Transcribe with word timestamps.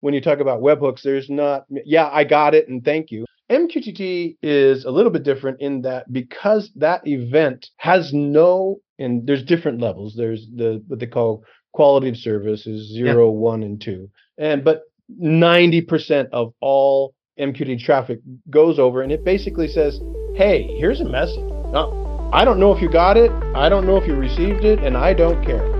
when 0.00 0.14
you 0.14 0.20
talk 0.20 0.40
about 0.40 0.60
webhooks, 0.60 1.02
there's 1.02 1.30
not, 1.30 1.64
yeah, 1.84 2.08
I 2.10 2.24
got 2.24 2.54
it 2.54 2.68
and 2.68 2.84
thank 2.84 3.10
you. 3.10 3.24
MQTT 3.50 4.36
is 4.42 4.84
a 4.84 4.90
little 4.90 5.10
bit 5.10 5.24
different 5.24 5.60
in 5.60 5.82
that 5.82 6.10
because 6.12 6.70
that 6.76 7.06
event 7.06 7.66
has 7.78 8.12
no, 8.12 8.80
and 8.98 9.26
there's 9.26 9.42
different 9.42 9.80
levels. 9.80 10.14
There's 10.16 10.46
the 10.54 10.82
what 10.86 11.00
they 11.00 11.06
call 11.06 11.44
quality 11.72 12.08
of 12.10 12.16
service 12.16 12.66
is 12.66 12.92
zero, 12.92 13.26
yeah. 13.26 13.38
one, 13.38 13.62
and 13.64 13.80
two. 13.80 14.08
And 14.38 14.64
but 14.64 14.82
90% 15.20 16.28
of 16.32 16.54
all 16.60 17.14
MQTT 17.40 17.80
traffic 17.80 18.20
goes 18.50 18.78
over 18.78 19.02
and 19.02 19.10
it 19.10 19.24
basically 19.24 19.66
says, 19.66 19.98
hey, 20.36 20.68
here's 20.78 21.00
a 21.00 21.08
message. 21.08 21.42
Now, 21.72 22.30
I 22.32 22.44
don't 22.44 22.60
know 22.60 22.72
if 22.72 22.80
you 22.80 22.88
got 22.88 23.16
it, 23.16 23.32
I 23.56 23.68
don't 23.68 23.86
know 23.86 23.96
if 23.96 24.06
you 24.06 24.14
received 24.14 24.64
it, 24.64 24.78
and 24.78 24.96
I 24.96 25.14
don't 25.14 25.44
care. 25.44 25.79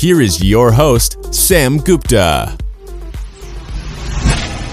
here 0.00 0.22
is 0.22 0.42
your 0.42 0.72
host, 0.72 1.22
Sam 1.34 1.76
Gupta. 1.76 2.56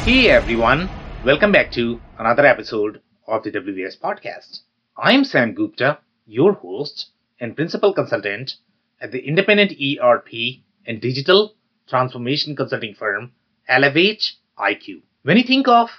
Hey 0.06 0.30
everyone, 0.30 0.90
welcome 1.26 1.52
back 1.52 1.70
to 1.74 2.00
another 2.18 2.46
episode 2.46 3.02
of 3.28 3.44
the 3.44 3.52
WBS 3.52 4.00
Podcast. 4.00 4.62
I'm 4.96 5.26
Sam 5.26 5.54
Gupta, 5.54 6.00
your 6.28 6.54
host 6.54 7.08
and 7.42 7.58
principal 7.58 7.94
consultant 7.94 8.56
at 9.02 9.12
the 9.12 9.20
independent 9.20 9.74
ERP 9.74 10.62
and 10.86 11.02
digital 11.02 11.56
transformation 11.90 12.56
consulting 12.56 12.96
firm 12.96 13.34
Elevate 13.68 14.32
IQ. 14.58 15.02
When 15.24 15.36
you 15.36 15.44
think 15.44 15.68
of 15.68 15.90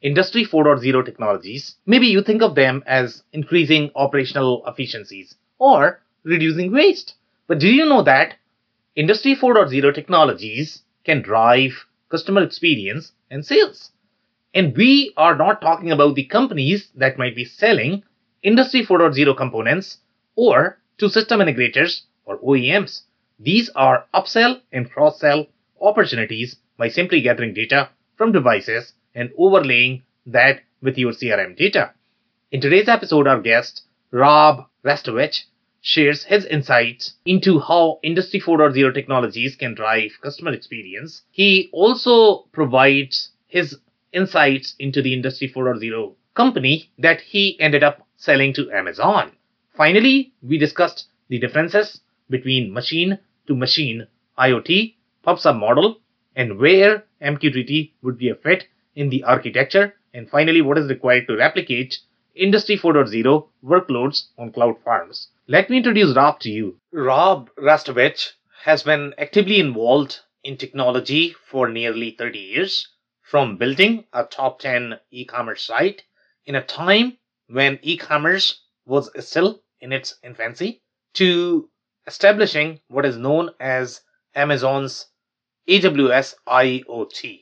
Industry 0.00 0.46
4.0 0.46 1.04
technologies, 1.04 1.74
maybe 1.84 2.06
you 2.06 2.22
think 2.22 2.40
of 2.40 2.54
them 2.54 2.82
as 2.86 3.22
increasing 3.34 3.90
operational 3.94 4.62
efficiencies 4.66 5.34
or 5.58 6.00
reducing 6.24 6.72
waste. 6.72 7.16
But 7.48 7.58
do 7.58 7.68
you 7.68 7.84
know 7.84 8.02
that 8.04 8.36
Industry 8.98 9.36
4.0 9.36 9.94
technologies 9.94 10.82
can 11.04 11.22
drive 11.22 11.86
customer 12.08 12.42
experience 12.42 13.12
and 13.30 13.46
sales? 13.46 13.92
And 14.52 14.76
we 14.76 15.12
are 15.16 15.36
not 15.36 15.60
talking 15.60 15.92
about 15.92 16.16
the 16.16 16.24
companies 16.24 16.88
that 16.96 17.16
might 17.16 17.36
be 17.36 17.44
selling 17.44 18.02
Industry 18.42 18.84
4.0 18.84 19.36
components 19.36 19.98
or 20.34 20.80
to 20.98 21.08
system 21.08 21.38
integrators 21.38 22.00
or 22.24 22.38
OEMs. 22.38 23.02
These 23.38 23.70
are 23.76 24.06
upsell 24.12 24.62
and 24.72 24.90
cross 24.90 25.20
sell 25.20 25.46
opportunities 25.80 26.56
by 26.76 26.88
simply 26.88 27.20
gathering 27.20 27.54
data 27.54 27.90
from 28.16 28.32
devices 28.32 28.94
and 29.14 29.30
overlaying 29.38 30.02
that 30.26 30.62
with 30.82 30.98
your 30.98 31.12
CRM 31.12 31.56
data. 31.56 31.92
In 32.50 32.60
today's 32.60 32.88
episode, 32.88 33.28
our 33.28 33.40
guest, 33.40 33.82
Rob 34.10 34.66
Rastovich, 34.84 35.44
shares 35.80 36.24
his 36.24 36.44
insights 36.46 37.14
into 37.24 37.60
how 37.60 37.98
Industry 38.02 38.40
4.0 38.40 38.92
technologies 38.94 39.56
can 39.56 39.74
drive 39.74 40.10
customer 40.22 40.52
experience. 40.52 41.22
He 41.30 41.68
also 41.72 42.48
provides 42.52 43.30
his 43.46 43.78
insights 44.12 44.74
into 44.78 45.02
the 45.02 45.14
Industry 45.14 45.52
4.0 45.54 46.14
company 46.34 46.90
that 46.98 47.20
he 47.20 47.58
ended 47.60 47.82
up 47.82 48.06
selling 48.16 48.52
to 48.54 48.70
Amazon. 48.72 49.32
Finally, 49.76 50.32
we 50.42 50.58
discussed 50.58 51.06
the 51.28 51.38
differences 51.38 52.00
between 52.30 52.72
machine 52.72 53.18
to 53.46 53.54
machine 53.54 54.06
IoT 54.38 54.94
PubSub 55.26 55.58
model 55.58 55.98
and 56.36 56.58
where 56.58 57.04
MQTT 57.22 57.92
would 58.02 58.18
be 58.18 58.28
a 58.28 58.34
fit 58.34 58.66
in 58.94 59.08
the 59.08 59.22
architecture, 59.24 59.94
and 60.14 60.28
finally, 60.28 60.62
what 60.62 60.78
is 60.78 60.88
required 60.88 61.26
to 61.26 61.36
replicate 61.36 61.98
Industry 62.34 62.78
4.0 62.78 63.48
workloads 63.64 64.28
on 64.38 64.52
cloud 64.52 64.76
farms. 64.84 65.28
Let 65.50 65.70
me 65.70 65.78
introduce 65.78 66.14
Rob 66.14 66.40
to 66.40 66.50
you. 66.50 66.78
Rob 66.92 67.48
Rastovich 67.56 68.32
has 68.64 68.82
been 68.82 69.14
actively 69.16 69.58
involved 69.58 70.18
in 70.44 70.58
technology 70.58 71.34
for 71.46 71.70
nearly 71.70 72.10
30 72.10 72.38
years, 72.38 72.86
from 73.22 73.56
building 73.56 74.04
a 74.12 74.24
top 74.24 74.58
10 74.58 75.00
e 75.10 75.24
commerce 75.24 75.62
site 75.62 76.02
in 76.44 76.54
a 76.54 76.62
time 76.62 77.16
when 77.46 77.78
e 77.80 77.96
commerce 77.96 78.60
was 78.84 79.08
still 79.26 79.62
in 79.80 79.90
its 79.90 80.18
infancy 80.22 80.82
to 81.14 81.70
establishing 82.06 82.80
what 82.88 83.06
is 83.06 83.16
known 83.16 83.48
as 83.58 84.02
Amazon's 84.34 85.06
AWS 85.66 86.34
IoT. 86.46 87.40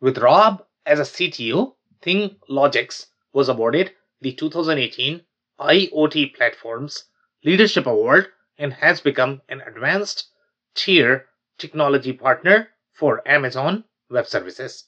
With 0.00 0.16
Rob 0.16 0.64
as 0.86 1.00
a 1.00 1.02
CTO, 1.02 1.74
ThingLogix 2.00 3.08
was 3.34 3.50
awarded 3.50 3.92
the 4.22 4.32
2018 4.32 5.20
IoT 5.60 6.34
Platforms 6.34 7.04
Leadership 7.46 7.86
Award 7.86 8.26
and 8.58 8.72
has 8.72 9.00
become 9.00 9.40
an 9.48 9.60
advanced 9.60 10.30
tier 10.74 11.26
technology 11.58 12.12
partner 12.12 12.70
for 12.92 13.26
Amazon 13.26 13.84
Web 14.10 14.26
Services. 14.26 14.86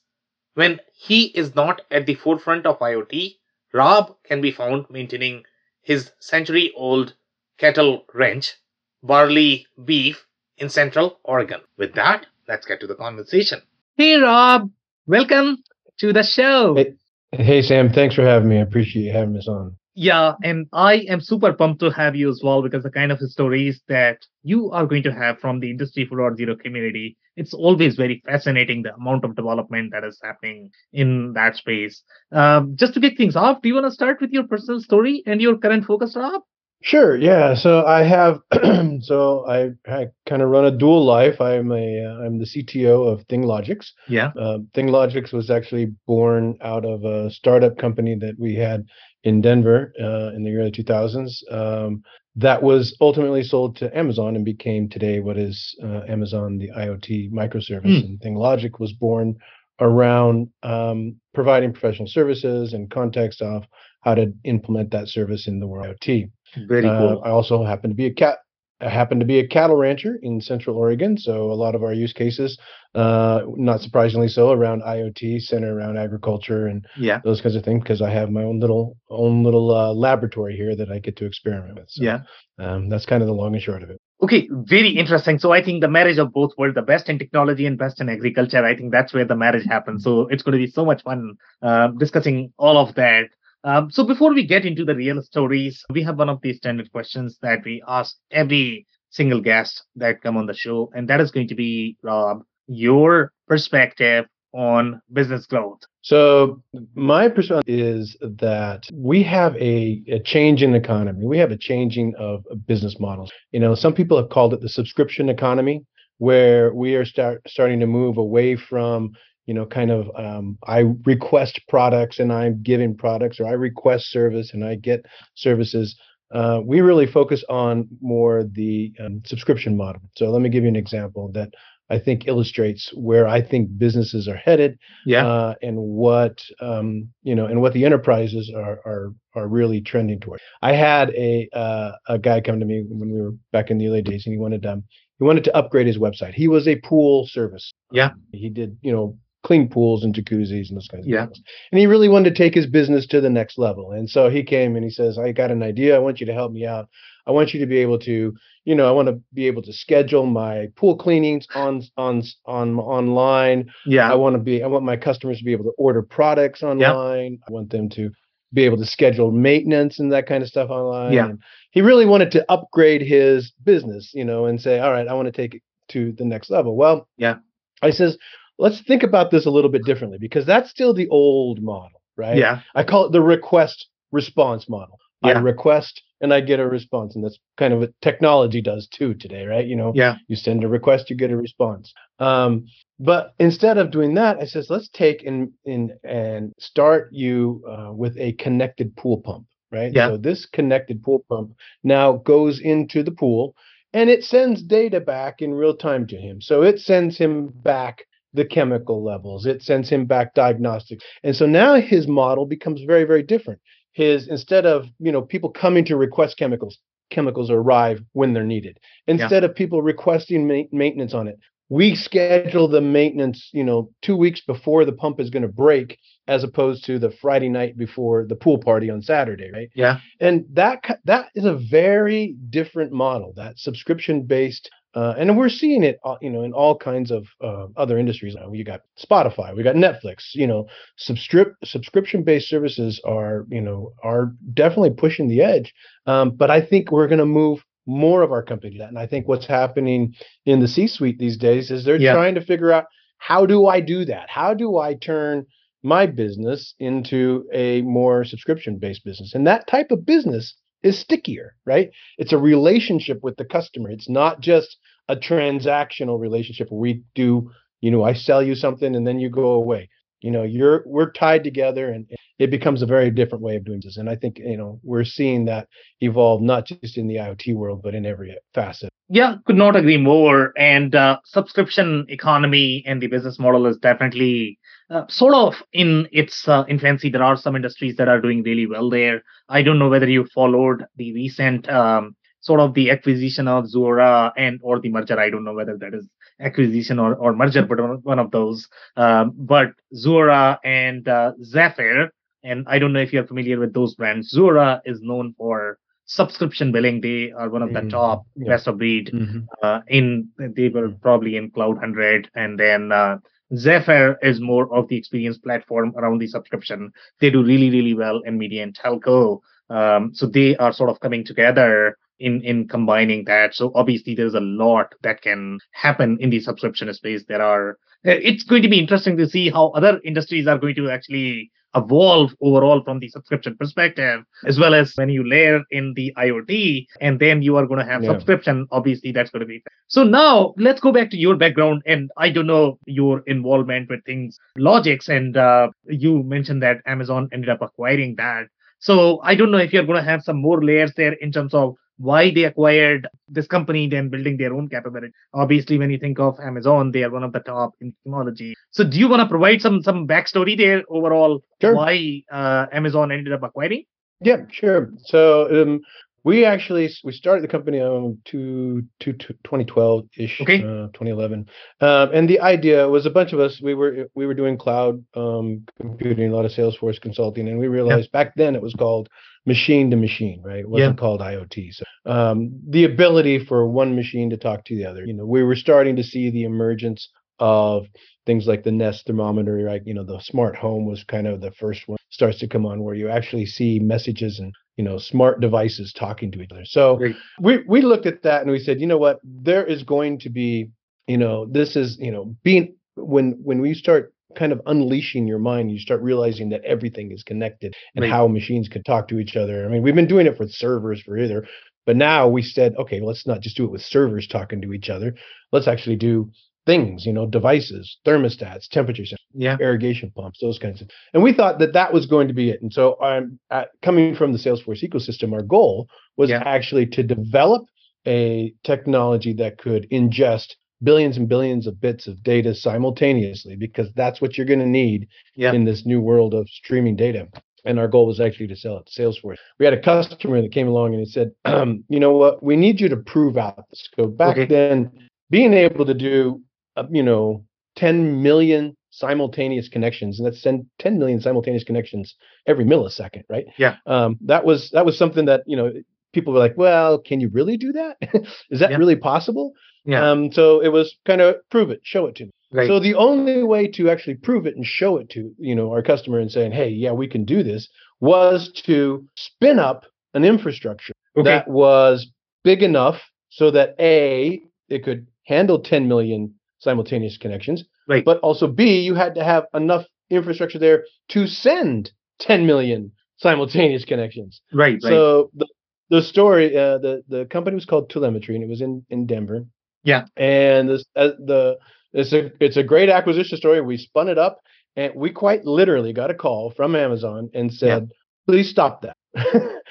When 0.54 0.80
he 0.92 1.26
is 1.26 1.54
not 1.54 1.82
at 1.88 2.06
the 2.06 2.16
forefront 2.16 2.66
of 2.66 2.80
IoT, 2.80 3.36
Rob 3.72 4.16
can 4.24 4.40
be 4.40 4.50
found 4.50 4.86
maintaining 4.90 5.44
his 5.82 6.10
century 6.18 6.72
old 6.74 7.14
cattle 7.58 8.04
ranch, 8.12 8.56
Barley 9.04 9.68
Beef, 9.84 10.26
in 10.56 10.68
Central 10.68 11.20
Oregon. 11.22 11.60
With 11.76 11.94
that, 11.94 12.26
let's 12.48 12.66
get 12.66 12.80
to 12.80 12.88
the 12.88 12.96
conversation. 12.96 13.62
Hey, 13.96 14.16
Rob, 14.16 14.68
welcome 15.06 15.62
to 15.98 16.12
the 16.12 16.24
show. 16.24 16.74
Hey, 16.74 16.94
hey, 17.30 17.62
Sam, 17.62 17.92
thanks 17.92 18.16
for 18.16 18.22
having 18.22 18.48
me. 18.48 18.58
I 18.58 18.62
appreciate 18.62 19.04
you 19.04 19.12
having 19.12 19.36
us 19.36 19.46
on. 19.46 19.76
Yeah, 20.00 20.34
and 20.44 20.68
I 20.72 21.06
am 21.08 21.20
super 21.20 21.52
pumped 21.52 21.80
to 21.80 21.90
have 21.90 22.14
you 22.14 22.30
as 22.30 22.40
well 22.40 22.62
because 22.62 22.84
the 22.84 22.90
kind 22.90 23.10
of 23.10 23.18
stories 23.18 23.82
that 23.88 24.18
you 24.44 24.70
are 24.70 24.86
going 24.86 25.02
to 25.02 25.12
have 25.12 25.40
from 25.40 25.58
the 25.58 25.70
Industry 25.70 26.06
4.0 26.06 26.60
community, 26.60 27.16
it's 27.34 27.52
always 27.52 27.96
very 27.96 28.22
fascinating 28.24 28.82
the 28.82 28.94
amount 28.94 29.24
of 29.24 29.34
development 29.34 29.90
that 29.90 30.04
is 30.04 30.20
happening 30.22 30.70
in 30.92 31.32
that 31.32 31.56
space. 31.56 32.00
Um, 32.30 32.76
just 32.76 32.94
to 32.94 33.00
kick 33.00 33.16
things 33.16 33.34
off, 33.34 33.60
do 33.60 33.70
you 33.70 33.74
want 33.74 33.86
to 33.86 33.90
start 33.90 34.20
with 34.20 34.30
your 34.30 34.46
personal 34.46 34.80
story 34.80 35.24
and 35.26 35.40
your 35.40 35.58
current 35.58 35.84
focus, 35.84 36.14
Rob? 36.14 36.42
Sure. 36.80 37.16
Yeah. 37.16 37.56
So 37.56 37.84
I 37.84 38.04
have. 38.04 38.38
so 39.00 39.44
I, 39.48 39.70
I 39.92 40.06
kind 40.28 40.42
of 40.42 40.48
run 40.48 40.64
a 40.64 40.70
dual 40.70 41.04
life. 41.04 41.40
I'm 41.40 41.72
a. 41.72 42.04
uh, 42.04 42.18
the 42.38 42.46
CTO 42.46 43.12
of 43.12 43.26
ThingLogix. 43.26 43.90
Yeah. 44.06 44.30
Uh, 44.38 44.58
ThingLogix 44.74 45.32
was 45.32 45.50
actually 45.50 45.92
born 46.06 46.56
out 46.62 46.84
of 46.84 47.04
a 47.04 47.30
startup 47.30 47.78
company 47.78 48.16
that 48.20 48.36
we 48.38 48.54
had 48.54 48.84
in 49.24 49.40
Denver 49.40 49.92
uh, 50.00 50.34
in 50.34 50.44
the 50.44 50.54
early 50.56 50.70
2000s. 50.70 51.52
Um, 51.52 52.02
that 52.36 52.62
was 52.62 52.96
ultimately 53.00 53.42
sold 53.42 53.76
to 53.76 53.96
Amazon 53.96 54.36
and 54.36 54.44
became 54.44 54.88
today 54.88 55.18
what 55.18 55.36
is 55.36 55.74
uh, 55.82 56.02
Amazon 56.08 56.58
the 56.58 56.70
IoT 56.70 57.32
microservice. 57.32 57.84
Mm. 57.84 58.04
And 58.04 58.20
ThingLogix 58.20 58.78
was 58.78 58.92
born 58.92 59.36
around 59.80 60.48
um, 60.62 61.16
providing 61.34 61.72
professional 61.72 62.08
services 62.08 62.72
and 62.72 62.90
context 62.90 63.42
of 63.42 63.64
how 64.02 64.14
to 64.14 64.32
implement 64.44 64.90
that 64.92 65.08
service 65.08 65.48
in 65.48 65.58
the 65.58 65.66
world 65.66 65.96
IoT. 66.00 66.30
Very 66.68 66.88
uh, 66.88 66.98
cool. 66.98 67.22
Uh, 67.24 67.28
I 67.28 67.30
also 67.30 67.64
happen 67.64 67.90
to 67.90 67.96
be 67.96 68.06
a 68.06 68.14
cat. 68.14 68.38
I 68.80 68.88
happen 68.88 69.18
to 69.18 69.26
be 69.26 69.40
a 69.40 69.46
cattle 69.46 69.76
rancher 69.76 70.18
in 70.22 70.40
Central 70.40 70.76
Oregon, 70.76 71.18
so 71.18 71.50
a 71.50 71.54
lot 71.54 71.74
of 71.74 71.82
our 71.82 71.92
use 71.92 72.12
cases, 72.12 72.56
uh, 72.94 73.42
not 73.56 73.80
surprisingly 73.80 74.28
so, 74.28 74.52
around 74.52 74.82
IoT, 74.82 75.40
center 75.42 75.76
around 75.76 75.98
agriculture 75.98 76.68
and 76.68 76.86
yeah. 76.96 77.20
those 77.24 77.40
kinds 77.40 77.56
of 77.56 77.64
things, 77.64 77.82
because 77.82 78.00
I 78.00 78.10
have 78.10 78.30
my 78.30 78.44
own 78.44 78.60
little 78.60 78.96
own 79.10 79.42
little 79.42 79.74
uh, 79.74 79.92
laboratory 79.92 80.56
here 80.56 80.76
that 80.76 80.90
I 80.90 81.00
get 81.00 81.16
to 81.16 81.26
experiment 81.26 81.78
with. 81.78 81.88
So, 81.88 82.04
yeah, 82.04 82.18
um, 82.58 82.88
that's 82.88 83.06
kind 83.06 83.22
of 83.22 83.26
the 83.26 83.34
long 83.34 83.54
and 83.54 83.62
short 83.62 83.82
of 83.82 83.90
it. 83.90 84.00
Okay, 84.22 84.48
very 84.50 84.90
interesting. 84.90 85.38
So 85.38 85.52
I 85.52 85.62
think 85.62 85.80
the 85.80 85.88
marriage 85.88 86.18
of 86.18 86.32
both 86.32 86.50
worlds, 86.58 86.74
the 86.74 86.82
best 86.82 87.08
in 87.08 87.18
technology 87.18 87.66
and 87.66 87.78
best 87.78 88.00
in 88.00 88.08
agriculture, 88.08 88.64
I 88.64 88.76
think 88.76 88.90
that's 88.90 89.14
where 89.14 89.24
the 89.24 89.36
marriage 89.36 89.64
happens. 89.66 90.02
So 90.02 90.26
it's 90.28 90.42
going 90.42 90.58
to 90.58 90.64
be 90.64 90.70
so 90.70 90.84
much 90.84 91.02
fun 91.02 91.34
uh, 91.62 91.88
discussing 91.98 92.52
all 92.58 92.78
of 92.78 92.94
that. 92.96 93.26
Um, 93.64 93.90
so 93.90 94.04
before 94.04 94.32
we 94.32 94.46
get 94.46 94.64
into 94.64 94.84
the 94.84 94.94
real 94.94 95.20
stories, 95.22 95.84
we 95.90 96.02
have 96.02 96.18
one 96.18 96.28
of 96.28 96.40
these 96.42 96.58
standard 96.58 96.90
questions 96.92 97.38
that 97.42 97.64
we 97.64 97.82
ask 97.86 98.16
every 98.30 98.86
single 99.10 99.40
guest 99.40 99.84
that 99.96 100.22
come 100.22 100.36
on 100.36 100.46
the 100.46 100.54
show, 100.54 100.90
and 100.94 101.08
that 101.08 101.20
is 101.20 101.30
going 101.30 101.48
to 101.48 101.54
be 101.54 101.96
Rob, 102.02 102.42
your 102.66 103.32
perspective 103.46 104.26
on 104.52 105.00
business 105.12 105.46
growth. 105.46 105.80
So 106.02 106.62
my 106.94 107.28
perspective 107.28 107.64
is 107.68 108.16
that 108.20 108.84
we 108.92 109.22
have 109.24 109.54
a, 109.56 110.02
a 110.08 110.20
change 110.20 110.62
in 110.62 110.74
economy. 110.74 111.26
We 111.26 111.38
have 111.38 111.50
a 111.50 111.56
changing 111.56 112.14
of 112.18 112.44
business 112.66 112.98
models. 112.98 113.30
You 113.52 113.60
know, 113.60 113.74
some 113.74 113.94
people 113.94 114.16
have 114.16 114.30
called 114.30 114.54
it 114.54 114.60
the 114.60 114.68
subscription 114.68 115.28
economy 115.28 115.84
where 116.18 116.72
we 116.72 116.94
are 116.94 117.04
start 117.04 117.42
starting 117.46 117.80
to 117.80 117.86
move 117.86 118.16
away 118.16 118.56
from 118.56 119.12
you 119.48 119.54
know 119.54 119.66
kind 119.66 119.90
of 119.90 120.08
um, 120.14 120.56
i 120.66 120.80
request 121.04 121.60
products 121.68 122.20
and 122.20 122.32
i'm 122.32 122.62
giving 122.62 122.96
products 122.96 123.40
or 123.40 123.46
i 123.46 123.52
request 123.52 124.10
service 124.10 124.52
and 124.52 124.64
i 124.64 124.76
get 124.76 125.04
services 125.34 125.98
uh, 126.34 126.60
we 126.62 126.82
really 126.82 127.06
focus 127.06 127.42
on 127.48 127.88
more 128.02 128.44
the 128.52 128.92
um, 129.00 129.22
subscription 129.24 129.76
model 129.76 130.02
so 130.14 130.30
let 130.30 130.42
me 130.42 130.50
give 130.50 130.62
you 130.62 130.68
an 130.68 130.76
example 130.76 131.30
that 131.32 131.48
I 131.90 131.98
think 131.98 132.28
illustrates 132.28 132.90
where 132.94 133.26
I 133.26 133.40
think 133.40 133.70
businesses 133.78 134.28
are 134.28 134.36
headed, 134.36 134.78
yeah, 135.06 135.26
uh, 135.26 135.54
and 135.62 135.78
what 135.78 136.38
um, 136.60 137.08
you 137.22 137.34
know, 137.34 137.46
and 137.46 137.62
what 137.62 137.72
the 137.72 137.86
enterprises 137.86 138.52
are 138.54 138.80
are 138.84 139.14
are 139.34 139.48
really 139.48 139.80
trending 139.80 140.20
toward. 140.20 140.40
I 140.60 140.74
had 140.74 141.08
a 141.14 141.48
uh, 141.54 141.92
a 142.06 142.18
guy 142.18 142.42
come 142.42 142.60
to 142.60 142.66
me 142.66 142.84
when 142.86 143.10
we 143.10 143.20
were 143.20 143.32
back 143.52 143.70
in 143.70 143.78
the 143.78 143.86
early 143.86 144.02
days, 144.02 144.26
and 144.26 144.34
he 144.34 144.38
wanted 144.38 144.66
um, 144.66 144.84
he 145.18 145.24
wanted 145.24 145.44
to 145.44 145.56
upgrade 145.56 145.86
his 145.86 145.96
website. 145.96 146.34
He 146.34 146.46
was 146.46 146.68
a 146.68 146.76
pool 146.76 147.26
service. 147.26 147.72
Yeah, 147.90 148.10
he 148.32 148.50
did 148.50 148.76
you 148.82 148.92
know 148.92 149.16
clean 149.48 149.66
pools 149.66 150.04
and 150.04 150.14
jacuzzis 150.14 150.68
and 150.68 150.76
those 150.76 150.88
kinds 150.88 151.06
of 151.06 151.10
yeah. 151.10 151.24
things. 151.24 151.40
And 151.72 151.80
he 151.80 151.86
really 151.86 152.08
wanted 152.08 152.34
to 152.34 152.42
take 152.42 152.54
his 152.54 152.66
business 152.66 153.06
to 153.06 153.20
the 153.22 153.30
next 153.30 153.56
level. 153.56 153.92
And 153.92 154.08
so 154.08 154.28
he 154.28 154.44
came 154.44 154.76
and 154.76 154.84
he 154.84 154.90
says, 154.90 155.18
I 155.18 155.32
got 155.32 155.50
an 155.50 155.62
idea. 155.62 155.96
I 155.96 156.00
want 156.00 156.20
you 156.20 156.26
to 156.26 156.34
help 156.34 156.52
me 156.52 156.66
out. 156.66 156.88
I 157.26 157.30
want 157.30 157.54
you 157.54 157.60
to 157.60 157.66
be 157.66 157.78
able 157.78 157.98
to 158.00 158.34
you 158.64 158.74
know, 158.74 158.86
I 158.86 158.90
want 158.90 159.08
to 159.08 159.18
be 159.32 159.46
able 159.46 159.62
to 159.62 159.72
schedule 159.72 160.26
my 160.26 160.68
pool 160.76 160.98
cleanings 160.98 161.46
on 161.54 161.82
on 161.96 162.22
on 162.44 162.78
online. 162.78 163.70
Yeah. 163.86 164.12
I 164.12 164.14
want 164.14 164.34
to 164.34 164.38
be 164.38 164.62
I 164.62 164.66
want 164.66 164.84
my 164.84 164.98
customers 164.98 165.38
to 165.38 165.44
be 165.44 165.52
able 165.52 165.64
to 165.64 165.72
order 165.78 166.02
products 166.02 166.62
online. 166.62 167.32
Yeah. 167.32 167.44
I 167.48 167.50
want 167.50 167.70
them 167.70 167.88
to 167.90 168.10
be 168.52 168.64
able 168.64 168.76
to 168.76 168.84
schedule 168.84 169.30
maintenance 169.30 169.98
and 169.98 170.12
that 170.12 170.26
kind 170.26 170.42
of 170.42 170.50
stuff 170.50 170.68
online. 170.68 171.14
Yeah. 171.14 171.28
And 171.28 171.42
he 171.70 171.80
really 171.80 172.04
wanted 172.04 172.30
to 172.32 172.44
upgrade 172.52 173.00
his 173.00 173.52
business, 173.64 174.10
you 174.12 174.26
know, 174.26 174.44
and 174.44 174.60
say, 174.60 174.80
"All 174.80 174.92
right, 174.92 175.08
I 175.08 175.14
want 175.14 175.26
to 175.26 175.32
take 175.32 175.54
it 175.54 175.62
to 175.92 176.12
the 176.12 176.26
next 176.26 176.50
level." 176.50 176.76
Well, 176.76 177.08
yeah. 177.16 177.36
I 177.80 177.90
says, 177.90 178.18
"Let's 178.58 178.80
think 178.80 179.02
about 179.02 179.30
this 179.30 179.46
a 179.46 179.50
little 179.50 179.70
bit 179.70 179.84
differently 179.84 180.18
because 180.18 180.46
that's 180.46 180.70
still 180.70 180.94
the 180.94 181.08
old 181.08 181.62
model, 181.62 182.02
right? 182.16 182.36
Yeah. 182.36 182.60
I 182.74 182.84
call 182.84 183.06
it 183.06 183.12
the 183.12 183.22
request 183.22 183.88
response 184.12 184.68
model. 184.68 184.98
Yeah. 185.22 185.32
I 185.32 185.38
request 185.40 186.02
and 186.20 186.32
I 186.32 186.40
get 186.40 186.60
a 186.60 186.66
response. 186.66 187.14
And 187.14 187.24
that's 187.24 187.38
kind 187.56 187.72
of 187.72 187.80
what 187.80 187.92
technology 188.02 188.60
does 188.60 188.88
too 188.88 189.14
today, 189.14 189.46
right? 189.46 189.66
You 189.66 189.76
know, 189.76 189.92
yeah. 189.94 190.16
you 190.26 190.36
send 190.36 190.64
a 190.64 190.68
request, 190.68 191.10
you 191.10 191.16
get 191.16 191.30
a 191.30 191.36
response. 191.36 191.92
Um, 192.18 192.66
but 192.98 193.34
instead 193.38 193.78
of 193.78 193.90
doing 193.90 194.14
that, 194.14 194.38
I 194.38 194.44
says, 194.44 194.68
let's 194.70 194.88
take 194.88 195.24
and 195.24 195.52
in 195.64 195.92
and 196.04 196.52
start 196.58 197.10
you 197.12 197.62
uh, 197.68 197.92
with 197.92 198.16
a 198.18 198.32
connected 198.32 198.96
pool 198.96 199.20
pump, 199.20 199.46
right? 199.70 199.92
Yeah. 199.92 200.08
So 200.08 200.16
this 200.16 200.46
connected 200.46 201.02
pool 201.02 201.24
pump 201.28 201.52
now 201.84 202.16
goes 202.16 202.60
into 202.60 203.02
the 203.02 203.12
pool 203.12 203.54
and 203.92 204.10
it 204.10 204.24
sends 204.24 204.62
data 204.62 205.00
back 205.00 205.40
in 205.40 205.54
real 205.54 205.76
time 205.76 206.06
to 206.08 206.16
him. 206.16 206.40
So 206.40 206.62
it 206.62 206.80
sends 206.80 207.16
him 207.16 207.48
back 207.48 208.04
the 208.34 208.44
chemical 208.44 209.02
levels. 209.04 209.46
It 209.46 209.62
sends 209.62 209.88
him 209.88 210.06
back 210.06 210.34
diagnostics. 210.34 211.04
And 211.22 211.34
so 211.34 211.46
now 211.46 211.76
his 211.76 212.06
model 212.06 212.46
becomes 212.46 212.82
very, 212.82 213.04
very 213.04 213.22
different 213.22 213.60
his 213.98 214.28
instead 214.28 214.64
of 214.64 214.86
you 215.00 215.10
know 215.10 215.20
people 215.20 215.50
coming 215.50 215.84
to 215.84 215.96
request 215.96 216.38
chemicals 216.38 216.78
chemicals 217.10 217.50
arrive 217.50 218.00
when 218.12 218.32
they're 218.32 218.44
needed 218.44 218.78
instead 219.08 219.42
yeah. 219.42 219.48
of 219.48 219.56
people 219.56 219.82
requesting 219.82 220.46
ma- 220.46 220.68
maintenance 220.70 221.14
on 221.14 221.26
it 221.26 221.38
we 221.68 221.96
schedule 221.96 222.68
the 222.68 222.80
maintenance 222.80 223.50
you 223.52 223.64
know 223.64 223.90
two 224.02 224.16
weeks 224.16 224.40
before 224.40 224.84
the 224.84 224.92
pump 224.92 225.18
is 225.18 225.30
going 225.30 225.42
to 225.42 225.48
break 225.48 225.98
as 226.28 226.44
opposed 226.44 226.84
to 226.84 226.98
the 226.98 227.10
friday 227.10 227.48
night 227.48 227.76
before 227.76 228.24
the 228.28 228.36
pool 228.36 228.58
party 228.58 228.88
on 228.88 229.02
saturday 229.02 229.50
right 229.52 229.70
yeah 229.74 229.98
and 230.20 230.44
that 230.52 230.80
that 231.04 231.26
is 231.34 231.44
a 231.44 231.58
very 231.70 232.36
different 232.50 232.92
model 232.92 233.32
that 233.34 233.58
subscription 233.58 234.22
based 234.22 234.70
uh, 234.94 235.14
and 235.18 235.36
we're 235.36 235.48
seeing 235.48 235.82
it, 235.82 235.98
uh, 236.04 236.16
you 236.20 236.30
know, 236.30 236.42
in 236.42 236.52
all 236.52 236.76
kinds 236.76 237.10
of 237.10 237.26
uh, 237.42 237.66
other 237.76 237.98
industries. 237.98 238.34
Now 238.34 238.52
you 238.52 238.64
got 238.64 238.80
Spotify, 238.98 239.54
we 239.54 239.62
got 239.62 239.76
Netflix. 239.76 240.34
You 240.34 240.46
know, 240.46 240.66
subscrip- 240.96 241.54
subscription-based 241.64 242.48
services 242.48 243.00
are, 243.04 243.46
you 243.50 243.60
know, 243.60 243.92
are 244.02 244.32
definitely 244.54 244.90
pushing 244.90 245.28
the 245.28 245.42
edge. 245.42 245.74
Um, 246.06 246.30
but 246.30 246.50
I 246.50 246.60
think 246.60 246.90
we're 246.90 247.08
going 247.08 247.18
to 247.18 247.26
move 247.26 247.64
more 247.86 248.22
of 248.22 248.32
our 248.32 248.42
company 248.42 248.72
to 248.72 248.78
that. 248.78 248.88
And 248.88 248.98
I 248.98 249.06
think 249.06 249.28
what's 249.28 249.46
happening 249.46 250.14
in 250.44 250.60
the 250.60 250.68
C-suite 250.68 251.18
these 251.18 251.36
days 251.36 251.70
is 251.70 251.84
they're 251.84 251.96
yeah. 251.96 252.12
trying 252.12 252.34
to 252.34 252.44
figure 252.44 252.72
out 252.72 252.84
how 253.18 253.46
do 253.46 253.66
I 253.66 253.80
do 253.80 254.04
that? 254.04 254.28
How 254.30 254.54
do 254.54 254.78
I 254.78 254.94
turn 254.94 255.46
my 255.82 256.06
business 256.06 256.74
into 256.78 257.44
a 257.52 257.82
more 257.82 258.24
subscription-based 258.24 259.04
business? 259.04 259.34
And 259.34 259.46
that 259.46 259.66
type 259.66 259.90
of 259.90 260.04
business 260.04 260.54
is 260.82 260.98
stickier, 260.98 261.54
right? 261.64 261.90
It's 262.16 262.32
a 262.32 262.38
relationship 262.38 263.20
with 263.22 263.36
the 263.36 263.44
customer. 263.44 263.90
It's 263.90 264.08
not 264.08 264.40
just 264.40 264.76
a 265.08 265.16
transactional 265.16 266.20
relationship 266.20 266.70
where 266.70 266.80
we 266.80 267.02
do, 267.14 267.50
you 267.80 267.90
know, 267.90 268.04
I 268.04 268.12
sell 268.14 268.42
you 268.42 268.54
something 268.54 268.94
and 268.94 269.06
then 269.06 269.18
you 269.18 269.30
go 269.30 269.52
away. 269.52 269.88
You 270.20 270.32
know, 270.32 270.42
you're 270.42 270.82
we're 270.84 271.12
tied 271.12 271.44
together 271.44 271.90
and 271.90 272.08
it 272.40 272.50
becomes 272.50 272.82
a 272.82 272.86
very 272.86 273.10
different 273.10 273.42
way 273.42 273.56
of 273.56 273.64
doing 273.64 273.80
this. 273.82 273.96
And 273.96 274.10
I 274.10 274.16
think, 274.16 274.38
you 274.38 274.56
know, 274.56 274.80
we're 274.82 275.04
seeing 275.04 275.44
that 275.44 275.68
evolve 276.00 276.42
not 276.42 276.66
just 276.66 276.98
in 276.98 277.06
the 277.06 277.16
IoT 277.16 277.54
world, 277.54 277.82
but 277.82 277.94
in 277.94 278.04
every 278.04 278.36
facet. 278.52 278.90
Yeah, 279.08 279.36
could 279.46 279.56
not 279.56 279.76
agree 279.76 279.96
more. 279.96 280.52
And 280.58 280.94
uh, 280.94 281.18
subscription 281.24 282.04
economy 282.08 282.82
and 282.86 283.00
the 283.00 283.06
business 283.06 283.38
model 283.38 283.66
is 283.66 283.78
definitely 283.78 284.58
uh, 284.90 285.06
sort 285.08 285.34
of 285.34 285.54
in 285.72 286.08
its 286.12 286.48
uh, 286.48 286.64
infancy. 286.68 287.10
There 287.10 287.22
are 287.22 287.36
some 287.36 287.56
industries 287.56 287.96
that 287.96 288.08
are 288.08 288.20
doing 288.20 288.42
really 288.42 288.66
well 288.66 288.90
there. 288.90 289.22
I 289.48 289.62
don't 289.62 289.78
know 289.78 289.88
whether 289.88 290.08
you 290.08 290.26
followed 290.34 290.84
the 290.96 291.12
recent 291.14 291.68
um, 291.68 292.16
sort 292.40 292.60
of 292.60 292.74
the 292.74 292.90
acquisition 292.90 293.48
of 293.48 293.64
Zuora 293.64 294.32
and 294.36 294.60
or 294.62 294.80
the 294.80 294.90
merger. 294.90 295.18
I 295.18 295.30
don't 295.30 295.44
know 295.44 295.54
whether 295.54 295.76
that 295.78 295.94
is 295.94 296.08
acquisition 296.40 296.98
or, 296.98 297.14
or 297.16 297.32
merger, 297.32 297.64
but 297.64 298.04
one 298.04 298.18
of 298.18 298.30
those. 298.30 298.68
Um, 298.96 299.32
but 299.36 299.72
Zuora 299.94 300.58
and 300.64 301.06
uh, 301.08 301.32
Zephr, 301.42 302.08
and 302.42 302.64
I 302.68 302.78
don't 302.78 302.92
know 302.92 303.00
if 303.00 303.12
you're 303.12 303.26
familiar 303.26 303.58
with 303.58 303.74
those 303.74 303.94
brands. 303.94 304.32
Zuora 304.32 304.80
is 304.84 305.00
known 305.02 305.34
for 305.36 305.78
subscription 306.06 306.72
billing. 306.72 307.00
They 307.00 307.32
are 307.32 307.50
one 307.50 307.62
of 307.62 307.72
the 307.72 307.80
mm-hmm. 307.80 307.90
top 307.90 308.26
yeah. 308.36 308.48
best 308.48 308.66
of 308.66 308.78
breed. 308.78 309.10
Mm-hmm. 309.12 309.40
Uh, 309.62 309.80
in 309.88 310.28
they 310.38 310.68
were 310.68 310.90
probably 310.90 311.36
in 311.36 311.50
Cloud 311.50 311.78
Hundred, 311.78 312.30
and 312.34 312.58
then 312.58 312.92
uh, 312.92 313.18
Zephr 313.54 314.16
is 314.22 314.40
more 314.40 314.72
of 314.74 314.88
the 314.88 314.96
experience 314.96 315.38
platform 315.38 315.94
around 315.96 316.18
the 316.18 316.26
subscription. 316.26 316.92
They 317.20 317.30
do 317.30 317.42
really, 317.42 317.70
really 317.70 317.94
well 317.94 318.20
in 318.26 318.38
media 318.38 318.62
and 318.62 318.76
telco. 318.76 319.40
Um, 319.70 320.12
so 320.14 320.26
they 320.26 320.56
are 320.56 320.72
sort 320.72 320.90
of 320.90 321.00
coming 321.00 321.24
together 321.24 321.96
in 322.18 322.42
in 322.42 322.68
combining 322.68 323.24
that. 323.24 323.54
So 323.54 323.72
obviously 323.74 324.14
there's 324.14 324.34
a 324.34 324.40
lot 324.40 324.94
that 325.02 325.22
can 325.22 325.58
happen 325.72 326.18
in 326.20 326.30
the 326.30 326.40
subscription 326.40 326.92
space. 326.94 327.24
There 327.26 327.42
are 327.42 327.78
it's 328.04 328.44
going 328.44 328.62
to 328.62 328.68
be 328.68 328.78
interesting 328.78 329.16
to 329.16 329.28
see 329.28 329.50
how 329.50 329.68
other 329.70 330.00
industries 330.04 330.46
are 330.46 330.58
going 330.58 330.74
to 330.76 330.90
actually 330.90 331.50
evolve 331.74 332.34
overall 332.40 332.82
from 332.82 332.98
the 332.98 333.08
subscription 333.08 333.56
perspective, 333.56 334.22
as 334.46 334.58
well 334.58 334.74
as 334.74 334.92
when 334.96 335.08
you 335.08 335.28
layer 335.28 335.62
in 335.70 335.92
the 335.94 336.12
IoT 336.16 336.86
and 337.00 337.18
then 337.20 337.42
you 337.42 337.56
are 337.56 337.66
going 337.66 337.78
to 337.78 337.84
have 337.84 338.02
yeah. 338.02 338.10
subscription. 338.10 338.66
Obviously, 338.70 339.12
that's 339.12 339.30
going 339.30 339.40
to 339.40 339.46
be. 339.46 339.62
So 339.88 340.04
now 340.04 340.54
let's 340.56 340.80
go 340.80 340.92
back 340.92 341.10
to 341.10 341.16
your 341.16 341.36
background. 341.36 341.82
And 341.86 342.10
I 342.16 342.30
don't 342.30 342.46
know 342.46 342.78
your 342.86 343.22
involvement 343.26 343.90
with 343.90 344.04
things, 344.04 344.38
logics, 344.56 345.08
and 345.08 345.36
uh, 345.36 345.68
you 345.86 346.22
mentioned 346.22 346.62
that 346.62 346.78
Amazon 346.86 347.28
ended 347.32 347.50
up 347.50 347.62
acquiring 347.62 348.16
that. 348.16 348.46
So 348.80 349.20
I 349.22 349.34
don't 349.34 349.50
know 349.50 349.58
if 349.58 349.72
you're 349.72 349.84
going 349.86 349.98
to 349.98 350.10
have 350.10 350.22
some 350.22 350.40
more 350.40 350.62
layers 350.62 350.92
there 350.96 351.14
in 351.14 351.32
terms 351.32 351.52
of 351.52 351.74
why 351.98 352.30
they 352.30 352.44
acquired 352.44 353.08
this 353.28 353.46
company, 353.46 353.88
then 353.88 354.08
building 354.08 354.36
their 354.36 354.54
own 354.54 354.68
capability. 354.68 355.12
Obviously, 355.34 355.78
when 355.78 355.90
you 355.90 355.98
think 355.98 356.18
of 356.18 356.38
Amazon, 356.40 356.92
they 356.92 357.02
are 357.02 357.10
one 357.10 357.24
of 357.24 357.32
the 357.32 357.40
top 357.40 357.74
in 357.80 357.92
technology. 358.02 358.54
So, 358.70 358.84
do 358.84 358.98
you 358.98 359.08
want 359.08 359.20
to 359.20 359.28
provide 359.28 359.60
some 359.60 359.82
some 359.82 360.06
backstory 360.06 360.56
there 360.56 360.82
overall? 360.88 361.42
Sure. 361.60 361.74
Why 361.74 362.22
uh, 362.30 362.66
Amazon 362.72 363.12
ended 363.12 363.32
up 363.32 363.42
acquiring? 363.42 363.84
Yeah, 364.20 364.46
sure. 364.50 364.90
So, 365.04 365.62
um, 365.62 365.80
we 366.24 366.44
actually 366.44 366.90
we 367.04 367.12
started 367.12 367.42
the 367.42 367.48
company 367.48 367.80
um 367.80 368.18
to, 368.26 368.82
to, 369.00 369.12
to 369.12 369.28
2012 369.44 370.04
ish 370.18 370.40
okay 370.40 370.58
uh, 370.58 370.88
2011 370.88 371.48
um, 371.80 372.10
and 372.12 372.28
the 372.28 372.40
idea 372.40 372.88
was 372.88 373.06
a 373.06 373.10
bunch 373.10 373.32
of 373.32 373.40
us 373.40 373.60
we 373.62 373.74
were 373.74 374.08
we 374.14 374.26
were 374.26 374.34
doing 374.34 374.58
cloud 374.58 375.02
um, 375.14 375.64
computing 375.80 376.30
a 376.30 376.34
lot 376.34 376.44
of 376.44 376.52
salesforce 376.52 377.00
consulting 377.00 377.48
and 377.48 377.58
we 377.58 377.68
realized 377.68 378.10
yeah. 378.12 378.24
back 378.24 378.34
then 378.34 378.54
it 378.54 378.62
was 378.62 378.74
called 378.74 379.08
machine 379.48 379.90
to 379.90 379.96
machine 379.96 380.40
right 380.44 380.60
it 380.60 380.68
wasn't 380.68 380.94
yeah. 380.96 381.00
called 381.00 381.20
iot 381.20 381.72
so 381.72 381.84
um, 382.06 382.50
the 382.68 382.84
ability 382.84 383.44
for 383.44 383.68
one 383.68 383.96
machine 383.96 384.30
to 384.30 384.36
talk 384.36 384.64
to 384.64 384.76
the 384.76 384.84
other 384.84 385.04
you 385.04 385.14
know 385.14 385.26
we 385.26 385.42
were 385.42 385.56
starting 385.56 385.96
to 385.96 386.04
see 386.04 386.30
the 386.30 386.44
emergence 386.44 387.08
of 387.40 387.86
things 388.26 388.46
like 388.46 388.62
the 388.62 388.72
Nest 388.72 389.06
thermometer, 389.06 389.54
right? 389.64 389.82
You 389.84 389.94
know, 389.94 390.04
the 390.04 390.20
smart 390.20 390.56
home 390.56 390.86
was 390.86 391.04
kind 391.04 391.26
of 391.26 391.40
the 391.40 391.52
first 391.52 391.86
one 391.86 391.98
starts 392.10 392.38
to 392.40 392.48
come 392.48 392.66
on 392.66 392.82
where 392.82 392.94
you 392.94 393.08
actually 393.08 393.46
see 393.46 393.78
messages 393.78 394.38
and 394.38 394.52
you 394.76 394.84
know 394.84 394.98
smart 394.98 395.40
devices 395.40 395.92
talking 395.92 396.30
to 396.32 396.42
each 396.42 396.52
other. 396.52 396.64
So 396.64 396.96
Great. 396.96 397.16
we 397.40 397.64
we 397.66 397.80
looked 397.80 398.06
at 398.06 398.22
that 398.22 398.42
and 398.42 398.50
we 398.50 398.58
said, 398.58 398.80
you 398.80 398.86
know 398.86 398.98
what, 398.98 399.18
there 399.24 399.64
is 399.64 399.82
going 399.82 400.18
to 400.20 400.30
be, 400.30 400.70
you 401.06 401.16
know, 401.16 401.46
this 401.46 401.76
is 401.76 401.98
you 402.00 402.10
know 402.10 402.36
being 402.42 402.76
when 402.96 403.38
when 403.42 403.60
we 403.60 403.74
start 403.74 404.12
kind 404.36 404.52
of 404.52 404.60
unleashing 404.66 405.26
your 405.26 405.38
mind, 405.38 405.70
you 405.70 405.78
start 405.78 406.02
realizing 406.02 406.50
that 406.50 406.64
everything 406.64 407.12
is 407.12 407.22
connected 407.22 407.74
and 407.94 408.02
right. 408.02 408.10
how 408.10 408.28
machines 408.28 408.68
could 408.68 408.84
talk 408.84 409.08
to 409.08 409.18
each 409.18 409.36
other. 409.36 409.64
I 409.64 409.68
mean, 409.68 409.82
we've 409.82 409.94
been 409.94 410.06
doing 410.06 410.26
it 410.26 410.36
for 410.36 410.46
servers 410.48 411.00
for 411.00 411.16
either 411.18 411.46
But 411.86 411.96
now 411.96 412.28
we 412.28 412.42
said, 412.42 412.74
okay, 412.76 413.00
let's 413.00 413.26
not 413.26 413.40
just 413.40 413.56
do 413.56 413.64
it 413.64 413.70
with 413.70 413.80
servers 413.80 414.26
talking 414.28 414.60
to 414.60 414.72
each 414.74 414.90
other. 414.90 415.14
Let's 415.52 415.66
actually 415.68 415.96
do 415.96 416.30
things, 416.66 417.06
you 417.06 417.14
know, 417.14 417.26
devices, 417.26 417.96
thermostats, 418.06 418.68
temperatures, 418.70 419.14
Yeah. 419.32 419.56
irrigation 419.58 420.12
pumps, 420.14 420.38
those 420.42 420.58
kinds 420.58 420.82
of. 420.82 420.90
And 421.14 421.22
we 421.22 421.32
thought 421.32 421.60
that 421.60 421.72
that 421.72 421.94
was 421.94 422.04
going 422.04 422.28
to 422.28 422.34
be 422.34 422.50
it. 422.50 422.60
And 422.60 422.70
so, 422.70 423.00
I'm 423.00 423.38
at, 423.50 423.70
coming 423.80 424.14
from 424.14 424.32
the 424.32 424.38
Salesforce 424.38 424.82
ecosystem, 424.86 425.32
our 425.32 425.42
goal 425.42 425.88
was 426.18 426.28
Yeah. 426.28 426.42
actually 426.44 426.86
to 426.88 427.02
develop 427.02 427.62
a 428.06 428.52
technology 428.64 429.32
that 429.34 429.56
could 429.56 429.88
ingest 429.90 430.56
billions 430.82 431.16
and 431.16 431.28
billions 431.28 431.66
of 431.66 431.80
bits 431.80 432.06
of 432.06 432.22
data 432.22 432.54
simultaneously, 432.54 433.56
because 433.56 433.88
that's 433.94 434.20
what 434.20 434.36
you're 434.36 434.46
going 434.46 434.60
to 434.60 434.66
need 434.66 435.08
Yeah. 435.34 435.52
in 435.52 435.64
this 435.64 435.84
new 435.84 436.00
world 436.00 436.34
of 436.34 436.48
streaming 436.48 436.96
data. 436.96 437.28
And 437.64 437.78
our 437.78 437.88
goal 437.88 438.06
was 438.06 438.20
actually 438.20 438.46
to 438.48 438.56
sell 438.56 438.78
it 438.78 438.86
to 438.86 439.02
Salesforce. 439.02 439.36
We 439.58 439.64
had 439.64 439.74
a 439.74 439.80
customer 439.80 440.40
that 440.40 440.52
came 440.52 440.68
along 440.68 440.94
and 440.94 441.00
he 441.00 441.06
said, 441.06 441.32
um, 441.44 441.84
"You 441.88 441.98
know 442.00 442.16
what? 442.16 442.42
We 442.42 442.56
need 442.56 442.80
you 442.80 442.88
to 442.88 442.96
prove 442.96 443.36
out 443.36 443.64
this 443.68 443.88
code." 443.94 444.16
Back 444.16 444.36
Okay. 444.38 444.46
then, 444.46 444.90
being 445.30 445.52
able 445.52 445.84
to 445.84 445.94
do, 445.94 446.40
uh, 446.76 446.84
you 446.90 447.02
know, 447.02 447.44
10 447.76 448.22
million 448.22 448.76
simultaneous 448.90 449.68
connections, 449.68 450.18
and 450.18 450.26
that's 450.26 450.40
10, 450.42 450.66
10 450.78 450.98
million 450.98 451.20
simultaneous 451.20 451.64
connections 451.64 452.14
every 452.46 452.64
millisecond, 452.64 453.24
right? 453.28 453.46
Yeah. 453.58 453.76
Um, 453.86 454.18
that 454.22 454.44
was 454.44 454.70
that 454.70 454.86
was 454.86 454.96
something 454.96 455.26
that 455.26 455.42
you 455.46 455.56
know 455.56 455.72
people 456.12 456.32
were 456.32 456.38
like, 456.38 456.56
"Well, 456.56 456.98
can 456.98 457.20
you 457.20 457.28
really 457.28 457.56
do 457.56 457.72
that? 457.72 457.96
Is 458.50 458.60
that 458.60 458.70
Yeah. 458.70 458.76
really 458.78 458.96
possible?" 458.96 459.52
Yeah. 459.88 460.02
Um, 460.10 460.30
so 460.32 460.60
it 460.60 460.68
was 460.68 460.86
kind 461.06 461.20
of 461.22 461.36
prove 461.50 461.70
it, 461.70 461.80
show 461.82 462.06
it 462.06 462.14
to 462.16 462.24
me. 462.26 462.30
right. 462.52 462.68
So 462.68 462.78
the 462.78 462.94
only 462.94 463.42
way 463.42 463.66
to 463.76 463.88
actually 463.92 464.16
prove 464.28 464.46
it 464.46 464.54
and 464.56 464.64
show 464.64 464.98
it 465.00 465.08
to 465.14 465.20
you 465.38 465.54
know 465.58 465.68
our 465.74 465.82
customer 465.82 466.18
and 466.20 466.30
saying, 466.30 466.52
"Hey, 466.52 466.68
yeah, 466.68 466.92
we 466.92 467.08
can 467.14 467.24
do 467.24 467.42
this," 467.42 467.68
was 468.00 468.52
to 468.66 468.78
spin 469.16 469.58
up 469.58 469.80
an 470.14 470.24
infrastructure 470.24 470.92
okay. 471.16 471.24
that 471.30 471.48
was 471.48 471.96
big 472.44 472.62
enough 472.62 472.98
so 473.30 473.50
that 473.50 473.74
a 473.80 474.40
it 474.68 474.84
could 474.84 475.06
handle 475.26 475.58
10 475.58 475.88
million 475.88 476.34
simultaneous 476.60 477.16
connections, 477.24 477.64
Right. 477.88 478.04
but 478.04 478.18
also 478.20 478.46
b 478.46 478.80
you 478.88 478.94
had 478.94 479.14
to 479.14 479.24
have 479.24 479.44
enough 479.54 479.84
infrastructure 480.10 480.58
there 480.58 480.84
to 481.14 481.26
send 481.26 481.92
10 482.20 482.46
million 482.46 482.92
simultaneous 483.16 483.84
connections. 483.84 484.40
right. 484.52 484.78
Right. 484.82 484.92
So 484.92 485.30
the 485.34 485.46
the 485.90 486.02
story, 486.02 486.46
uh, 486.64 486.76
the 486.86 487.02
the 487.08 487.24
company 487.26 487.54
was 487.54 487.64
called 487.70 487.90
2lemetry, 487.90 488.34
and 488.34 488.42
it 488.44 488.48
was 488.54 488.60
in 488.60 488.84
in 488.90 489.06
Denver. 489.06 489.46
Yeah. 489.84 490.04
And 490.16 490.68
this 490.68 490.84
uh, 490.96 491.10
the 491.18 491.58
it's 491.92 492.12
a 492.12 492.30
it's 492.40 492.56
a 492.56 492.62
great 492.62 492.88
acquisition 492.88 493.38
story. 493.38 493.60
We 493.60 493.76
spun 493.76 494.08
it 494.08 494.18
up, 494.18 494.40
and 494.76 494.92
we 494.94 495.10
quite 495.10 495.44
literally 495.44 495.92
got 495.92 496.10
a 496.10 496.14
call 496.14 496.50
from 496.50 496.74
Amazon 496.74 497.30
and 497.34 497.52
said, 497.52 497.90
"Please 498.26 498.50
stop 498.50 498.82
that. 498.82 498.96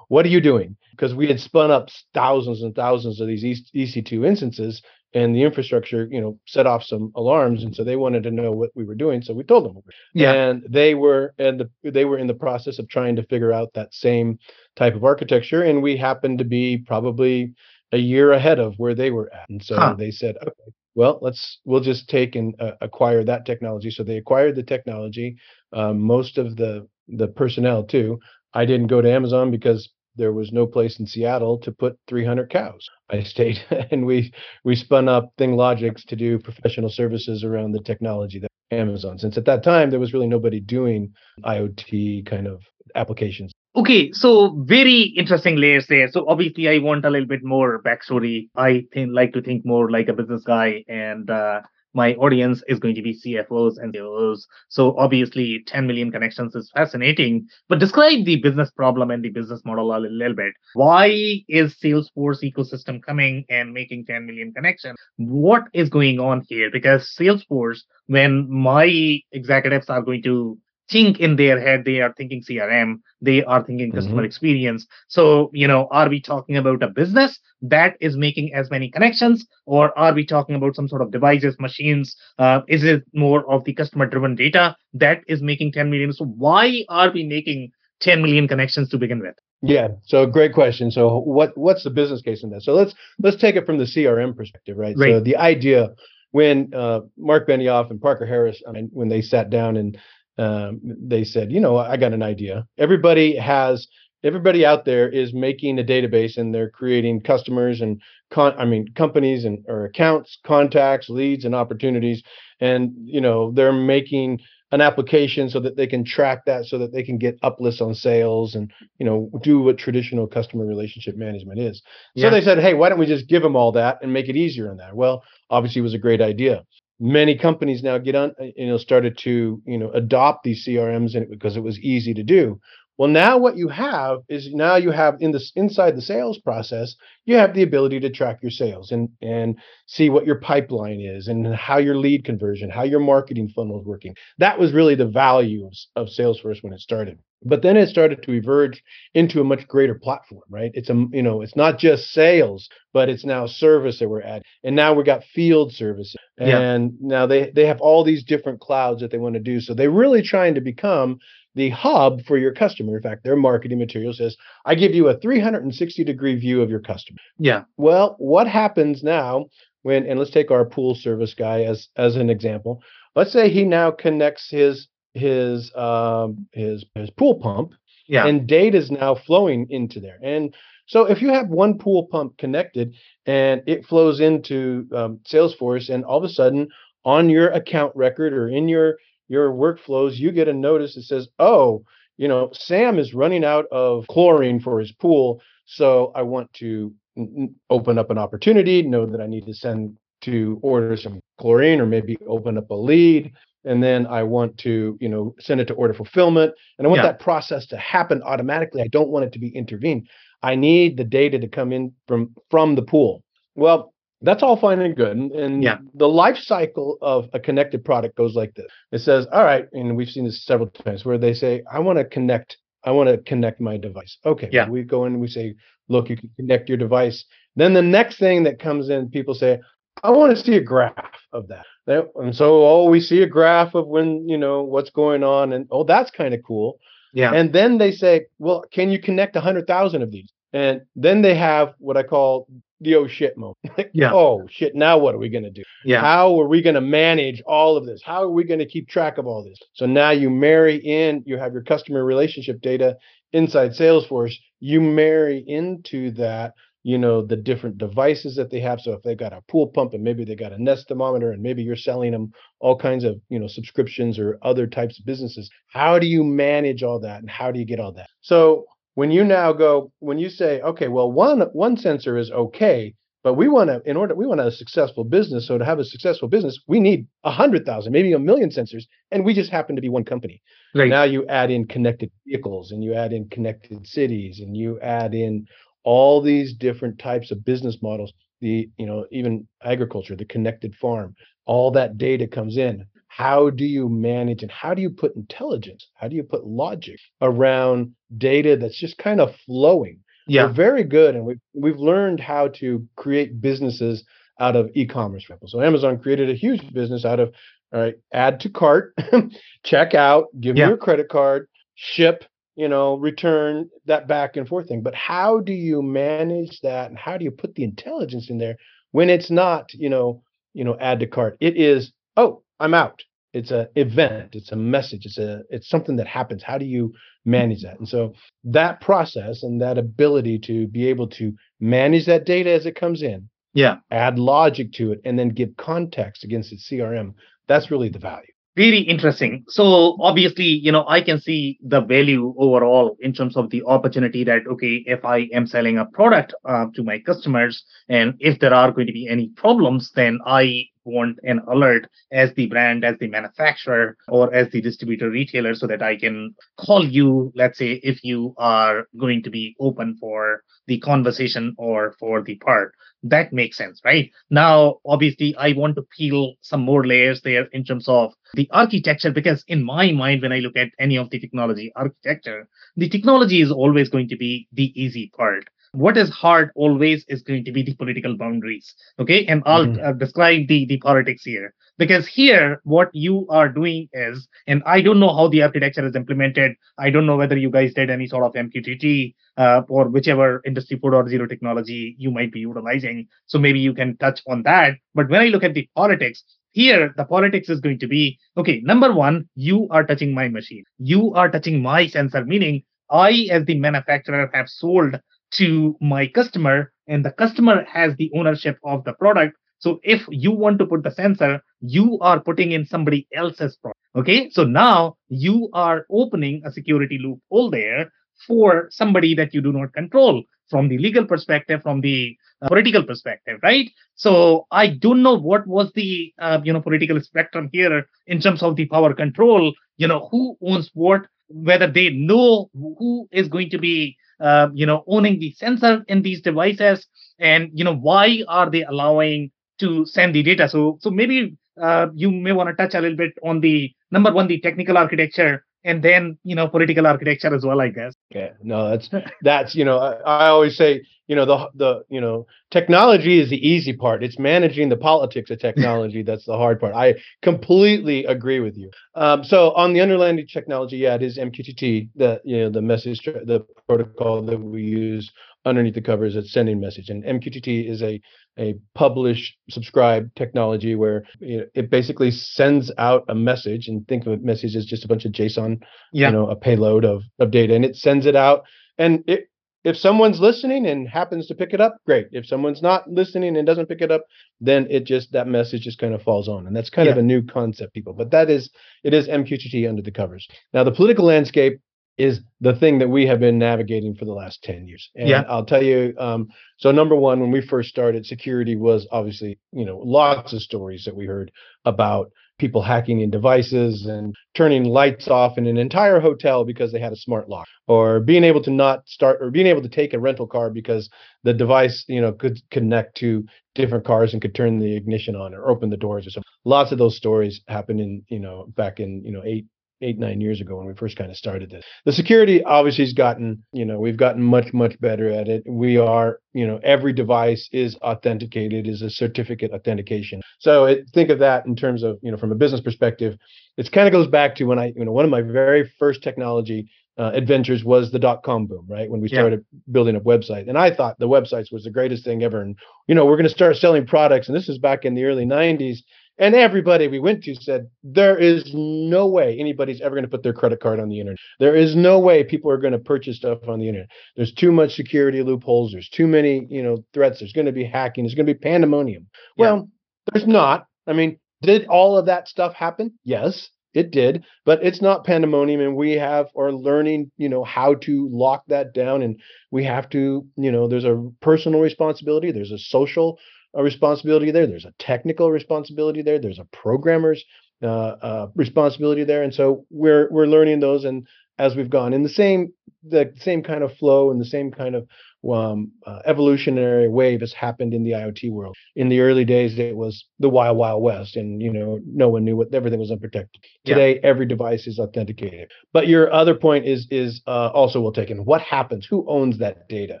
what 0.08 0.26
are 0.26 0.30
you 0.30 0.40
doing?" 0.40 0.76
Because 0.90 1.14
we 1.14 1.26
had 1.26 1.40
spun 1.40 1.70
up 1.70 1.88
thousands 2.12 2.62
and 2.62 2.74
thousands 2.74 3.20
of 3.20 3.26
these 3.26 3.70
EC2 3.74 4.26
instances, 4.26 4.82
and 5.14 5.34
the 5.34 5.42
infrastructure, 5.42 6.06
you 6.10 6.20
know, 6.20 6.38
set 6.46 6.66
off 6.66 6.84
some 6.84 7.10
alarms, 7.16 7.64
and 7.64 7.74
so 7.74 7.82
they 7.82 7.96
wanted 7.96 8.22
to 8.24 8.30
know 8.30 8.52
what 8.52 8.70
we 8.74 8.84
were 8.84 8.94
doing. 8.94 9.22
So 9.22 9.34
we 9.34 9.42
told 9.42 9.64
them. 9.64 9.82
yeah. 10.14 10.32
And 10.32 10.62
they 10.68 10.94
were 10.94 11.34
and 11.38 11.60
the, 11.60 11.90
they 11.90 12.04
were 12.04 12.18
in 12.18 12.26
the 12.26 12.34
process 12.34 12.78
of 12.78 12.88
trying 12.88 13.16
to 13.16 13.26
figure 13.26 13.52
out 13.52 13.72
that 13.74 13.94
same 13.94 14.38
type 14.76 14.94
of 14.94 15.04
architecture, 15.04 15.62
and 15.62 15.82
we 15.82 15.96
happened 15.96 16.38
to 16.38 16.44
be 16.44 16.78
probably 16.78 17.54
a 17.92 17.98
year 17.98 18.32
ahead 18.32 18.58
of 18.58 18.74
where 18.78 18.94
they 18.94 19.10
were 19.10 19.32
at. 19.32 19.48
And 19.48 19.62
so 19.62 19.76
Huh. 19.76 19.94
they 19.98 20.10
said, 20.10 20.36
okay, 20.42 20.72
well, 20.94 21.18
let's 21.22 21.60
we'll 21.64 21.80
just 21.80 22.08
take 22.08 22.34
and 22.36 22.54
uh, 22.60 22.72
acquire 22.80 23.24
that 23.24 23.46
technology. 23.46 23.90
So 23.90 24.02
they 24.02 24.16
acquired 24.18 24.56
the 24.56 24.62
technology, 24.62 25.36
um, 25.72 26.00
most 26.00 26.38
of 26.38 26.56
the 26.56 26.86
the 27.08 27.28
personnel 27.28 27.84
too. 27.84 28.18
I 28.54 28.64
didn't 28.64 28.88
go 28.88 29.00
to 29.00 29.10
Amazon 29.10 29.50
because 29.50 29.88
there 30.16 30.32
was 30.32 30.52
no 30.52 30.66
place 30.66 30.98
in 30.98 31.06
Seattle 31.06 31.58
to 31.58 31.72
put 31.72 31.98
300 32.08 32.50
cows. 32.50 32.88
I 33.10 33.22
stayed 33.34 33.60
and 33.90 34.06
we 34.06 34.32
we 34.64 34.74
spun 34.76 35.08
up 35.08 35.32
ThingLogix 35.38 36.04
to 36.06 36.16
do 36.16 36.38
professional 36.38 36.90
services 36.90 37.44
around 37.44 37.72
the 37.72 37.80
technology 37.82 38.38
that 38.40 38.50
Amazon. 38.72 39.18
Since 39.18 39.36
at 39.38 39.44
that 39.46 39.62
time 39.62 39.90
there 39.90 40.00
was 40.00 40.12
really 40.12 40.26
nobody 40.28 40.60
doing 40.60 41.12
IoT 41.44 42.26
kind 42.26 42.46
of 42.46 42.62
applications. 42.94 43.52
Okay, 43.76 44.10
so 44.10 44.56
very 44.64 45.02
interesting 45.16 45.56
layers 45.56 45.86
there. 45.86 46.08
So 46.10 46.24
obviously, 46.28 46.68
I 46.68 46.78
want 46.78 47.04
a 47.04 47.10
little 47.10 47.28
bit 47.28 47.44
more 47.44 47.80
backstory. 47.82 48.48
I 48.56 48.84
think 48.92 49.10
like 49.12 49.32
to 49.34 49.42
think 49.42 49.64
more 49.64 49.90
like 49.90 50.08
a 50.08 50.12
business 50.12 50.42
guy, 50.42 50.84
and 50.88 51.30
uh, 51.30 51.60
my 51.94 52.14
audience 52.14 52.64
is 52.66 52.80
going 52.80 52.96
to 52.96 53.02
be 53.02 53.14
CFOs 53.14 53.74
and 53.78 53.94
CEOs. 53.94 54.48
So 54.70 54.96
obviously, 54.98 55.62
10 55.68 55.86
million 55.86 56.10
connections 56.10 56.56
is 56.56 56.68
fascinating. 56.74 57.46
But 57.68 57.78
describe 57.78 58.24
the 58.24 58.40
business 58.42 58.72
problem 58.72 59.10
and 59.12 59.24
the 59.24 59.30
business 59.30 59.62
model 59.64 59.96
a 59.96 59.98
little 59.98 60.34
bit. 60.34 60.52
Why 60.74 61.44
is 61.48 61.76
Salesforce 61.76 62.42
ecosystem 62.42 63.00
coming 63.00 63.44
and 63.48 63.72
making 63.72 64.06
10 64.06 64.26
million 64.26 64.52
connections? 64.52 64.98
What 65.16 65.64
is 65.72 65.88
going 65.88 66.18
on 66.18 66.44
here? 66.48 66.70
Because 66.72 67.14
Salesforce, 67.16 67.82
when 68.06 68.50
my 68.50 69.20
executives 69.30 69.88
are 69.88 70.02
going 70.02 70.24
to 70.24 70.58
think 70.90 71.20
in 71.20 71.36
their 71.36 71.60
head 71.60 71.84
they 71.84 72.00
are 72.00 72.12
thinking 72.16 72.42
crm 72.42 72.96
they 73.20 73.42
are 73.44 73.62
thinking 73.64 73.92
customer 73.92 74.22
Mhm. 74.22 74.26
experience 74.26 74.86
so 75.08 75.50
you 75.52 75.66
know 75.66 75.86
are 75.90 76.08
we 76.08 76.20
talking 76.20 76.56
about 76.56 76.82
a 76.82 76.88
business 76.88 77.38
that 77.62 77.96
is 78.00 78.16
making 78.16 78.52
as 78.54 78.70
many 78.70 78.90
connections 78.90 79.46
or 79.66 79.96
are 79.98 80.12
we 80.14 80.24
talking 80.24 80.54
about 80.54 80.74
some 80.74 80.88
sort 80.88 81.02
of 81.02 81.10
devices 81.10 81.56
machines 81.58 82.16
uh, 82.38 82.60
is 82.68 82.84
it 82.84 83.02
more 83.14 83.42
of 83.52 83.64
the 83.64 83.74
customer 83.74 84.06
driven 84.06 84.34
data 84.34 84.74
that 84.94 85.20
is 85.28 85.42
making 85.42 85.72
10 85.72 85.90
million 85.90 86.12
so 86.12 86.24
why 86.24 86.84
are 86.88 87.10
we 87.12 87.24
making 87.24 87.70
10 88.00 88.22
million 88.22 88.48
connections 88.48 88.88
to 88.88 88.98
begin 88.98 89.20
with 89.20 89.36
Yeah, 89.62 89.88
so 90.12 90.26
great 90.26 90.54
question. 90.54 90.90
So 90.90 91.18
what 91.18 91.50
what's 91.64 91.84
the 91.84 91.90
business 91.90 92.22
case 92.22 92.42
in 92.42 92.50
that? 92.50 92.62
So 92.62 92.72
let's 92.72 92.94
let's 93.24 93.36
take 93.36 93.56
it 93.56 93.66
from 93.66 93.76
the 93.76 93.84
CRM 93.84 94.34
perspective, 94.34 94.76
right? 94.78 94.96
right. 94.96 95.10
So 95.16 95.20
the 95.20 95.36
idea 95.36 95.90
when 96.32 96.72
uh, 96.72 97.00
Mark 97.18 97.46
Benioff 97.48 97.90
and 97.90 98.00
Parker 98.00 98.24
Harris, 98.24 98.62
I 98.66 98.72
mean, 98.72 98.88
when 98.92 99.08
they 99.08 99.20
sat 99.20 99.50
down 99.50 99.76
and 99.76 99.98
um, 100.40 100.80
they 100.82 101.24
said, 101.24 101.52
you 101.52 101.60
know, 101.60 101.76
I 101.76 101.96
got 101.96 102.12
an 102.12 102.22
idea. 102.22 102.66
Everybody 102.78 103.36
has 103.36 103.86
everybody 104.22 104.66
out 104.66 104.84
there 104.84 105.08
is 105.08 105.32
making 105.32 105.78
a 105.78 105.84
database 105.84 106.36
and 106.36 106.54
they're 106.54 106.70
creating 106.70 107.20
customers 107.20 107.80
and 107.80 108.00
con 108.30 108.54
I 108.58 108.64
mean 108.64 108.86
companies 108.94 109.44
and 109.44 109.64
or 109.68 109.84
accounts, 109.84 110.38
contacts, 110.44 111.08
leads 111.08 111.44
and 111.44 111.54
opportunities. 111.54 112.22
And 112.60 112.92
you 113.04 113.20
know, 113.20 113.52
they're 113.52 113.72
making 113.72 114.40
an 114.72 114.80
application 114.80 115.50
so 115.50 115.58
that 115.60 115.76
they 115.76 115.86
can 115.86 116.04
track 116.04 116.44
that 116.46 116.64
so 116.64 116.78
that 116.78 116.92
they 116.92 117.02
can 117.02 117.18
get 117.18 117.38
uplifts 117.42 117.80
on 117.80 117.94
sales 117.94 118.54
and 118.54 118.70
you 118.98 119.06
know 119.06 119.30
do 119.42 119.60
what 119.60 119.78
traditional 119.78 120.26
customer 120.26 120.64
relationship 120.64 121.16
management 121.16 121.58
is. 121.58 121.82
Yeah. 122.14 122.28
so 122.28 122.30
they 122.30 122.42
said 122.42 122.58
hey 122.58 122.74
why 122.74 122.88
don't 122.88 122.98
we 122.98 123.06
just 123.06 123.28
give 123.28 123.42
them 123.42 123.56
all 123.56 123.72
that 123.72 123.98
and 124.02 124.12
make 124.12 124.28
it 124.28 124.36
easier 124.36 124.70
on 124.70 124.76
that? 124.78 124.94
Well 124.94 125.22
obviously 125.50 125.80
it 125.80 125.82
was 125.82 125.94
a 125.94 125.98
great 125.98 126.20
idea 126.20 126.64
many 127.00 127.36
companies 127.36 127.82
now 127.82 127.98
get 127.98 128.14
on 128.14 128.32
you 128.56 128.66
know 128.66 128.76
started 128.76 129.16
to 129.18 129.60
you 129.66 129.78
know 129.78 129.90
adopt 129.92 130.44
these 130.44 130.66
crms 130.66 131.12
because 131.30 131.56
it 131.56 131.62
was 131.62 131.78
easy 131.80 132.14
to 132.14 132.22
do. 132.22 132.60
Well 132.98 133.08
now 133.08 133.38
what 133.38 133.56
you 133.56 133.68
have 133.68 134.18
is 134.28 134.52
now 134.52 134.76
you 134.76 134.90
have 134.90 135.16
in 135.20 135.32
this 135.32 135.50
inside 135.56 135.96
the 135.96 136.02
sales 136.02 136.38
process 136.38 136.94
you 137.24 137.36
have 137.36 137.54
the 137.54 137.62
ability 137.62 138.00
to 138.00 138.10
track 138.10 138.40
your 138.42 138.50
sales 138.50 138.92
and 138.92 139.08
and 139.22 139.58
see 139.86 140.10
what 140.10 140.26
your 140.26 140.40
pipeline 140.40 141.00
is 141.00 141.26
and 141.26 141.54
how 141.54 141.78
your 141.78 141.96
lead 141.96 142.24
conversion 142.24 142.68
how 142.68 142.82
your 142.82 143.00
marketing 143.00 143.48
funnel 143.48 143.80
is 143.80 143.86
working. 143.86 144.14
That 144.38 144.58
was 144.58 144.72
really 144.72 144.94
the 144.94 145.06
value 145.08 145.66
of, 145.66 145.72
of 145.96 146.08
salesforce 146.08 146.62
when 146.62 146.74
it 146.74 146.80
started 146.80 147.18
but 147.42 147.62
then 147.62 147.76
it 147.76 147.88
started 147.88 148.22
to 148.22 148.32
emerge 148.32 148.82
into 149.14 149.40
a 149.40 149.44
much 149.44 149.66
greater 149.66 149.94
platform 149.94 150.42
right 150.50 150.70
it's 150.74 150.90
a 150.90 151.06
you 151.12 151.22
know 151.22 151.40
it's 151.42 151.56
not 151.56 151.78
just 151.78 152.10
sales 152.12 152.68
but 152.92 153.08
it's 153.08 153.24
now 153.24 153.46
service 153.46 153.98
that 153.98 154.08
we're 154.08 154.20
at 154.22 154.42
and 154.62 154.76
now 154.76 154.92
we 154.92 155.02
got 155.02 155.24
field 155.24 155.72
services 155.72 156.16
Yeah. 156.38 156.58
and 156.60 156.92
now 157.00 157.26
they 157.26 157.50
they 157.50 157.66
have 157.66 157.80
all 157.80 158.04
these 158.04 158.24
different 158.24 158.60
clouds 158.60 159.00
that 159.00 159.10
they 159.10 159.18
want 159.18 159.34
to 159.34 159.40
do 159.40 159.60
so 159.60 159.74
they're 159.74 159.90
really 159.90 160.22
trying 160.22 160.54
to 160.54 160.60
become 160.60 161.18
the 161.56 161.70
hub 161.70 162.22
for 162.26 162.38
your 162.38 162.52
customer 162.54 162.96
in 162.96 163.02
fact 163.02 163.24
their 163.24 163.36
marketing 163.36 163.78
material 163.78 164.12
says 164.12 164.36
i 164.64 164.74
give 164.74 164.94
you 164.94 165.08
a 165.08 165.18
360 165.18 166.04
degree 166.04 166.36
view 166.38 166.62
of 166.62 166.70
your 166.70 166.80
customer 166.80 167.18
yeah 167.38 167.62
well, 167.76 168.14
what 168.18 168.46
happens 168.46 169.02
now 169.02 169.46
when 169.82 170.06
and 170.06 170.18
let's 170.18 170.30
take 170.30 170.50
our 170.50 170.64
pool 170.64 170.94
service 170.94 171.34
guy 171.34 171.62
as 171.62 171.88
as 171.96 172.16
an 172.16 172.30
example. 172.30 172.82
Let's 173.16 173.32
say 173.32 173.48
he 173.48 173.64
now 173.64 173.90
connects 173.90 174.50
his 174.50 174.88
his 175.14 175.74
um 175.74 176.46
his 176.52 176.84
his 176.94 177.10
pool 177.10 177.34
pump 177.36 177.72
yeah 178.06 178.26
and 178.26 178.46
data 178.46 178.78
is 178.78 178.90
now 178.90 179.14
flowing 179.14 179.66
into 179.70 180.00
there. 180.00 180.18
And 180.22 180.54
so 180.86 181.04
if 181.04 181.22
you 181.22 181.28
have 181.28 181.48
one 181.48 181.78
pool 181.78 182.06
pump 182.06 182.36
connected 182.36 182.94
and 183.26 183.62
it 183.66 183.86
flows 183.86 184.20
into 184.20 184.88
um, 184.94 185.20
Salesforce 185.24 185.88
and 185.88 186.04
all 186.04 186.18
of 186.18 186.24
a 186.24 186.28
sudden 186.28 186.68
on 187.04 187.30
your 187.30 187.48
account 187.50 187.94
record 187.94 188.32
or 188.32 188.48
in 188.48 188.68
your 188.68 188.98
your 189.28 189.50
workflows 189.52 190.16
you 190.16 190.32
get 190.32 190.48
a 190.48 190.52
notice 190.52 190.96
that 190.96 191.02
says, 191.02 191.28
"Oh, 191.38 191.84
you 192.18 192.28
know, 192.28 192.50
Sam 192.52 192.98
is 192.98 193.14
running 193.14 193.44
out 193.44 193.66
of 193.72 194.06
chlorine 194.08 194.60
for 194.60 194.80
his 194.80 194.92
pool, 194.92 195.40
so 195.64 196.12
I 196.14 196.22
want 196.22 196.52
to 196.54 196.92
n- 197.16 197.54
open 197.70 197.96
up 197.96 198.10
an 198.10 198.18
opportunity, 198.18 198.82
know 198.82 199.06
that 199.06 199.20
I 199.20 199.26
need 199.26 199.46
to 199.46 199.54
send 199.54 199.96
to 200.22 200.58
order 200.62 200.96
some 200.96 201.20
chlorine 201.38 201.80
or 201.80 201.86
maybe 201.86 202.18
open 202.26 202.58
up 202.58 202.68
a 202.70 202.74
lead 202.74 203.32
and 203.64 203.82
then 203.82 204.06
I 204.06 204.22
want 204.22 204.56
to, 204.58 204.96
you 205.00 205.08
know, 205.08 205.34
send 205.38 205.60
it 205.60 205.66
to 205.66 205.74
order 205.74 205.94
fulfillment 205.94 206.52
and 206.78 206.86
I 206.86 206.90
want 206.90 207.00
Yeah. 207.00 207.08
that 207.08 207.20
process 207.20 207.66
to 207.66 207.76
happen 207.76 208.22
automatically. 208.22 208.82
I 208.82 208.88
don't 208.88 209.10
want 209.10 209.24
it 209.26 209.32
to 209.32 209.38
be 209.38 209.48
intervened. 209.48 210.08
I 210.42 210.54
need 210.54 210.96
the 210.96 211.04
data 211.04 211.38
to 211.38 211.48
come 211.48 211.72
in 211.72 211.92
from 212.08 212.34
from 212.50 212.74
the 212.74 212.82
pool. 212.82 213.22
Well, 213.54 213.92
that's 214.22 214.42
all 214.42 214.56
fine 214.56 214.80
and 214.80 214.96
good. 214.96 215.16
And, 215.16 215.32
and 215.32 215.62
Yeah. 215.62 215.78
the 215.94 216.08
life 216.08 216.36
cycle 216.38 216.98
of 217.02 217.28
a 217.32 217.40
connected 217.40 217.84
product 217.84 218.16
goes 218.16 218.34
like 218.34 218.54
this. 218.54 218.70
It 218.92 219.00
says, 219.00 219.26
all 219.32 219.44
right, 219.44 219.66
and 219.72 219.96
we've 219.96 220.08
seen 220.08 220.24
this 220.24 220.44
several 220.44 220.68
times 220.68 221.04
where 221.04 221.18
they 221.18 221.32
say, 221.34 221.62
I 221.70 221.78
want 221.80 221.98
to 221.98 222.04
connect, 222.04 222.58
I 222.84 222.90
want 222.92 223.08
to 223.08 223.18
connect 223.18 223.60
my 223.60 223.76
device. 223.76 224.18
Okay. 224.24 224.48
Yeah. 224.52 224.68
We 224.68 224.82
go 224.82 225.04
in 225.06 225.12
and 225.14 225.20
we 225.20 225.28
say, 225.28 225.54
look, 225.88 226.08
you 226.10 226.16
can 226.16 226.30
connect 226.36 226.68
your 226.68 226.78
device. 226.78 227.24
Then 227.56 227.74
the 227.74 227.82
next 227.82 228.18
thing 228.18 228.44
that 228.44 228.58
comes 228.58 228.88
in, 228.90 229.10
people 229.10 229.34
say, 229.34 229.58
I 230.02 230.10
want 230.10 230.36
to 230.36 230.42
see 230.42 230.56
a 230.56 230.62
graph 230.62 230.94
of 231.32 231.48
that. 231.48 231.66
And 231.86 232.34
so, 232.34 232.64
oh, 232.64 232.88
we 232.88 233.00
see 233.00 233.22
a 233.22 233.26
graph 233.26 233.74
of 233.74 233.86
when, 233.88 234.28
you 234.28 234.38
know, 234.38 234.62
what's 234.62 234.90
going 234.90 235.24
on. 235.24 235.52
And 235.52 235.66
oh, 235.70 235.84
that's 235.84 236.10
kind 236.10 236.34
of 236.34 236.40
cool. 236.46 236.78
Yeah. 237.12 237.32
And 237.34 237.52
then 237.52 237.78
they 237.78 237.90
say, 237.92 238.26
well, 238.38 238.64
can 238.72 238.90
you 238.90 239.00
connect 239.00 239.34
100,000 239.34 240.02
of 240.02 240.10
these? 240.12 240.32
And 240.52 240.82
then 240.94 241.22
they 241.22 241.34
have 241.34 241.74
what 241.78 241.96
I 241.96 242.02
call 242.04 242.46
the 242.80 242.94
oh 242.94 243.06
shit 243.08 243.36
moment. 243.36 243.58
Like, 243.76 243.90
Yeah. 243.92 244.12
Oh 244.12 244.46
shit, 244.48 244.74
now 244.74 244.98
what 244.98 245.14
are 245.14 245.18
we 245.18 245.28
going 245.28 245.44
to 245.44 245.50
do? 245.50 245.62
yeah. 245.84 246.00
How 246.00 246.40
are 246.40 246.48
we 246.48 246.62
going 246.62 246.74
to 246.76 246.80
manage 246.80 247.42
all 247.46 247.76
of 247.76 247.86
this? 247.86 248.00
How 248.04 248.22
are 248.22 248.30
we 248.30 248.44
going 248.44 248.60
to 248.60 248.66
keep 248.66 248.88
track 248.88 249.18
of 249.18 249.26
all 249.26 249.44
this? 249.44 249.58
So 249.74 249.86
now 249.86 250.10
you 250.10 250.30
marry 250.30 250.76
in, 250.76 251.22
you 251.26 251.38
have 251.38 251.52
your 251.52 251.62
customer 251.62 252.04
relationship 252.04 252.60
data 252.60 252.96
inside 253.32 253.72
Salesforce. 253.72 254.34
You 254.60 254.80
marry 254.80 255.44
into 255.46 256.10
that, 256.12 256.54
you 256.82 256.96
know, 256.96 257.24
the 257.24 257.36
different 257.36 257.78
devices 257.78 258.36
that 258.36 258.50
they 258.50 258.60
have. 258.60 258.80
So 258.80 258.92
if 258.92 259.02
they 259.02 259.14
got 259.14 259.32
a 259.32 259.42
pool 259.48 259.68
pump 259.68 259.92
and 259.92 260.02
maybe 260.02 260.24
they 260.24 260.34
got 260.34 260.52
a 260.52 260.62
Nest 260.62 260.88
thermometer 260.88 261.32
and 261.32 261.42
maybe 261.42 261.62
you're 261.62 261.76
selling 261.76 262.12
them 262.12 262.32
all 262.58 262.76
kinds 262.76 263.04
of, 263.04 263.20
you 263.28 263.38
know, 263.38 263.48
subscriptions 263.48 264.18
or 264.18 264.38
other 264.42 264.66
types 264.66 264.98
of 264.98 265.04
businesses, 265.04 265.50
how 265.68 265.98
do 265.98 266.06
you 266.06 266.24
manage 266.24 266.82
all 266.82 266.98
that 267.00 267.20
and 267.20 267.30
how 267.30 267.50
do 267.50 267.58
you 267.58 267.66
get 267.66 267.80
all 267.80 267.92
that? 267.92 268.08
So 268.22 268.64
when 268.94 269.10
you 269.10 269.24
now 269.24 269.52
go, 269.52 269.92
when 269.98 270.18
you 270.18 270.30
say, 270.30 270.60
okay, 270.62 270.88
well, 270.88 271.10
one 271.12 271.40
one 271.52 271.76
sensor 271.76 272.16
is 272.16 272.30
okay, 272.30 272.94
but 273.22 273.34
we 273.34 273.48
want 273.48 273.68
to, 273.68 273.82
in 273.84 273.96
order, 273.98 274.14
we 274.14 274.26
want 274.26 274.40
a 274.40 274.50
successful 274.50 275.04
business. 275.04 275.46
So 275.46 275.58
to 275.58 275.64
have 275.64 275.78
a 275.78 275.84
successful 275.84 276.28
business, 276.28 276.58
we 276.66 276.80
need 276.80 277.06
a 277.22 277.30
hundred 277.30 277.66
thousand, 277.66 277.92
maybe 277.92 278.12
a 278.14 278.18
million 278.18 278.50
sensors, 278.50 278.84
and 279.10 279.24
we 279.24 279.34
just 279.34 279.50
happen 279.50 279.76
to 279.76 279.82
be 279.82 279.90
one 279.90 280.04
company. 280.04 280.40
Right. 280.74 280.88
Now 280.88 281.02
you 281.02 281.26
add 281.26 281.50
in 281.50 281.66
connected 281.66 282.10
vehicles, 282.26 282.72
and 282.72 282.82
you 282.82 282.94
add 282.94 283.12
in 283.12 283.28
connected 283.28 283.86
cities, 283.86 284.40
and 284.40 284.56
you 284.56 284.80
add 284.80 285.12
in 285.14 285.46
all 285.84 286.20
these 286.22 286.52
different 286.54 286.98
types 286.98 287.30
of 287.30 287.44
business 287.44 287.78
models. 287.82 288.12
The 288.40 288.70
you 288.78 288.86
know 288.86 289.06
even 289.10 289.46
agriculture, 289.62 290.16
the 290.16 290.24
connected 290.24 290.74
farm, 290.74 291.14
all 291.46 291.70
that 291.72 291.98
data 291.98 292.26
comes 292.26 292.56
in. 292.56 292.86
How 293.08 293.50
do 293.50 293.64
you 293.64 293.88
manage 293.88 294.42
and 294.42 294.50
how 294.50 294.72
do 294.72 294.80
you 294.80 294.88
put 294.90 295.14
intelligence? 295.16 295.88
How 295.94 296.08
do 296.08 296.16
you 296.16 296.22
put 296.22 296.46
logic 296.46 296.98
around 297.20 297.92
data 298.16 298.56
that's 298.56 298.78
just 298.78 298.96
kind 298.98 299.20
of 299.20 299.34
flowing? 299.46 299.98
yeah. 300.26 300.46
We're 300.46 300.52
very 300.52 300.84
good, 300.84 301.16
and 301.16 301.24
we've 301.26 301.40
we've 301.54 301.78
learned 301.78 302.20
how 302.20 302.48
to 302.60 302.86
create 302.96 303.40
businesses 303.40 304.04
out 304.38 304.56
of 304.56 304.70
e-commerce. 304.74 305.24
for 305.24 305.34
example. 305.34 305.48
So 305.48 305.60
Amazon 305.60 305.98
created 305.98 306.30
a 306.30 306.34
huge 306.34 306.62
business 306.72 307.04
out 307.04 307.20
of 307.20 307.34
all 307.72 307.80
right, 307.80 307.94
add 308.12 308.40
to 308.40 308.48
cart, 308.48 308.94
check 309.64 309.94
out, 309.94 310.26
give 310.40 310.56
Yeah. 310.56 310.64
me 310.64 310.68
your 310.70 310.78
credit 310.78 311.08
card, 311.08 311.46
ship, 311.74 312.24
you 312.60 312.68
know, 312.68 312.96
return 312.98 313.68
that 313.86 314.06
back 314.06 314.36
and 314.36 314.46
forth 314.46 314.68
thing. 314.68 314.82
But 314.82 314.94
how 314.94 315.40
do 315.40 315.52
you 315.52 315.82
manage 315.82 316.60
that, 316.62 316.90
and 316.90 316.98
how 316.98 317.16
do 317.16 317.24
you 317.24 317.30
put 317.30 317.54
the 317.54 317.64
intelligence 317.64 318.28
in 318.30 318.38
there 318.38 318.56
when 318.92 319.08
it's 319.08 319.30
not, 319.30 319.72
you 319.72 319.88
know, 319.88 320.22
you 320.52 320.64
know, 320.64 320.76
add 320.78 321.00
to 321.00 321.06
cart? 321.06 321.36
It 321.40 321.56
is, 321.56 321.92
oh, 322.16 322.42
I'm 322.58 322.74
out. 322.74 323.02
It's 323.32 323.50
an 323.50 323.68
event. 323.76 324.34
It's 324.34 324.52
a 324.52 324.56
message. 324.56 325.06
It's 325.06 325.18
a 325.18 325.42
it's 325.50 325.68
something 325.68 325.96
that 325.96 326.06
happens. 326.18 326.42
How 326.42 326.58
do 326.58 326.64
you 326.66 326.92
manage 327.24 327.62
that? 327.62 327.78
And 327.78 327.88
so 327.88 328.12
that 328.44 328.80
process 328.80 329.42
and 329.44 329.60
that 329.62 329.78
ability 329.78 330.40
to 330.40 330.66
be 330.66 330.88
able 330.88 331.08
to 331.20 331.32
manage 331.60 332.06
that 332.06 332.26
data 332.26 332.50
as 332.50 332.66
it 332.66 332.74
comes 332.82 333.02
in, 333.02 333.28
Yeah. 333.54 333.76
add 333.90 334.18
logic 334.18 334.72
to 334.74 334.92
it, 334.92 335.00
and 335.06 335.18
then 335.18 335.28
give 335.30 335.56
context 335.56 336.24
against 336.24 336.52
its 336.52 336.68
CRM. 336.68 337.14
That's 337.46 337.70
really 337.70 337.88
the 337.88 337.98
value. 338.00 338.29
Very 338.56 338.80
interesting. 338.80 339.44
So 339.48 339.96
obviously, 340.00 340.44
you 340.44 340.72
know, 340.72 340.84
I 340.88 341.02
can 341.02 341.20
see 341.20 341.58
the 341.62 341.80
value 341.80 342.34
overall 342.36 342.96
in 343.00 343.12
terms 343.12 343.36
of 343.36 343.48
the 343.50 343.62
opportunity 343.64 344.24
that 344.24 344.42
okay, 344.50 344.82
if 344.86 345.04
I 345.04 345.28
am 345.32 345.46
selling 345.46 345.78
a 345.78 345.86
product 345.86 346.34
uh, 346.44 346.66
to 346.74 346.82
my 346.82 346.98
customers, 346.98 347.64
and 347.88 348.14
if 348.18 348.40
there 348.40 348.52
are 348.52 348.72
going 348.72 348.88
to 348.88 348.92
be 348.92 349.06
any 349.08 349.28
problems, 349.36 349.92
then 349.94 350.18
I 350.26 350.64
want 350.84 351.18
an 351.22 351.40
alert 351.46 351.88
as 352.10 352.34
the 352.34 352.46
brand, 352.46 352.84
as 352.84 352.96
the 352.98 353.06
manufacturer, 353.06 353.96
or 354.08 354.34
as 354.34 354.50
the 354.50 354.60
distributor 354.60 355.10
retailer, 355.10 355.54
so 355.54 355.68
that 355.68 355.82
I 355.82 355.96
can 355.96 356.34
call 356.58 356.84
you. 356.84 357.32
Let's 357.36 357.56
say 357.56 357.80
if 357.84 358.02
you 358.02 358.34
are 358.36 358.88
going 358.98 359.22
to 359.22 359.30
be 359.30 359.54
open 359.60 359.96
for 360.00 360.42
the 360.66 360.80
conversation 360.80 361.54
or 361.56 361.94
for 362.00 362.22
the 362.22 362.34
part. 362.36 362.74
That 363.02 363.32
makes 363.32 363.56
sense, 363.56 363.80
right? 363.84 364.10
Now, 364.30 364.80
obviously, 364.84 365.34
I 365.36 365.52
want 365.52 365.74
to 365.76 365.82
peel 365.96 366.34
some 366.42 366.60
more 366.60 366.86
layers 366.86 367.22
there 367.22 367.44
in 367.52 367.64
terms 367.64 367.88
of 367.88 368.12
the 368.34 368.48
architecture, 368.52 369.10
because 369.10 369.42
in 369.48 369.62
my 369.64 369.90
mind, 369.92 370.20
when 370.22 370.32
I 370.32 370.40
look 370.40 370.56
at 370.56 370.70
any 370.78 370.96
of 370.98 371.08
the 371.10 371.18
technology 371.18 371.72
architecture, 371.76 372.48
the 372.76 372.88
technology 372.88 373.40
is 373.40 373.50
always 373.50 373.88
going 373.88 374.08
to 374.08 374.16
be 374.16 374.48
the 374.52 374.72
easy 374.80 375.10
part. 375.16 375.44
What 375.72 375.96
is 375.96 376.10
hard 376.10 376.50
always 376.54 377.04
is 377.08 377.22
going 377.22 377.44
to 377.44 377.52
be 377.52 377.62
the 377.62 377.74
political 377.74 378.16
boundaries. 378.16 378.74
Okay. 378.98 379.24
And 379.26 379.42
I'll 379.46 379.66
Mhm. 379.66 379.82
uh, 379.82 379.92
describe 379.92 380.48
the, 380.48 380.66
the 380.66 380.78
politics 380.78 381.22
here. 381.24 381.54
Because 381.80 382.06
here, 382.06 382.60
what 382.64 382.90
you 382.92 383.26
are 383.30 383.48
doing 383.48 383.88
is, 383.94 384.28
and 384.46 384.62
I 384.66 384.82
don't 384.82 385.00
know 385.00 385.16
how 385.16 385.28
the 385.28 385.42
architecture 385.42 385.86
is 385.86 385.96
implemented. 385.96 386.52
I 386.76 386.90
don't 386.90 387.06
know 387.06 387.16
whether 387.16 387.38
you 387.38 387.50
guys 387.50 387.72
did 387.72 387.88
any 387.88 388.06
sort 388.06 388.22
of 388.22 388.34
MQTT 388.34 389.14
uh, 389.38 389.62
or 389.66 389.88
whichever 389.88 390.42
industry 390.44 390.78
4.0 390.78 391.26
technology 391.30 391.96
you 391.98 392.10
might 392.10 392.32
be 392.32 392.40
utilizing. 392.40 393.08
So 393.24 393.38
maybe 393.38 393.60
you 393.60 393.72
can 393.72 393.96
touch 393.96 394.20
on 394.28 394.42
that. 394.42 394.74
But 394.94 395.08
when 395.08 395.22
I 395.22 395.28
look 395.28 395.42
at 395.42 395.54
the 395.54 395.70
politics, 395.74 396.22
here 396.50 396.92
the 396.98 397.06
politics 397.06 397.48
is 397.48 397.60
going 397.60 397.78
to 397.78 397.86
be 397.86 398.18
okay, 398.36 398.60
number 398.62 398.92
one, 398.92 399.30
you 399.34 399.66
are 399.70 399.86
touching 399.86 400.12
my 400.12 400.28
machine. 400.28 400.64
You 400.76 401.14
are 401.14 401.30
touching 401.30 401.62
my 401.62 401.86
sensor, 401.86 402.26
meaning 402.26 402.62
I, 402.90 403.26
as 403.30 403.46
the 403.46 403.58
manufacturer, 403.58 404.30
have 404.34 404.50
sold 404.50 405.00
to 405.36 405.76
my 405.80 406.08
customer, 406.08 406.72
and 406.86 407.02
the 407.02 407.12
customer 407.12 407.64
has 407.64 407.96
the 407.96 408.10
ownership 408.14 408.58
of 408.64 408.84
the 408.84 408.92
product. 408.92 409.38
So 409.60 409.78
if 409.82 410.04
you 410.10 410.32
want 410.32 410.58
to 410.58 410.66
put 410.66 410.82
the 410.82 410.90
sensor, 410.90 411.42
you 411.60 411.98
are 412.00 412.20
putting 412.20 412.52
in 412.52 412.66
somebody 412.66 413.06
else's 413.14 413.56
product. 413.56 413.78
Okay. 413.96 414.30
So 414.30 414.44
now 414.44 414.96
you 415.08 415.48
are 415.52 415.86
opening 415.90 416.42
a 416.44 416.50
security 416.50 416.98
loophole 416.98 417.50
there 417.50 417.92
for 418.26 418.68
somebody 418.70 419.14
that 419.14 419.34
you 419.34 419.40
do 419.40 419.52
not 419.52 419.72
control 419.72 420.22
from 420.48 420.68
the 420.68 420.78
legal 420.78 421.06
perspective, 421.06 421.62
from 421.62 421.80
the 421.80 422.16
uh, 422.42 422.48
political 422.48 422.82
perspective, 422.84 423.38
right? 423.42 423.70
So 423.94 424.46
I 424.50 424.68
don't 424.68 425.02
know 425.02 425.14
what 425.14 425.46
was 425.46 425.70
the 425.74 426.12
uh, 426.20 426.40
you 426.42 426.52
know 426.52 426.60
political 426.60 427.00
spectrum 427.00 427.48
here 427.52 427.86
in 428.06 428.20
terms 428.20 428.42
of 428.42 428.56
the 428.56 428.66
power 428.66 428.94
control. 428.94 429.52
You 429.76 429.88
know 429.88 430.08
who 430.10 430.36
owns 430.42 430.70
what, 430.74 431.02
whether 431.28 431.66
they 431.70 431.90
know 431.90 432.50
who 432.54 433.08
is 433.12 433.28
going 433.28 433.50
to 433.50 433.58
be 433.58 433.96
uh, 434.20 434.48
you 434.52 434.66
know 434.66 434.84
owning 434.86 435.20
the 435.20 435.32
sensor 435.32 435.84
in 435.88 436.02
these 436.02 436.20
devices, 436.22 436.86
and 437.18 437.50
you 437.52 437.64
know 437.64 437.76
why 437.76 438.22
are 438.28 438.50
they 438.50 438.62
allowing 438.64 439.30
to 439.60 439.86
send 439.86 440.14
the 440.14 440.22
data. 440.22 440.48
So 440.48 440.78
so 440.80 440.90
maybe 440.90 441.36
uh, 441.60 441.86
you 441.94 442.10
may 442.10 442.32
want 442.32 442.48
to 442.48 442.54
touch 442.54 442.74
a 442.74 442.80
little 442.80 442.96
bit 442.96 443.12
on 443.22 443.40
the 443.40 443.72
number 443.90 444.12
one, 444.12 444.28
the 444.28 444.40
technical 444.40 444.76
architecture, 444.76 445.44
and 445.64 445.82
then 445.82 446.18
you 446.24 446.34
know 446.34 446.48
political 446.48 446.86
architecture 446.86 447.34
as 447.34 447.44
well. 447.44 447.60
I 447.60 447.68
guess. 447.68 447.94
Yeah, 448.10 448.30
no, 448.42 448.70
that's 448.70 448.90
that's 449.22 449.54
you 449.54 449.64
know 449.64 449.78
I, 449.78 450.24
I 450.24 450.28
always 450.28 450.56
say 450.56 450.82
you 451.06 451.16
know 451.16 451.26
the 451.26 451.48
the 451.54 451.84
you 451.88 452.00
know 452.00 452.26
technology 452.50 453.20
is 453.20 453.30
the 453.30 453.48
easy 453.48 453.72
part. 453.72 454.02
It's 454.02 454.18
managing 454.18 454.68
the 454.68 454.76
politics 454.76 455.30
of 455.30 455.38
technology 455.40 456.02
that's 456.02 456.24
the 456.24 456.36
hard 456.36 456.60
part. 456.60 456.74
I 456.74 456.94
completely 457.22 458.04
agree 458.04 458.40
with 458.40 458.56
you. 458.56 458.70
Um, 458.94 459.24
so 459.24 459.52
on 459.52 459.72
the 459.72 459.80
underlying 459.80 460.24
technology, 460.26 460.78
yeah, 460.78 460.94
it 460.94 461.02
is 461.02 461.18
MQTT, 461.18 461.90
the 461.94 462.20
you 462.24 462.38
know 462.38 462.50
the 462.50 462.62
message 462.62 463.00
the 463.04 463.44
protocol 463.68 464.22
that 464.22 464.40
we 464.40 464.62
use 464.62 465.10
underneath 465.44 465.74
the 465.74 465.80
covers 465.80 466.16
it's 466.16 466.32
sending 466.32 466.60
message 466.60 466.88
and 466.90 467.02
mqtt 467.04 467.68
is 467.68 467.82
a 467.82 468.00
a 468.38 468.54
publish 468.74 469.36
subscribe 469.48 470.08
technology 470.14 470.74
where 470.74 471.04
it 471.20 471.70
basically 471.70 472.10
sends 472.10 472.70
out 472.78 473.04
a 473.08 473.14
message 473.14 473.68
and 473.68 473.86
think 473.88 474.06
of 474.06 474.12
a 474.12 474.16
message 474.18 474.54
as 474.54 474.64
just 474.64 474.84
a 474.84 474.88
bunch 474.88 475.04
of 475.04 475.12
json 475.12 475.60
Yeah. 475.92 476.08
you 476.08 476.12
know 476.12 476.28
a 476.28 476.36
payload 476.36 476.84
of 476.84 477.02
of 477.18 477.30
data 477.30 477.54
and 477.54 477.64
it 477.64 477.76
sends 477.76 478.06
it 478.06 478.16
out. 478.16 478.44
And 478.78 479.02
it 479.06 479.26
if 479.62 479.76
someone's 479.76 480.20
listening 480.20 480.64
and 480.66 480.88
happens 480.88 481.26
to 481.26 481.34
pick 481.34 481.52
it 481.52 481.60
up 481.60 481.76
great. 481.84 482.06
If 482.12 482.24
someone's 482.24 482.62
not 482.62 482.88
listening 482.90 483.36
and 483.36 483.46
doesn't 483.46 483.66
pick 483.66 483.82
it 483.82 483.90
up 483.90 484.04
then 484.40 484.66
it 484.70 484.84
just 484.84 485.12
that 485.12 485.26
message 485.26 485.62
just 485.62 485.78
kind 485.78 485.92
of 485.94 486.02
falls 486.02 486.28
on. 486.28 486.46
And 486.46 486.56
that's 486.56 486.70
kind 486.70 486.88
of 486.88 486.96
a 486.98 487.02
new 487.02 487.22
concept 487.22 487.74
people. 487.74 487.92
But 487.92 488.10
that 488.12 488.30
is 488.30 488.50
it 488.84 488.94
is 488.94 489.08
mqtt 489.08 489.68
under 489.68 489.82
the 489.82 489.90
covers. 489.90 490.26
Now 490.54 490.64
the 490.64 490.72
political 490.72 491.04
landscape 491.04 491.60
is 491.98 492.20
the 492.40 492.54
thing 492.54 492.78
that 492.78 492.88
we 492.88 493.06
have 493.06 493.20
been 493.20 493.38
navigating 493.38 493.94
for 493.94 494.04
the 494.04 494.12
last 494.12 494.42
10 494.42 494.66
years 494.66 494.90
and 494.96 495.08
Yeah. 495.08 495.24
i'll 495.28 495.44
tell 495.44 495.62
you 495.62 495.94
um, 495.98 496.28
so 496.58 496.70
number 496.70 496.94
one 496.94 497.20
when 497.20 497.30
we 497.30 497.40
first 497.40 497.68
started 497.68 498.06
security 498.06 498.56
was 498.56 498.86
obviously 498.90 499.38
you 499.52 499.64
know 499.64 499.78
lots 499.78 500.32
of 500.32 500.40
stories 500.42 500.84
that 500.84 500.96
we 500.96 501.06
heard 501.06 501.30
about 501.64 502.10
people 502.38 502.62
hacking 502.62 503.00
in 503.02 503.10
devices 503.10 503.84
and 503.84 504.14
turning 504.34 504.64
lights 504.64 505.08
off 505.08 505.36
in 505.36 505.46
an 505.46 505.58
entire 505.58 506.00
hotel 506.00 506.42
because 506.42 506.72
they 506.72 506.80
had 506.80 506.92
a 506.92 506.96
smart 506.96 507.28
lock 507.28 507.46
or 507.68 508.00
being 508.00 508.24
able 508.24 508.42
to 508.42 508.50
not 508.50 508.88
start 508.88 509.18
or 509.20 509.30
being 509.30 509.46
able 509.46 509.60
to 509.60 509.68
take 509.68 509.92
a 509.92 509.98
rental 509.98 510.26
car 510.26 510.48
because 510.48 510.88
the 511.22 511.34
device 511.34 511.84
you 511.86 512.00
know 512.00 512.12
could 512.12 512.38
connect 512.50 512.96
to 512.96 513.22
different 513.54 513.84
cars 513.84 514.14
and 514.14 514.22
could 514.22 514.34
turn 514.34 514.58
the 514.58 514.74
ignition 514.74 515.14
on 515.14 515.34
or 515.34 515.50
open 515.50 515.68
the 515.68 515.76
doors 515.76 516.06
or 516.06 516.10
something 516.10 516.24
lots 516.46 516.72
of 516.72 516.78
those 516.78 516.96
stories 516.96 517.42
happened 517.46 517.78
in 517.78 518.02
you 518.08 518.18
know 518.18 518.46
back 518.56 518.80
in 518.80 519.04
you 519.04 519.12
know 519.12 519.22
eight 519.22 519.44
eight 519.82 519.98
nine 519.98 520.20
years 520.20 520.40
ago 520.40 520.56
when 520.56 520.66
we 520.66 520.74
first 520.74 520.96
kind 520.96 521.10
of 521.10 521.16
started 521.16 521.50
this 521.50 521.64
the 521.84 521.92
security 521.92 522.42
obviously 522.44 522.84
has 522.84 522.92
gotten 522.92 523.42
you 523.52 523.64
know 523.64 523.78
we've 523.78 523.96
gotten 523.96 524.22
much 524.22 524.52
much 524.52 524.78
better 524.80 525.10
at 525.10 525.28
it 525.28 525.42
we 525.46 525.76
are 525.76 526.20
you 526.32 526.46
know 526.46 526.60
every 526.62 526.92
device 526.92 527.48
is 527.52 527.76
authenticated 527.76 528.66
is 528.66 528.82
a 528.82 528.90
certificate 528.90 529.50
authentication 529.52 530.20
so 530.38 530.64
it, 530.64 530.84
think 530.92 531.10
of 531.10 531.18
that 531.18 531.46
in 531.46 531.56
terms 531.56 531.82
of 531.82 531.98
you 532.02 532.10
know 532.10 532.16
from 532.16 532.32
a 532.32 532.34
business 532.36 532.60
perspective 532.60 533.16
it 533.56 533.70
kind 533.72 533.86
of 533.86 533.92
goes 533.92 534.06
back 534.06 534.34
to 534.34 534.44
when 534.44 534.58
i 534.58 534.72
you 534.76 534.84
know 534.84 534.92
one 534.92 535.04
of 535.04 535.10
my 535.10 535.22
very 535.22 535.70
first 535.78 536.02
technology 536.02 536.68
uh, 536.98 537.12
adventures 537.14 537.64
was 537.64 537.90
the 537.92 537.98
dot 537.98 538.22
com 538.22 538.46
boom, 538.46 538.66
right? 538.68 538.90
When 538.90 539.00
we 539.00 539.08
started 539.08 539.42
yeah. 539.52 539.60
building 539.72 539.96
a 539.96 540.00
website, 540.00 540.48
and 540.48 540.58
I 540.58 540.74
thought 540.74 540.98
the 540.98 541.08
websites 541.08 541.50
was 541.50 541.64
the 541.64 541.70
greatest 541.70 542.04
thing 542.04 542.22
ever. 542.22 542.42
And 542.42 542.56
you 542.88 542.94
know, 542.94 543.06
we're 543.06 543.16
going 543.16 543.28
to 543.28 543.34
start 543.34 543.56
selling 543.56 543.86
products, 543.86 544.28
and 544.28 544.36
this 544.36 544.50
is 544.50 544.58
back 544.58 544.84
in 544.84 544.94
the 544.94 545.04
early 545.04 545.24
'90s. 545.24 545.78
And 546.20 546.34
everybody 546.34 546.86
we 546.86 546.98
went 546.98 547.24
to 547.24 547.34
said, 547.34 547.68
there 547.82 548.16
is 548.16 548.52
no 548.54 549.06
way 549.06 549.38
anybody's 549.38 549.80
ever 549.80 549.94
going 549.94 550.04
to 550.04 550.10
put 550.10 550.22
their 550.22 550.34
credit 550.34 550.60
card 550.60 550.78
on 550.78 550.90
the 550.90 551.00
internet. 551.00 551.18
There 551.38 551.56
is 551.56 551.74
no 551.74 551.98
way 551.98 552.22
people 552.22 552.50
are 552.50 552.58
going 552.58 552.74
to 552.74 552.78
purchase 552.78 553.16
stuff 553.16 553.38
on 553.48 553.58
the 553.58 553.68
internet. 553.68 553.88
There's 554.16 554.34
too 554.34 554.52
much 554.52 554.74
security 554.74 555.22
loopholes. 555.22 555.72
There's 555.72 555.88
too 555.88 556.06
many, 556.06 556.46
you 556.50 556.62
know, 556.62 556.84
threats. 556.92 557.20
There's 557.20 557.32
going 557.32 557.46
to 557.46 557.52
be 557.52 557.64
hacking. 557.64 558.04
There's 558.04 558.14
going 558.14 558.26
to 558.26 558.34
be 558.34 558.38
pandemonium. 558.38 559.06
Yeah. 559.38 559.52
Well, 559.52 559.68
there's 560.12 560.26
not. 560.26 560.66
I 560.86 560.92
mean, 560.92 561.18
did 561.40 561.66
all 561.68 561.96
of 561.96 562.04
that 562.06 562.28
stuff 562.28 562.52
happen? 562.52 562.98
Yes, 563.02 563.48
it 563.72 563.90
did, 563.90 564.24
but 564.44 564.62
it's 564.62 564.82
not 564.82 565.06
pandemonium. 565.06 565.62
And 565.62 565.74
we 565.74 565.92
have 565.92 566.26
are 566.36 566.52
learning, 566.52 567.12
you 567.16 567.30
know, 567.30 567.44
how 567.44 567.76
to 567.76 568.08
lock 568.12 568.42
that 568.48 568.74
down. 568.74 569.00
And 569.00 569.18
we 569.50 569.64
have 569.64 569.88
to, 569.90 570.26
you 570.36 570.52
know, 570.52 570.68
there's 570.68 570.84
a 570.84 571.02
personal 571.22 571.60
responsibility. 571.60 572.30
There's 572.30 572.52
a 572.52 572.58
social 572.58 573.18
a 573.54 573.62
responsibility 573.62 574.30
there. 574.30 574.46
There's 574.46 574.64
a 574.64 574.74
technical 574.78 575.30
responsibility 575.30 576.02
there. 576.02 576.18
There's 576.18 576.38
a 576.38 576.48
programmer's 576.52 577.24
uh, 577.62 577.66
uh, 577.66 578.26
responsibility 578.34 579.04
there, 579.04 579.22
and 579.22 579.34
so 579.34 579.66
we're 579.70 580.08
we're 580.10 580.26
learning 580.26 580.60
those. 580.60 580.84
And 580.84 581.06
as 581.38 581.56
we've 581.56 581.70
gone 581.70 581.92
in 581.92 582.02
the 582.02 582.08
same 582.08 582.52
the 582.82 583.12
same 583.18 583.42
kind 583.42 583.62
of 583.62 583.76
flow 583.76 584.10
and 584.10 584.20
the 584.20 584.24
same 584.24 584.50
kind 584.50 584.74
of 584.74 584.86
um, 585.28 585.72
uh, 585.86 586.00
evolutionary 586.06 586.88
wave 586.88 587.20
has 587.20 587.32
happened 587.32 587.74
in 587.74 587.84
the 587.84 587.90
IoT 587.90 588.30
world. 588.30 588.56
In 588.74 588.88
the 588.88 589.00
early 589.00 589.24
days, 589.24 589.58
it 589.58 589.76
was 589.76 590.06
the 590.18 590.30
wild, 590.30 590.56
wild 590.56 590.82
west, 590.82 591.16
and 591.16 591.42
you 591.42 591.52
know, 591.52 591.78
no 591.86 592.08
one 592.08 592.24
knew 592.24 592.36
what 592.36 592.54
everything 592.54 592.80
was 592.80 592.90
unprotected. 592.90 593.42
Today, 593.64 593.96
yeah. 593.96 594.00
every 594.02 594.26
device 594.26 594.66
is 594.66 594.78
authenticated. 594.78 595.50
But 595.72 595.88
your 595.88 596.10
other 596.12 596.34
point 596.34 596.66
is 596.66 596.86
is 596.90 597.22
uh, 597.26 597.50
also 597.52 597.80
well 597.80 597.92
taken. 597.92 598.24
What 598.24 598.40
happens? 598.40 598.86
Who 598.86 599.04
owns 599.08 599.38
that 599.38 599.68
data? 599.68 600.00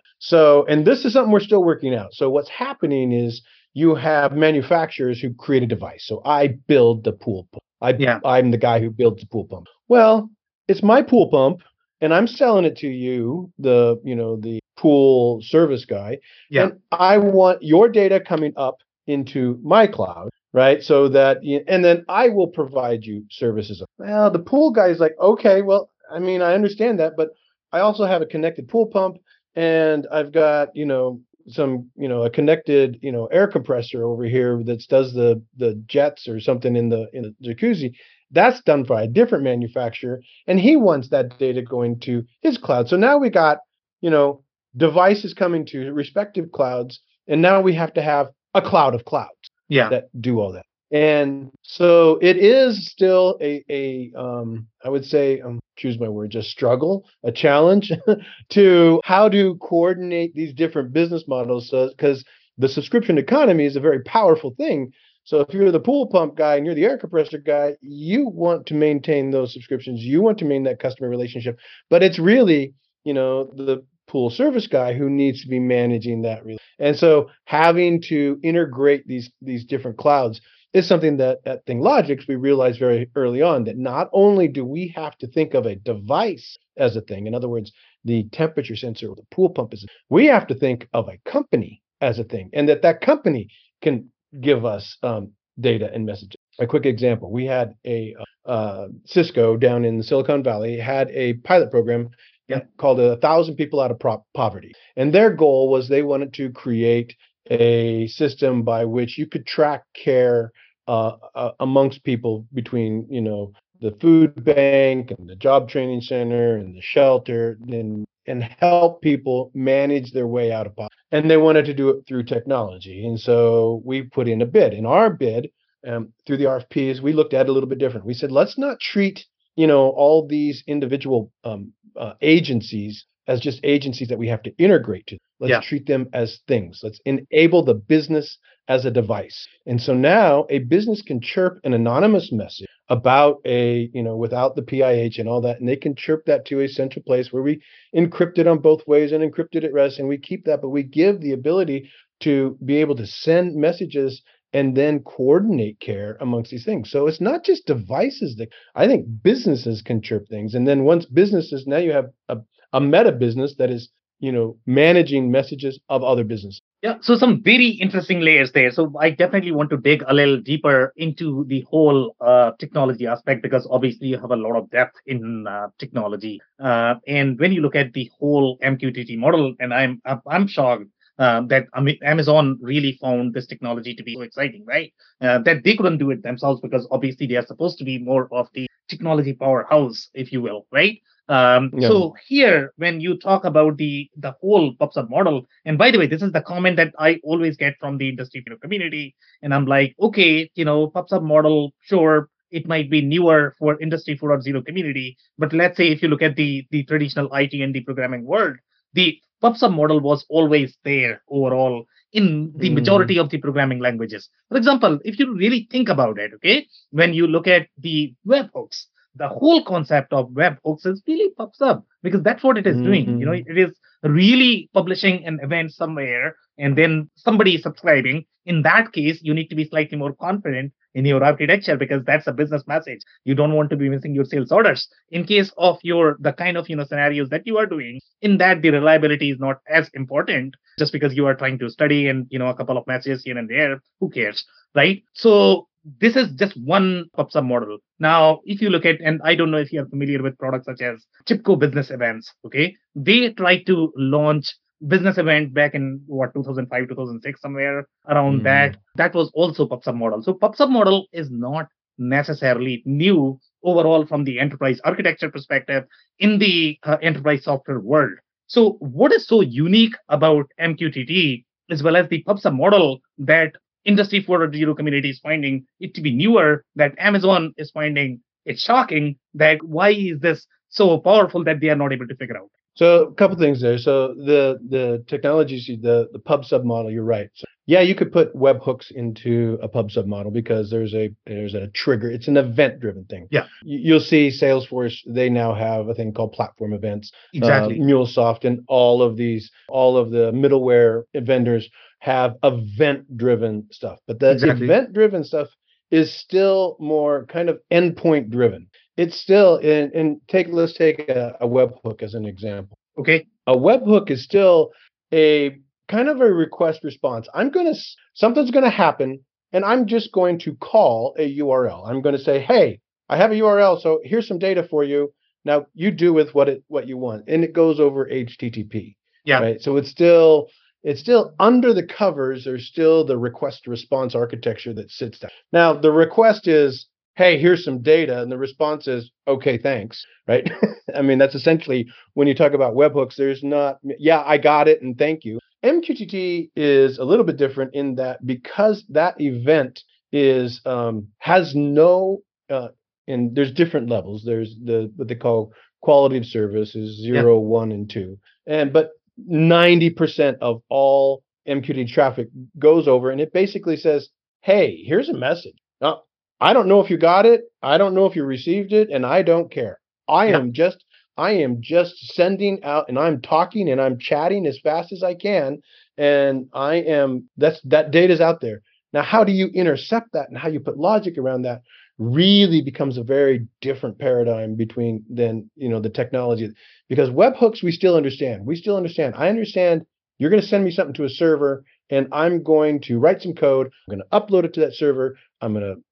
So, 0.18 0.64
and 0.66 0.86
this 0.86 1.04
is 1.04 1.12
something 1.12 1.32
we're 1.32 1.40
still 1.40 1.64
working 1.64 1.94
out. 1.94 2.14
So, 2.14 2.30
what's 2.30 2.48
happening 2.48 3.12
is 3.12 3.42
you 3.74 3.94
have 3.94 4.32
manufacturers 4.32 5.20
who 5.20 5.34
create 5.34 5.62
a 5.62 5.66
device. 5.66 6.06
So, 6.06 6.22
I 6.24 6.48
build 6.66 7.04
the 7.04 7.12
pool 7.12 7.46
pump. 7.52 7.62
I, 7.82 7.94
yeah. 7.98 8.20
I'm 8.24 8.50
the 8.50 8.58
guy 8.58 8.80
who 8.80 8.90
builds 8.90 9.20
the 9.20 9.26
pool 9.26 9.44
pump. 9.44 9.66
Well, 9.88 10.30
it's 10.68 10.82
my 10.82 11.02
pool 11.02 11.28
pump 11.30 11.60
and 12.00 12.14
I'm 12.14 12.26
selling 12.26 12.64
it 12.64 12.76
to 12.78 12.88
you, 12.88 13.52
the 13.58 14.00
you 14.04 14.14
know 14.14 14.36
the 14.36 14.60
pool 14.76 15.40
service 15.42 15.84
guy. 15.84 16.18
Yeah. 16.48 16.64
And 16.64 16.80
I 16.90 17.18
want 17.18 17.62
your 17.62 17.88
data 17.88 18.20
coming 18.20 18.52
up 18.56 18.78
into 19.06 19.58
my 19.62 19.86
cloud, 19.86 20.30
right? 20.52 20.82
So 20.82 21.08
that 21.08 21.38
and 21.68 21.84
then 21.84 22.04
I 22.08 22.28
will 22.28 22.48
provide 22.48 23.04
you 23.04 23.24
services. 23.30 23.82
Well, 23.98 24.30
the 24.30 24.38
pool 24.38 24.70
guy 24.70 24.88
is 24.88 24.98
like, 24.98 25.14
okay, 25.20 25.62
well, 25.62 25.90
I 26.10 26.18
mean, 26.18 26.42
I 26.42 26.54
understand 26.54 26.98
that, 27.00 27.12
but 27.16 27.30
I 27.72 27.80
also 27.80 28.04
have 28.04 28.22
a 28.22 28.26
connected 28.26 28.68
pool 28.68 28.86
pump, 28.86 29.18
and 29.54 30.06
I've 30.10 30.32
got 30.32 30.74
you 30.74 30.86
know 30.86 31.20
some 31.48 31.90
you 31.96 32.08
know 32.08 32.22
a 32.22 32.30
connected 32.30 32.98
you 33.02 33.12
know 33.12 33.26
air 33.26 33.48
compressor 33.48 34.04
over 34.04 34.24
here 34.24 34.62
that 34.64 34.84
does 34.88 35.12
the 35.12 35.42
the 35.56 35.82
jets 35.86 36.28
or 36.28 36.40
something 36.40 36.76
in 36.76 36.88
the 36.88 37.08
in 37.12 37.22
the 37.22 37.54
jacuzzi 37.54 37.92
that's 38.30 38.60
done 38.62 38.84
by 38.84 39.02
a 39.02 39.08
different 39.08 39.44
manufacturer, 39.44 40.20
and 40.46 40.60
he 40.60 40.76
wants 40.76 41.08
that 41.08 41.38
data 41.38 41.62
going 41.62 42.00
to 42.00 42.24
his 42.42 42.58
cloud. 42.58 42.88
So 42.88 42.96
now 42.96 43.18
we 43.18 43.30
got, 43.30 43.58
you 44.00 44.10
know, 44.10 44.42
devices 44.76 45.34
coming 45.34 45.66
to 45.66 45.92
respective 45.92 46.52
clouds, 46.52 47.00
and 47.26 47.42
now 47.42 47.60
we 47.60 47.74
have 47.74 47.92
to 47.94 48.02
have 48.02 48.28
a 48.54 48.62
cloud 48.62 48.94
of 48.94 49.04
clouds 49.04 49.50
yeah. 49.68 49.88
that 49.88 50.08
do 50.20 50.40
all 50.40 50.52
that. 50.52 50.66
And 50.92 51.52
so 51.62 52.18
it 52.20 52.36
is 52.36 52.90
still 52.90 53.38
a, 53.40 53.64
a 53.70 54.12
um, 54.18 54.66
I 54.84 54.88
would 54.88 55.04
say, 55.04 55.40
um, 55.40 55.60
choose 55.76 56.00
my 56.00 56.08
word, 56.08 56.30
just 56.30 56.50
struggle, 56.50 57.06
a 57.22 57.30
challenge 57.30 57.92
to 58.50 59.00
how 59.04 59.28
to 59.28 59.56
coordinate 59.60 60.34
these 60.34 60.52
different 60.52 60.92
business 60.92 61.24
models. 61.28 61.70
Because 61.70 62.24
the 62.58 62.68
subscription 62.68 63.18
economy 63.18 63.66
is 63.66 63.76
a 63.76 63.80
very 63.80 64.02
powerful 64.02 64.52
thing, 64.56 64.92
so 65.30 65.38
if 65.38 65.54
you're 65.54 65.70
the 65.70 65.78
pool 65.78 66.08
pump 66.08 66.34
guy 66.34 66.56
and 66.56 66.66
you're 66.66 66.74
the 66.74 66.86
air 66.86 66.98
compressor 66.98 67.38
guy, 67.38 67.76
you 67.80 68.26
want 68.26 68.66
to 68.66 68.74
maintain 68.74 69.30
those 69.30 69.52
subscriptions. 69.52 70.00
You 70.00 70.20
want 70.22 70.38
to 70.38 70.44
maintain 70.44 70.64
that 70.64 70.80
customer 70.80 71.08
relationship. 71.08 71.56
But 71.88 72.02
it's 72.02 72.18
really, 72.18 72.74
you 73.04 73.14
know, 73.14 73.44
the 73.44 73.86
pool 74.08 74.30
service 74.30 74.66
guy 74.66 74.92
who 74.92 75.08
needs 75.08 75.40
to 75.42 75.48
be 75.48 75.60
managing 75.60 76.22
that. 76.22 76.42
And 76.80 76.96
so 76.96 77.30
having 77.44 78.02
to 78.08 78.40
integrate 78.42 79.06
these 79.06 79.30
these 79.40 79.64
different 79.64 79.98
clouds 79.98 80.40
is 80.72 80.88
something 80.88 81.18
that 81.18 81.38
at 81.46 81.64
ThingLogix 81.64 82.26
we 82.26 82.34
realized 82.34 82.80
very 82.80 83.08
early 83.14 83.40
on 83.40 83.62
that 83.64 83.78
not 83.78 84.08
only 84.12 84.48
do 84.48 84.64
we 84.64 84.92
have 84.96 85.16
to 85.18 85.28
think 85.28 85.54
of 85.54 85.64
a 85.64 85.76
device 85.76 86.58
as 86.76 86.96
a 86.96 87.02
thing, 87.02 87.28
in 87.28 87.36
other 87.36 87.48
words, 87.48 87.70
the 88.04 88.24
temperature 88.32 88.74
sensor 88.74 89.10
or 89.10 89.14
the 89.14 89.22
pool 89.30 89.50
pump 89.50 89.74
is, 89.74 89.86
we 90.08 90.26
have 90.26 90.48
to 90.48 90.56
think 90.56 90.88
of 90.92 91.08
a 91.08 91.20
company 91.30 91.82
as 92.00 92.18
a 92.18 92.24
thing, 92.24 92.50
and 92.52 92.68
that 92.68 92.82
that 92.82 93.00
company 93.00 93.48
can 93.80 94.10
give 94.40 94.64
us 94.64 94.96
um, 95.02 95.32
data 95.58 95.90
and 95.92 96.06
messages. 96.06 96.36
A 96.58 96.66
quick 96.66 96.86
example: 96.86 97.30
we 97.30 97.46
had 97.46 97.74
a 97.86 98.14
uh, 98.44 98.88
Cisco 99.04 99.56
down 99.56 99.84
in 99.84 100.02
Silicon 100.02 100.42
Valley 100.42 100.78
had 100.78 101.10
a 101.10 101.34
pilot 101.34 101.70
program 101.70 102.10
yeah. 102.48 102.60
called 102.78 103.00
a 103.00 103.16
thousand 103.18 103.56
people 103.56 103.80
out 103.80 103.90
of 103.90 103.98
pro- 103.98 104.24
poverty, 104.34 104.72
and 104.96 105.12
their 105.12 105.30
goal 105.30 105.68
was 105.68 105.88
they 105.88 106.02
wanted 106.02 106.32
to 106.34 106.50
create 106.50 107.14
a 107.50 108.06
system 108.08 108.62
by 108.62 108.84
which 108.84 109.18
you 109.18 109.26
could 109.26 109.46
track 109.46 109.84
care 109.94 110.52
uh, 110.88 111.16
uh, 111.34 111.52
amongst 111.60 112.04
people 112.04 112.46
between 112.52 113.06
you 113.08 113.20
know 113.20 113.52
the 113.80 113.92
food 114.00 114.44
bank 114.44 115.12
and 115.16 115.28
the 115.28 115.36
job 115.36 115.68
training 115.68 116.00
center 116.00 116.56
and 116.56 116.74
the 116.74 116.82
shelter 116.82 117.58
and 117.68 118.04
and 118.30 118.42
help 118.42 119.02
people 119.02 119.50
manage 119.54 120.12
their 120.12 120.26
way 120.26 120.52
out 120.52 120.66
of 120.66 120.76
poverty. 120.76 120.94
And 121.12 121.30
they 121.30 121.36
wanted 121.36 121.64
to 121.66 121.74
do 121.74 121.88
it 121.90 122.04
through 122.06 122.24
technology. 122.24 123.04
And 123.04 123.18
so 123.18 123.82
we 123.84 124.02
put 124.02 124.28
in 124.28 124.40
a 124.40 124.46
bid. 124.46 124.72
In 124.72 124.86
our 124.86 125.10
bid, 125.10 125.50
um, 125.86 126.12
through 126.26 126.36
the 126.38 126.44
RFPs, 126.44 127.00
we 127.00 127.12
looked 127.12 127.34
at 127.34 127.46
it 127.46 127.48
a 127.48 127.52
little 127.52 127.68
bit 127.68 127.78
different. 127.78 128.06
We 128.06 128.14
said, 128.14 128.30
let's 128.30 128.56
not 128.56 128.80
treat 128.80 129.26
you 129.56 129.66
know 129.66 129.90
all 129.90 130.26
these 130.26 130.62
individual 130.66 131.32
um, 131.44 131.72
uh, 131.96 132.14
agencies 132.22 133.04
as 133.26 133.40
just 133.40 133.60
agencies 133.62 134.08
that 134.08 134.18
we 134.18 134.28
have 134.28 134.42
to 134.42 134.56
integrate 134.56 135.06
to. 135.08 135.18
Let's 135.38 135.50
yeah. 135.50 135.60
treat 135.60 135.86
them 135.86 136.08
as 136.12 136.40
things. 136.48 136.80
Let's 136.82 137.00
enable 137.04 137.64
the 137.64 137.74
business 137.74 138.38
as 138.68 138.84
a 138.84 138.90
device. 138.90 139.46
And 139.66 139.80
so 139.80 139.94
now 139.94 140.46
a 140.50 140.60
business 140.60 141.02
can 141.02 141.20
chirp 141.20 141.60
an 141.64 141.74
anonymous 141.74 142.32
message 142.32 142.66
about 142.90 143.40
a, 143.46 143.88
you 143.94 144.02
know, 144.02 144.16
without 144.16 144.56
the 144.56 144.62
PIH 144.62 145.18
and 145.20 145.28
all 145.28 145.40
that, 145.42 145.60
and 145.60 145.68
they 145.68 145.76
can 145.76 145.94
chirp 145.94 146.26
that 146.26 146.44
to 146.46 146.60
a 146.60 146.68
central 146.68 147.04
place 147.04 147.32
where 147.32 147.42
we 147.42 147.62
encrypt 147.94 148.36
it 148.36 148.48
on 148.48 148.58
both 148.58 148.86
ways 148.86 149.12
and 149.12 149.22
encrypt 149.22 149.54
it 149.54 149.64
at 149.64 149.72
rest, 149.72 150.00
and 150.00 150.08
we 150.08 150.18
keep 150.18 150.44
that, 150.44 150.60
but 150.60 150.70
we 150.70 150.82
give 150.82 151.20
the 151.20 151.32
ability 151.32 151.88
to 152.20 152.58
be 152.64 152.76
able 152.76 152.96
to 152.96 153.06
send 153.06 153.54
messages 153.54 154.22
and 154.52 154.76
then 154.76 154.98
coordinate 155.00 155.78
care 155.78 156.18
amongst 156.20 156.50
these 156.50 156.64
things. 156.64 156.90
So 156.90 157.06
it's 157.06 157.20
not 157.20 157.44
just 157.44 157.66
devices 157.66 158.34
that 158.36 158.48
I 158.74 158.88
think 158.88 159.06
businesses 159.22 159.80
can 159.80 160.02
chirp 160.02 160.28
things. 160.28 160.54
And 160.54 160.66
then 160.66 160.82
once 160.82 161.06
businesses, 161.06 161.68
now 161.68 161.76
you 161.76 161.92
have 161.92 162.06
a, 162.28 162.38
a 162.72 162.80
meta 162.80 163.12
business 163.12 163.54
that 163.58 163.70
is 163.70 163.88
you 164.20 164.30
know 164.30 164.56
managing 164.66 165.30
messages 165.30 165.78
of 165.88 166.02
other 166.04 166.24
businesses 166.24 166.60
yeah 166.82 166.96
so 167.00 167.16
some 167.16 167.42
very 167.42 167.68
interesting 167.68 168.20
layers 168.20 168.52
there 168.52 168.70
so 168.70 168.92
i 169.00 169.10
definitely 169.10 169.50
want 169.50 169.70
to 169.70 169.76
dig 169.76 170.02
a 170.06 170.14
little 170.14 170.40
deeper 170.40 170.92
into 170.96 171.44
the 171.48 171.64
whole 171.70 172.14
uh, 172.20 172.52
technology 172.58 173.06
aspect 173.06 173.42
because 173.42 173.66
obviously 173.70 174.08
you 174.08 174.18
have 174.18 174.30
a 174.30 174.36
lot 174.36 174.56
of 174.56 174.70
depth 174.70 174.96
in 175.06 175.46
uh, 175.46 175.68
technology 175.78 176.40
uh, 176.62 176.94
and 177.06 177.38
when 177.40 177.52
you 177.52 177.60
look 177.60 177.76
at 177.76 177.92
the 177.94 178.08
whole 178.18 178.58
mqtt 178.62 179.18
model 179.18 179.54
and 179.58 179.74
i'm 179.74 180.00
i'm 180.26 180.46
shocked 180.46 180.84
uh, 181.18 181.42
that 181.42 181.66
Amazon 182.02 182.58
really 182.62 182.98
found 182.98 183.34
this 183.34 183.46
technology 183.46 183.94
to 183.94 184.02
be 184.02 184.14
so 184.14 184.22
exciting, 184.22 184.64
right? 184.66 184.90
Uh, 185.20 185.38
that 185.40 185.62
they 185.64 185.76
couldn't 185.76 185.98
do 185.98 186.10
it 186.10 186.22
themselves 186.22 186.62
because 186.62 186.88
obviously 186.90 187.26
they 187.26 187.36
are 187.36 187.44
supposed 187.44 187.76
to 187.76 187.84
be 187.84 187.98
more 187.98 188.26
of 188.32 188.48
the 188.54 188.66
technology 188.88 189.34
powerhouse, 189.34 190.08
if 190.14 190.32
you 190.32 190.40
will, 190.40 190.66
right? 190.72 190.98
Um, 191.30 191.70
yeah. 191.74 191.88
So 191.88 192.14
here, 192.26 192.72
when 192.76 193.00
you 193.00 193.16
talk 193.16 193.44
about 193.44 193.76
the 193.76 194.10
the 194.16 194.32
whole 194.40 194.74
PubSub 194.74 195.08
model, 195.08 195.46
and 195.64 195.78
by 195.78 195.92
the 195.92 195.98
way, 195.98 196.08
this 196.08 196.22
is 196.22 196.32
the 196.32 196.42
comment 196.42 196.76
that 196.76 196.92
I 196.98 197.20
always 197.22 197.56
get 197.56 197.74
from 197.78 197.98
the 197.98 198.08
industry 198.08 198.44
community, 198.60 199.14
and 199.40 199.54
I'm 199.54 199.64
like, 199.64 199.94
okay, 200.00 200.50
you 200.56 200.64
know, 200.64 200.88
PubSub 200.90 201.22
model, 201.22 201.72
sure, 201.82 202.28
it 202.50 202.66
might 202.66 202.90
be 202.90 203.00
newer 203.00 203.54
for 203.60 203.80
industry 203.80 204.18
4.0 204.18 204.66
community 204.66 205.16
but 205.38 205.52
let's 205.52 205.76
say 205.76 205.86
if 205.86 206.02
you 206.02 206.08
look 206.08 206.20
at 206.20 206.34
the 206.34 206.66
the 206.72 206.82
traditional 206.82 207.30
it 207.32 207.54
and 207.54 207.72
the 207.72 207.82
programming 207.82 208.24
world 208.24 208.56
the 208.94 209.16
PubSub 209.42 209.72
model 209.72 210.00
was 210.00 210.24
always 210.28 210.76
there 210.84 211.22
overall 211.28 211.84
in 212.12 212.52
the 212.56 212.70
mm. 212.70 212.74
majority 212.74 213.18
of 213.18 213.30
the 213.30 213.38
programming 213.38 213.78
languages. 213.78 214.28
For 214.48 214.58
example, 214.58 214.98
if 215.04 215.18
you 215.18 215.34
really 215.34 215.68
think 215.70 215.88
about 215.88 216.18
it, 216.18 216.32
okay, 216.34 216.66
when 216.90 217.14
you 217.14 217.26
look 217.26 217.46
at 217.46 217.68
the 217.78 218.14
webhooks, 218.26 218.86
the 219.14 219.28
whole 219.28 219.64
concept 219.64 220.12
of 220.12 220.30
webhooks 220.30 220.86
is 220.86 221.02
really 221.06 221.32
PubSub 221.38 221.82
because 222.02 222.22
that's 222.22 222.42
what 222.42 222.58
it 222.58 222.66
is 222.66 222.76
mm-hmm. 222.76 222.84
doing. 222.84 223.18
You 223.20 223.26
know, 223.26 223.32
mm-hmm. 223.32 223.50
it 223.50 223.58
is 223.58 223.76
really 224.02 224.70
publishing 224.72 225.24
an 225.26 225.38
event 225.42 225.72
somewhere 225.72 226.36
and 226.58 226.76
then 226.76 227.10
somebody 227.16 227.54
is 227.56 227.62
subscribing. 227.62 228.24
In 228.46 228.62
that 228.62 228.92
case, 228.92 229.20
you 229.22 229.34
need 229.34 229.48
to 229.48 229.56
be 229.56 229.66
slightly 229.66 229.98
more 229.98 230.14
confident 230.14 230.72
in 230.94 231.04
your 231.04 231.22
architecture 231.22 231.76
because 231.76 232.02
that's 232.04 232.26
a 232.26 232.32
business 232.32 232.64
message 232.66 233.00
you 233.24 233.34
don't 233.34 233.54
want 233.54 233.70
to 233.70 233.76
be 233.76 233.88
missing 233.88 234.14
your 234.14 234.24
sales 234.24 234.50
orders 234.50 234.88
in 235.10 235.24
case 235.24 235.52
of 235.56 235.78
your 235.82 236.16
the 236.20 236.32
kind 236.32 236.56
of 236.56 236.68
you 236.68 236.76
know 236.76 236.84
scenarios 236.84 237.28
that 237.28 237.46
you 237.46 237.58
are 237.58 237.66
doing 237.66 238.00
in 238.22 238.38
that 238.38 238.62
the 238.62 238.70
reliability 238.70 239.30
is 239.30 239.38
not 239.38 239.58
as 239.68 239.88
important 239.94 240.54
just 240.78 240.92
because 240.92 241.14
you 241.14 241.26
are 241.26 241.34
trying 241.34 241.58
to 241.58 241.70
study 241.70 242.08
and 242.08 242.26
you 242.30 242.38
know 242.38 242.48
a 242.48 242.54
couple 242.54 242.76
of 242.76 242.86
messages 242.86 243.22
here 243.24 243.38
and 243.38 243.48
there 243.48 243.80
who 244.00 244.10
cares 244.10 244.44
right 244.74 245.02
so 245.14 245.68
this 245.84 246.16
is 246.16 246.30
just 246.32 246.56
one 246.62 247.06
PubSub 247.16 247.46
model. 247.46 247.78
Now, 247.98 248.40
if 248.44 248.60
you 248.60 248.70
look 248.70 248.84
at, 248.84 249.00
and 249.00 249.20
I 249.24 249.34
don't 249.34 249.50
know 249.50 249.58
if 249.58 249.72
you're 249.72 249.88
familiar 249.88 250.22
with 250.22 250.38
products 250.38 250.66
such 250.66 250.82
as 250.82 251.04
TIBCO 251.26 251.58
BusinessEvents, 251.60 252.26
okay, 252.46 252.76
they 252.94 253.30
tried 253.32 253.66
to 253.66 253.92
launch 253.96 254.54
business 254.86 255.18
event 255.18 255.52
back 255.52 255.74
in 255.74 256.00
what 256.06 256.32
2005 256.34 256.88
2006 256.88 257.40
somewhere 257.40 257.86
around 258.08 258.40
mm. 258.40 258.44
that 258.44 258.78
that 258.94 259.14
was 259.14 259.30
also 259.34 259.66
pubsub 259.66 259.94
model 259.94 260.22
so 260.22 260.32
pubsub 260.32 260.70
model 260.70 261.06
is 261.12 261.30
not 261.30 261.66
necessarily 261.98 262.82
new 262.86 263.38
overall 263.62 264.06
from 264.06 264.24
the 264.24 264.38
enterprise 264.38 264.80
architecture 264.84 265.30
perspective 265.30 265.84
in 266.18 266.38
the 266.38 266.78
uh, 266.84 266.96
enterprise 267.02 267.44
software 267.44 267.80
world 267.80 268.16
so 268.46 268.78
what 268.80 269.12
is 269.12 269.26
so 269.26 269.42
unique 269.42 269.94
about 270.08 270.46
mqtt 270.58 271.44
as 271.68 271.82
well 271.82 271.94
as 271.94 272.08
the 272.08 272.24
pubsub 272.26 272.56
model 272.56 273.00
that 273.18 273.52
industry 273.84 274.22
4.0 274.22 274.76
community 274.76 275.10
is 275.10 275.20
finding 275.20 275.64
it 275.78 275.94
to 275.94 276.00
be 276.00 276.14
newer 276.14 276.64
that 276.76 276.92
amazon 276.98 277.52
is 277.56 277.70
finding 277.70 278.20
it 278.44 278.58
shocking 278.58 279.16
that 279.34 279.62
why 279.64 279.90
is 279.90 280.20
this 280.20 280.46
so 280.68 280.98
powerful 280.98 281.42
that 281.44 281.60
they 281.60 281.68
are 281.68 281.76
not 281.76 281.92
able 281.92 282.06
to 282.06 282.16
figure 282.16 282.36
out 282.36 282.50
so 282.74 283.08
a 283.08 283.14
couple 283.14 283.36
things 283.36 283.60
there. 283.60 283.78
So 283.78 284.14
the 284.14 284.58
the 284.68 285.04
technologies, 285.06 285.66
the 285.66 286.08
the 286.12 286.18
pub 286.18 286.44
sub 286.44 286.64
model, 286.64 286.90
you're 286.90 287.04
right. 287.04 287.28
So 287.34 287.44
yeah, 287.66 287.80
you 287.80 287.94
could 287.94 288.10
put 288.10 288.34
webhooks 288.34 288.90
into 288.90 289.58
a 289.62 289.68
pub 289.68 289.90
sub 289.90 290.06
model 290.06 290.30
because 290.32 290.70
there's 290.70 290.94
a 290.94 291.14
there's 291.26 291.54
a 291.54 291.68
trigger. 291.68 292.10
It's 292.10 292.26
an 292.28 292.36
event 292.36 292.80
driven 292.80 293.04
thing. 293.04 293.28
Yeah. 293.30 293.46
You'll 293.62 294.00
see 294.00 294.28
Salesforce. 294.28 294.96
They 295.06 295.28
now 295.28 295.54
have 295.54 295.88
a 295.88 295.94
thing 295.94 296.12
called 296.12 296.32
platform 296.32 296.72
events. 296.72 297.12
Exactly. 297.34 297.78
Uh, 297.78 297.84
MuleSoft 297.84 298.44
and 298.44 298.60
all 298.66 299.02
of 299.02 299.16
these, 299.16 299.50
all 299.68 299.96
of 299.96 300.10
the 300.10 300.32
middleware 300.32 301.02
vendors 301.14 301.68
have 302.00 302.36
event 302.42 303.16
driven 303.16 303.66
stuff. 303.70 303.98
But 304.06 304.18
the 304.20 304.32
exactly. 304.32 304.66
event 304.66 304.92
driven 304.92 305.24
stuff 305.24 305.48
is 305.90 306.12
still 306.12 306.76
more 306.78 307.26
kind 307.26 307.48
of 307.48 307.58
endpoint 307.70 308.30
driven 308.30 308.68
it's 309.00 309.16
still 309.16 309.56
in 309.56 309.90
and 309.94 310.20
take 310.28 310.48
let's 310.50 310.74
take 310.74 311.08
a, 311.08 311.34
a 311.40 311.48
webhook 311.48 312.02
as 312.02 312.12
an 312.12 312.26
example. 312.26 312.76
Okay. 312.98 313.26
A 313.46 313.56
webhook 313.56 314.10
is 314.10 314.22
still 314.22 314.72
a 315.10 315.56
kind 315.88 316.10
of 316.10 316.20
a 316.20 316.30
request 316.30 316.84
response. 316.84 317.26
I'm 317.32 317.50
gonna 317.50 317.74
something's 318.12 318.50
gonna 318.50 318.68
happen, 318.68 319.20
and 319.54 319.64
I'm 319.64 319.86
just 319.86 320.12
going 320.12 320.38
to 320.40 320.54
call 320.56 321.14
a 321.18 321.38
URL. 321.38 321.88
I'm 321.88 322.02
going 322.02 322.14
to 322.14 322.22
say, 322.22 322.40
hey, 322.40 322.80
I 323.08 323.16
have 323.16 323.30
a 323.30 323.36
URL, 323.36 323.80
so 323.80 324.00
here's 324.04 324.28
some 324.28 324.38
data 324.38 324.66
for 324.68 324.84
you. 324.84 325.14
Now 325.46 325.64
you 325.72 325.90
do 325.90 326.12
with 326.12 326.34
what 326.34 326.50
it 326.50 326.62
what 326.68 326.86
you 326.86 326.98
want, 326.98 327.24
and 327.26 327.42
it 327.42 327.54
goes 327.54 327.80
over 327.80 328.04
HTTP. 328.04 328.96
Yeah. 329.24 329.40
Right. 329.40 329.62
So 329.62 329.78
it's 329.78 329.90
still 329.90 330.48
it's 330.82 331.00
still 331.00 331.34
under 331.38 331.72
the 331.74 331.86
covers. 331.86 332.44
There's 332.44 332.66
still 332.66 333.04
the 333.04 333.18
request 333.18 333.66
response 333.66 334.14
architecture 334.14 334.72
that 334.74 334.90
sits 334.90 335.18
there. 335.18 335.30
Now 335.52 335.74
the 335.74 335.92
request 335.92 336.48
is 336.48 336.86
hey, 337.20 337.38
here's 337.38 337.64
some 337.64 337.82
data. 337.82 338.22
And 338.22 338.32
the 338.32 338.38
response 338.38 338.88
is, 338.88 339.10
okay, 339.28 339.58
thanks. 339.58 340.06
Right. 340.26 340.50
I 340.94 341.02
mean, 341.02 341.18
that's 341.18 341.34
essentially 341.34 341.86
when 342.14 342.26
you 342.26 342.34
talk 342.34 342.54
about 342.54 342.74
webhooks, 342.74 343.16
there's 343.16 343.42
not, 343.42 343.78
yeah, 343.82 344.22
I 344.24 344.38
got 344.38 344.68
it 344.68 344.80
and 344.80 344.96
thank 344.96 345.24
you. 345.24 345.38
MQTT 345.62 346.50
is 346.56 346.98
a 346.98 347.04
little 347.04 347.24
bit 347.26 347.36
different 347.36 347.74
in 347.74 347.96
that 347.96 348.24
because 348.24 348.84
that 348.88 349.20
event 349.20 349.82
is 350.12 350.62
um, 350.64 351.08
has 351.18 351.54
no 351.54 352.22
uh, 352.48 352.68
and 353.06 353.36
there's 353.36 353.52
different 353.52 353.90
levels. 353.90 354.22
There's 354.24 354.56
the 354.64 354.90
what 354.96 355.08
they 355.08 355.14
call 355.14 355.52
quality 355.82 356.16
of 356.16 356.24
service 356.24 356.74
is 356.74 357.02
zero, 357.02 357.34
yeah. 357.34 357.40
one, 357.40 357.72
and 357.72 357.90
two. 357.90 358.18
And 358.46 358.72
but 358.72 358.92
90% 359.18 360.38
of 360.40 360.62
all 360.68 361.22
MQTT 361.48 361.92
traffic 361.92 362.28
goes 362.58 362.88
over 362.88 363.10
and 363.10 363.20
it 363.20 363.32
basically 363.32 363.76
says, 363.76 364.08
hey, 364.42 364.82
here's 364.86 365.08
a 365.08 365.16
message. 365.16 365.56
Now, 365.80 366.02
I 366.40 366.52
don't 366.52 366.68
know 366.68 366.80
if 366.80 366.90
you 366.90 366.96
got 366.96 367.26
it. 367.26 367.42
I 367.62 367.78
don't 367.78 367.94
know 367.94 368.06
if 368.06 368.16
you 368.16 368.24
received 368.24 368.72
it, 368.72 368.88
and 368.88 369.04
I 369.04 369.22
don't 369.22 369.50
care. 369.50 369.78
I 370.08 370.28
yeah. 370.28 370.38
am 370.38 370.52
just 370.52 370.84
I 371.16 371.32
am 371.32 371.60
just 371.60 372.14
sending 372.14 372.64
out 372.64 372.86
and 372.88 372.98
I'm 372.98 373.20
talking 373.20 373.68
and 373.70 373.80
I'm 373.80 373.98
chatting 373.98 374.46
as 374.46 374.58
fast 374.58 374.90
as 374.90 375.02
I 375.02 375.14
can. 375.14 375.60
And 375.98 376.48
I 376.54 376.76
am 376.76 377.28
that's 377.36 377.60
that 377.64 377.90
data's 377.90 378.20
out 378.20 378.40
there. 378.40 378.62
Now, 378.92 379.02
how 379.02 379.24
do 379.24 379.32
you 379.32 379.46
intercept 379.48 380.12
that 380.12 380.28
and 380.28 380.38
how 380.38 380.48
you 380.48 380.60
put 380.60 380.78
logic 380.78 381.16
around 381.18 381.42
that 381.42 381.62
really 381.98 382.62
becomes 382.62 382.96
a 382.96 383.02
very 383.02 383.46
different 383.60 383.98
paradigm 383.98 384.56
between 384.56 385.04
than 385.10 385.50
you 385.56 385.68
know 385.68 385.80
the 385.80 385.90
technology 385.90 386.48
because 386.88 387.10
webhooks 387.10 387.62
we 387.62 387.72
still 387.72 387.96
understand. 387.96 388.46
We 388.46 388.56
still 388.56 388.76
understand. 388.76 389.14
I 389.16 389.28
understand 389.28 389.82
you're 390.18 390.30
going 390.30 390.42
to 390.42 390.48
send 390.48 390.64
me 390.64 390.70
something 390.70 390.94
to 390.94 391.04
a 391.04 391.10
server 391.10 391.64
and 391.90 392.08
I'm 392.12 392.42
going 392.42 392.80
to 392.82 392.98
write 392.98 393.22
some 393.22 393.34
code. 393.34 393.66
I'm 393.66 393.96
going 393.96 394.02
to 394.10 394.18
upload 394.18 394.44
it 394.44 394.54
to 394.54 394.60
that 394.60 394.74
server. 394.74 395.16
I'm 395.40 395.52
going 395.52 395.64
to 395.74 395.82